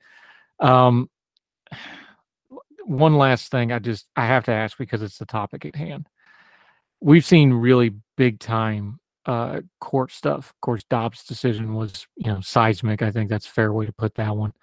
Um, 0.59 1.09
one 2.85 3.17
last 3.17 3.49
thing 3.49 3.71
I 3.71 3.79
just 3.79 4.05
I 4.15 4.27
have 4.27 4.45
to 4.45 4.51
ask 4.51 4.77
because 4.77 5.01
it's 5.01 5.17
the 5.17 5.25
topic 5.25 5.65
at 5.65 5.75
hand. 5.75 6.07
We've 7.01 7.25
seen 7.25 7.51
really 7.51 7.95
big 8.15 8.39
time 8.39 8.99
uh, 9.27 9.61
court 9.79 10.11
stuff. 10.11 10.49
Of 10.49 10.61
course, 10.61 10.83
Dobbs' 10.89 11.25
decision 11.25 11.73
was 11.75 12.07
you 12.15 12.31
know 12.31 12.39
seismic. 12.41 13.01
I 13.01 13.11
think 13.11 13.29
that's 13.29 13.45
a 13.45 13.51
fair 13.51 13.73
way 13.73 13.85
to 13.85 13.93
put 13.93 14.15
that 14.15 14.35
one. 14.35 14.53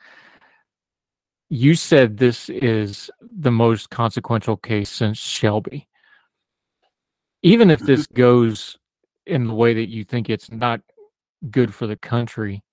You 1.50 1.74
said 1.74 2.16
this 2.16 2.48
is 2.48 3.10
the 3.20 3.52
most 3.52 3.90
consequential 3.90 4.56
case 4.56 4.88
since 4.90 5.18
Shelby. 5.18 5.86
Even 7.42 7.70
if 7.70 7.80
this 7.80 8.06
Mm-hmm. 8.06 8.14
goes 8.14 8.78
in 9.26 9.46
the 9.46 9.54
way 9.54 9.74
that 9.74 9.90
you 9.90 10.02
think 10.04 10.30
it's 10.30 10.50
not 10.50 10.80
good 11.50 11.74
for 11.74 11.86
the 11.86 11.96
country, 11.96 12.64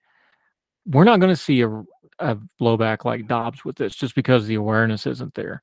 we're 0.85 1.03
not 1.03 1.19
going 1.19 1.33
to 1.33 1.35
see 1.35 1.61
a, 1.61 1.69
a 2.19 2.37
blowback 2.59 3.03
like 3.03 3.27
Dobbs 3.27 3.65
with 3.65 3.75
this 3.75 3.93
just 3.95 4.15
because 4.15 4.47
the 4.47 4.55
awareness 4.55 5.05
isn't 5.05 5.33
there. 5.33 5.61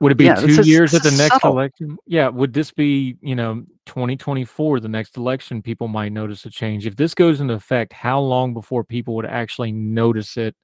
Would 0.00 0.12
it 0.12 0.16
be 0.16 0.24
Yeah, 0.24 0.34
two 0.34 0.62
years 0.62 0.94
at 0.94 1.02
the 1.02 1.10
next 1.12 1.40
subtle. 1.40 1.52
election? 1.52 1.96
Yeah. 2.06 2.28
Would 2.28 2.52
this 2.52 2.70
be, 2.70 3.16
you 3.20 3.34
know, 3.34 3.64
2024, 3.86 4.80
the 4.80 4.88
next 4.88 5.16
election, 5.16 5.62
people 5.62 5.88
might 5.88 6.12
notice 6.12 6.44
a 6.44 6.50
change? 6.50 6.86
If 6.86 6.96
this 6.96 7.14
goes 7.14 7.40
into 7.40 7.54
effect, 7.54 7.92
how 7.92 8.20
long 8.20 8.54
before 8.54 8.84
people 8.84 9.14
would 9.16 9.26
actually 9.26 9.72
notice 9.72 10.36
it 10.36 10.54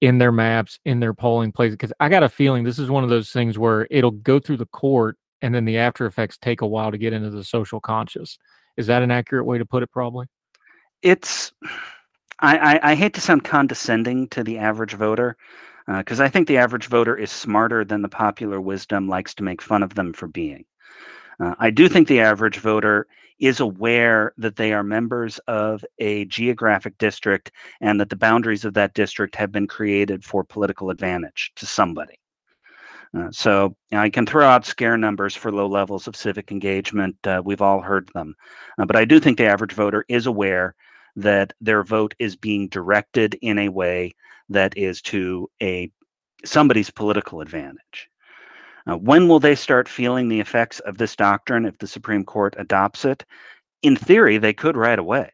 in 0.00 0.18
their 0.18 0.32
maps, 0.32 0.78
in 0.84 1.00
their 1.00 1.14
polling 1.14 1.52
places? 1.52 1.76
Because 1.76 1.92
I 2.00 2.08
got 2.08 2.22
a 2.22 2.28
feeling 2.28 2.64
this 2.64 2.78
is 2.78 2.90
one 2.90 3.04
of 3.04 3.10
those 3.10 3.30
things 3.30 3.58
where 3.58 3.86
it'll 3.90 4.10
go 4.10 4.38
through 4.38 4.58
the 4.58 4.66
court 4.66 5.16
and 5.42 5.54
then 5.54 5.64
the 5.64 5.78
after 5.78 6.06
effects 6.06 6.36
take 6.36 6.60
a 6.60 6.66
while 6.66 6.90
to 6.90 6.98
get 6.98 7.12
into 7.12 7.30
the 7.30 7.44
social 7.44 7.80
conscious. 7.80 8.38
Is 8.76 8.86
that 8.88 9.02
an 9.02 9.10
accurate 9.10 9.46
way 9.46 9.58
to 9.58 9.66
put 9.66 9.82
it? 9.82 9.90
Probably. 9.90 10.26
It's, 11.02 11.52
I, 12.40 12.58
I, 12.58 12.90
I 12.92 12.94
hate 12.94 13.14
to 13.14 13.20
sound 13.20 13.44
condescending 13.44 14.28
to 14.28 14.44
the 14.44 14.58
average 14.58 14.94
voter, 14.94 15.36
because 15.96 16.20
I 16.20 16.28
think 16.28 16.46
the 16.46 16.58
average 16.58 16.86
voter 16.86 17.16
is 17.16 17.30
smarter 17.30 17.84
than 17.84 18.02
the 18.02 18.08
popular 18.08 18.60
wisdom 18.60 19.08
likes 19.08 19.34
to 19.34 19.42
make 19.42 19.62
fun 19.62 19.82
of 19.82 19.94
them 19.94 20.12
for 20.12 20.28
being. 20.28 20.64
Uh, 21.40 21.54
I 21.58 21.70
do 21.70 21.88
think 21.88 22.08
the 22.08 22.20
average 22.20 22.58
voter 22.58 23.06
is 23.38 23.60
aware 23.60 24.32
that 24.36 24.56
they 24.56 24.72
are 24.72 24.82
members 24.82 25.38
of 25.46 25.84
a 25.98 26.24
geographic 26.24 26.98
district 26.98 27.52
and 27.80 28.00
that 28.00 28.10
the 28.10 28.16
boundaries 28.16 28.64
of 28.64 28.74
that 28.74 28.94
district 28.94 29.36
have 29.36 29.52
been 29.52 29.66
created 29.66 30.24
for 30.24 30.42
political 30.42 30.90
advantage 30.90 31.52
to 31.56 31.64
somebody. 31.64 32.18
Uh, 33.16 33.30
so 33.30 33.74
you 33.90 33.96
know, 33.96 34.02
I 34.02 34.10
can 34.10 34.26
throw 34.26 34.46
out 34.46 34.66
scare 34.66 34.98
numbers 34.98 35.34
for 35.34 35.52
low 35.52 35.66
levels 35.66 36.06
of 36.06 36.16
civic 36.16 36.50
engagement. 36.50 37.16
Uh, 37.24 37.40
we've 37.44 37.62
all 37.62 37.80
heard 37.80 38.10
them. 38.12 38.34
Uh, 38.78 38.84
but 38.84 38.96
I 38.96 39.04
do 39.04 39.20
think 39.20 39.38
the 39.38 39.46
average 39.46 39.72
voter 39.72 40.04
is 40.08 40.26
aware 40.26 40.74
that 41.16 41.52
their 41.60 41.82
vote 41.82 42.14
is 42.18 42.36
being 42.36 42.68
directed 42.68 43.38
in 43.40 43.58
a 43.58 43.68
way 43.68 44.14
that 44.48 44.76
is 44.76 45.02
to 45.02 45.48
a 45.62 45.90
somebody's 46.44 46.90
political 46.90 47.40
advantage. 47.40 48.08
Uh, 48.86 48.96
when 48.96 49.28
will 49.28 49.40
they 49.40 49.54
start 49.54 49.88
feeling 49.88 50.28
the 50.28 50.40
effects 50.40 50.80
of 50.80 50.96
this 50.96 51.14
doctrine 51.14 51.66
if 51.66 51.76
the 51.78 51.86
Supreme 51.86 52.24
Court 52.24 52.54
adopts 52.58 53.04
it? 53.04 53.24
In 53.82 53.96
theory, 53.96 54.38
they 54.38 54.54
could 54.54 54.76
right 54.76 54.98
away. 54.98 55.30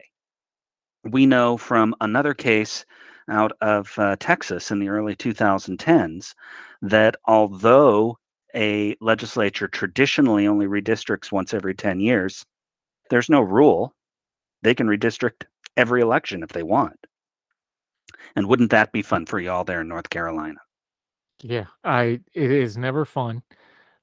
We 1.05 1.27
know 1.27 1.57
from 1.57 1.95
another 2.01 2.35
case 2.35 2.85
out 3.31 3.53
of 3.61 3.93
uh, 3.99 4.17
Texas 4.19 4.71
in 4.71 4.81
the 4.81 4.89
early 4.89 5.15
2010s 5.15 6.35
that 6.83 7.17
although 7.27 8.19
a 8.55 8.97
legislature 9.01 9.69
traditionally 9.69 10.47
only 10.47 10.67
redistricts 10.67 11.33
once 11.33 11.55
every 11.55 11.75
10 11.75 12.01
years, 12.01 12.45
there's 13.11 13.31
no 13.31 13.41
rule. 13.41 13.95
They 14.63 14.75
can 14.75 14.87
redistrict 14.87 15.45
every 15.77 16.01
election 16.01 16.43
if 16.43 16.51
they 16.51 16.63
want. 16.63 16.97
And 18.37 18.47
wouldn't 18.49 18.71
that 18.71 18.93
be 18.93 19.03
fun 19.03 19.27
for 19.27 19.39
y'all 19.41 19.65
there 19.65 19.81
in 19.81 19.89
North 19.89 20.11
Carolina? 20.11 20.59
Yeah, 21.43 21.67
I 21.83 22.21
it 22.33 22.51
is 22.51 22.77
never 22.77 23.05
fun. 23.05 23.43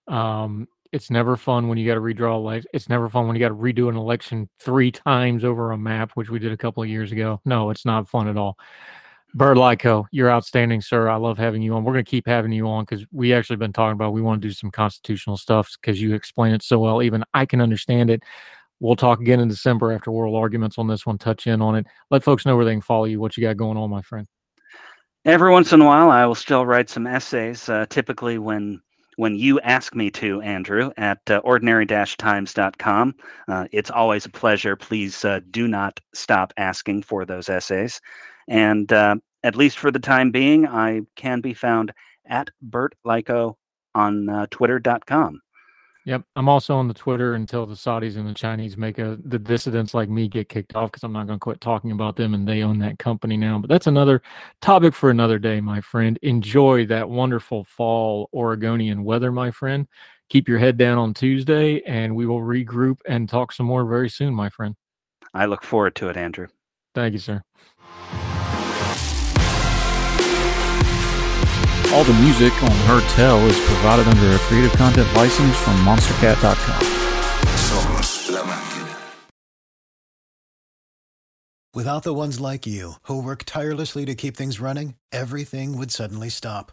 Um, 0.07 0.67
it's 0.91 1.09
never 1.09 1.37
fun 1.37 1.67
when 1.67 1.77
you 1.77 1.87
got 1.87 1.95
to 1.95 2.01
redraw 2.01 2.35
elect. 2.35 2.67
It's 2.73 2.89
never 2.89 3.09
fun 3.09 3.27
when 3.27 3.35
you 3.35 3.39
got 3.39 3.49
to 3.49 3.55
redo 3.55 3.87
an 3.89 3.95
election 3.95 4.49
three 4.59 4.91
times 4.91 5.45
over 5.45 5.71
a 5.71 5.77
map, 5.77 6.11
which 6.15 6.29
we 6.29 6.39
did 6.39 6.51
a 6.51 6.57
couple 6.57 6.83
of 6.83 6.89
years 6.89 7.11
ago. 7.11 7.39
No, 7.45 7.69
it's 7.69 7.85
not 7.85 8.09
fun 8.09 8.27
at 8.27 8.37
all. 8.37 8.57
Burt 9.33 9.55
Likko, 9.55 10.05
you're 10.11 10.29
outstanding, 10.29 10.81
sir. 10.81 11.07
I 11.07 11.15
love 11.15 11.37
having 11.37 11.61
you 11.61 11.73
on. 11.73 11.85
We're 11.85 11.93
going 11.93 12.03
to 12.03 12.09
keep 12.09 12.27
having 12.27 12.51
you 12.51 12.67
on 12.67 12.83
because 12.83 13.05
we 13.13 13.33
actually 13.33 13.55
been 13.55 13.71
talking 13.71 13.93
about 13.93 14.11
we 14.11 14.21
want 14.21 14.41
to 14.41 14.47
do 14.47 14.53
some 14.53 14.71
constitutional 14.71 15.37
stuff 15.37 15.71
because 15.79 16.01
you 16.01 16.13
explain 16.13 16.53
it 16.53 16.61
so 16.61 16.79
well. 16.79 17.01
Even 17.01 17.23
I 17.33 17.45
can 17.45 17.61
understand 17.61 18.09
it. 18.09 18.23
We'll 18.81 18.95
talk 18.95 19.21
again 19.21 19.39
in 19.39 19.47
December 19.47 19.93
after 19.93 20.09
oral 20.09 20.35
arguments 20.35 20.79
on 20.79 20.87
this 20.87 21.05
one. 21.05 21.19
Touch 21.19 21.45
in 21.45 21.61
on 21.61 21.75
it. 21.75 21.85
Let 22.09 22.23
folks 22.23 22.47
know 22.47 22.55
where 22.55 22.65
they 22.65 22.73
can 22.73 22.81
follow 22.81 23.05
you. 23.05 23.19
What 23.19 23.37
you 23.37 23.43
got 23.43 23.55
going 23.55 23.77
on, 23.77 23.91
my 23.91 24.01
friend. 24.01 24.27
Every 25.23 25.51
once 25.51 25.71
in 25.71 25.81
a 25.81 25.85
while, 25.85 26.09
I 26.09 26.25
will 26.25 26.33
still 26.33 26.65
write 26.65 26.89
some 26.89 27.05
essays, 27.05 27.69
uh, 27.69 27.85
typically 27.89 28.39
when 28.39 28.81
when 29.17 29.35
you 29.35 29.59
ask 29.59 29.93
me 29.93 30.09
to, 30.09 30.41
Andrew, 30.41 30.89
at 30.97 31.19
uh, 31.29 31.41
ordinary-times.com. 31.43 33.15
Uh, 33.47 33.67
it's 33.71 33.91
always 33.91 34.25
a 34.25 34.29
pleasure. 34.29 34.75
Please 34.75 35.23
uh, 35.23 35.41
do 35.51 35.67
not 35.67 35.99
stop 36.15 36.53
asking 36.57 37.03
for 37.03 37.23
those 37.23 37.49
essays. 37.49 38.01
And 38.47 38.91
uh, 38.91 39.17
at 39.43 39.55
least 39.55 39.77
for 39.77 39.91
the 39.91 39.99
time 39.99 40.31
being, 40.31 40.65
I 40.65 41.01
can 41.17 41.39
be 41.39 41.53
found 41.53 41.93
at 42.25 42.49
Burt 42.63 42.95
Likko 43.05 43.57
on 43.93 44.27
uh, 44.27 44.47
twitter.com. 44.49 45.39
Yep, 46.05 46.23
I'm 46.35 46.49
also 46.49 46.75
on 46.75 46.87
the 46.87 46.95
Twitter 46.95 47.35
until 47.35 47.67
the 47.67 47.75
Saudis 47.75 48.17
and 48.17 48.27
the 48.27 48.33
Chinese 48.33 48.75
make 48.75 48.97
a 48.97 49.19
the 49.23 49.37
dissidents 49.37 49.93
like 49.93 50.09
me 50.09 50.27
get 50.27 50.49
kicked 50.49 50.75
off 50.75 50.91
because 50.91 51.03
I'm 51.03 51.13
not 51.13 51.27
going 51.27 51.37
to 51.37 51.43
quit 51.43 51.61
talking 51.61 51.91
about 51.91 52.15
them 52.15 52.33
and 52.33 52.47
they 52.47 52.63
own 52.63 52.79
that 52.79 52.97
company 52.97 53.37
now. 53.37 53.59
But 53.59 53.69
that's 53.69 53.85
another 53.85 54.23
topic 54.61 54.95
for 54.95 55.11
another 55.11 55.37
day, 55.37 55.61
my 55.61 55.79
friend. 55.79 56.17
Enjoy 56.23 56.87
that 56.87 57.07
wonderful 57.07 57.63
fall 57.65 58.29
Oregonian 58.33 59.03
weather, 59.03 59.31
my 59.31 59.51
friend. 59.51 59.87
Keep 60.29 60.47
your 60.47 60.57
head 60.57 60.77
down 60.77 60.97
on 60.97 61.13
Tuesday, 61.13 61.81
and 61.81 62.15
we 62.15 62.25
will 62.25 62.39
regroup 62.39 62.97
and 63.05 63.29
talk 63.29 63.51
some 63.51 63.67
more 63.67 63.85
very 63.85 64.09
soon, 64.09 64.33
my 64.33 64.49
friend. 64.49 64.75
I 65.33 65.45
look 65.45 65.63
forward 65.63 65.93
to 65.95 66.09
it, 66.09 66.17
Andrew. 66.17 66.47
Thank 66.95 67.13
you, 67.13 67.19
sir. 67.19 67.43
All 71.93 72.05
the 72.05 72.13
music 72.13 72.53
on 72.63 72.71
Heard 72.87 73.03
Tell 73.09 73.37
is 73.47 73.59
provided 73.65 74.07
under 74.07 74.33
a 74.33 74.39
Creative 74.39 74.71
Content 74.73 75.13
license 75.13 75.57
from 75.57 75.73
MonsterCat.com. 75.83 76.81
Somos 77.57 78.31
la 78.31 78.43
máquina. 78.43 78.95
Without 81.73 82.03
the 82.03 82.13
ones 82.13 82.39
like 82.39 82.65
you, 82.65 82.93
who 83.03 83.21
work 83.21 83.43
tirelessly 83.45 84.05
to 84.05 84.15
keep 84.15 84.37
things 84.37 84.61
running, 84.61 84.95
everything 85.11 85.77
would 85.77 85.91
suddenly 85.91 86.29
stop. 86.29 86.71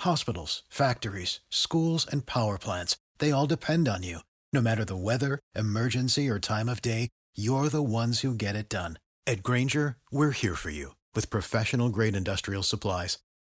Hospitals, 0.00 0.62
factories, 0.70 1.40
schools, 1.50 2.06
and 2.10 2.24
power 2.24 2.56
plants, 2.56 2.96
they 3.18 3.30
all 3.30 3.46
depend 3.46 3.86
on 3.86 4.02
you. 4.02 4.20
No 4.50 4.62
matter 4.62 4.86
the 4.86 4.96
weather, 4.96 5.40
emergency, 5.54 6.26
or 6.30 6.38
time 6.38 6.70
of 6.70 6.80
day, 6.80 7.10
you're 7.36 7.68
the 7.68 7.82
ones 7.82 8.20
who 8.20 8.34
get 8.34 8.56
it 8.56 8.70
done. 8.70 8.98
At 9.26 9.42
Grainger, 9.42 9.98
we're 10.10 10.30
here 10.30 10.54
for 10.54 10.70
you 10.70 10.94
with 11.14 11.28
professional 11.28 11.90
grade 11.90 12.16
industrial 12.16 12.62
supplies. 12.62 13.18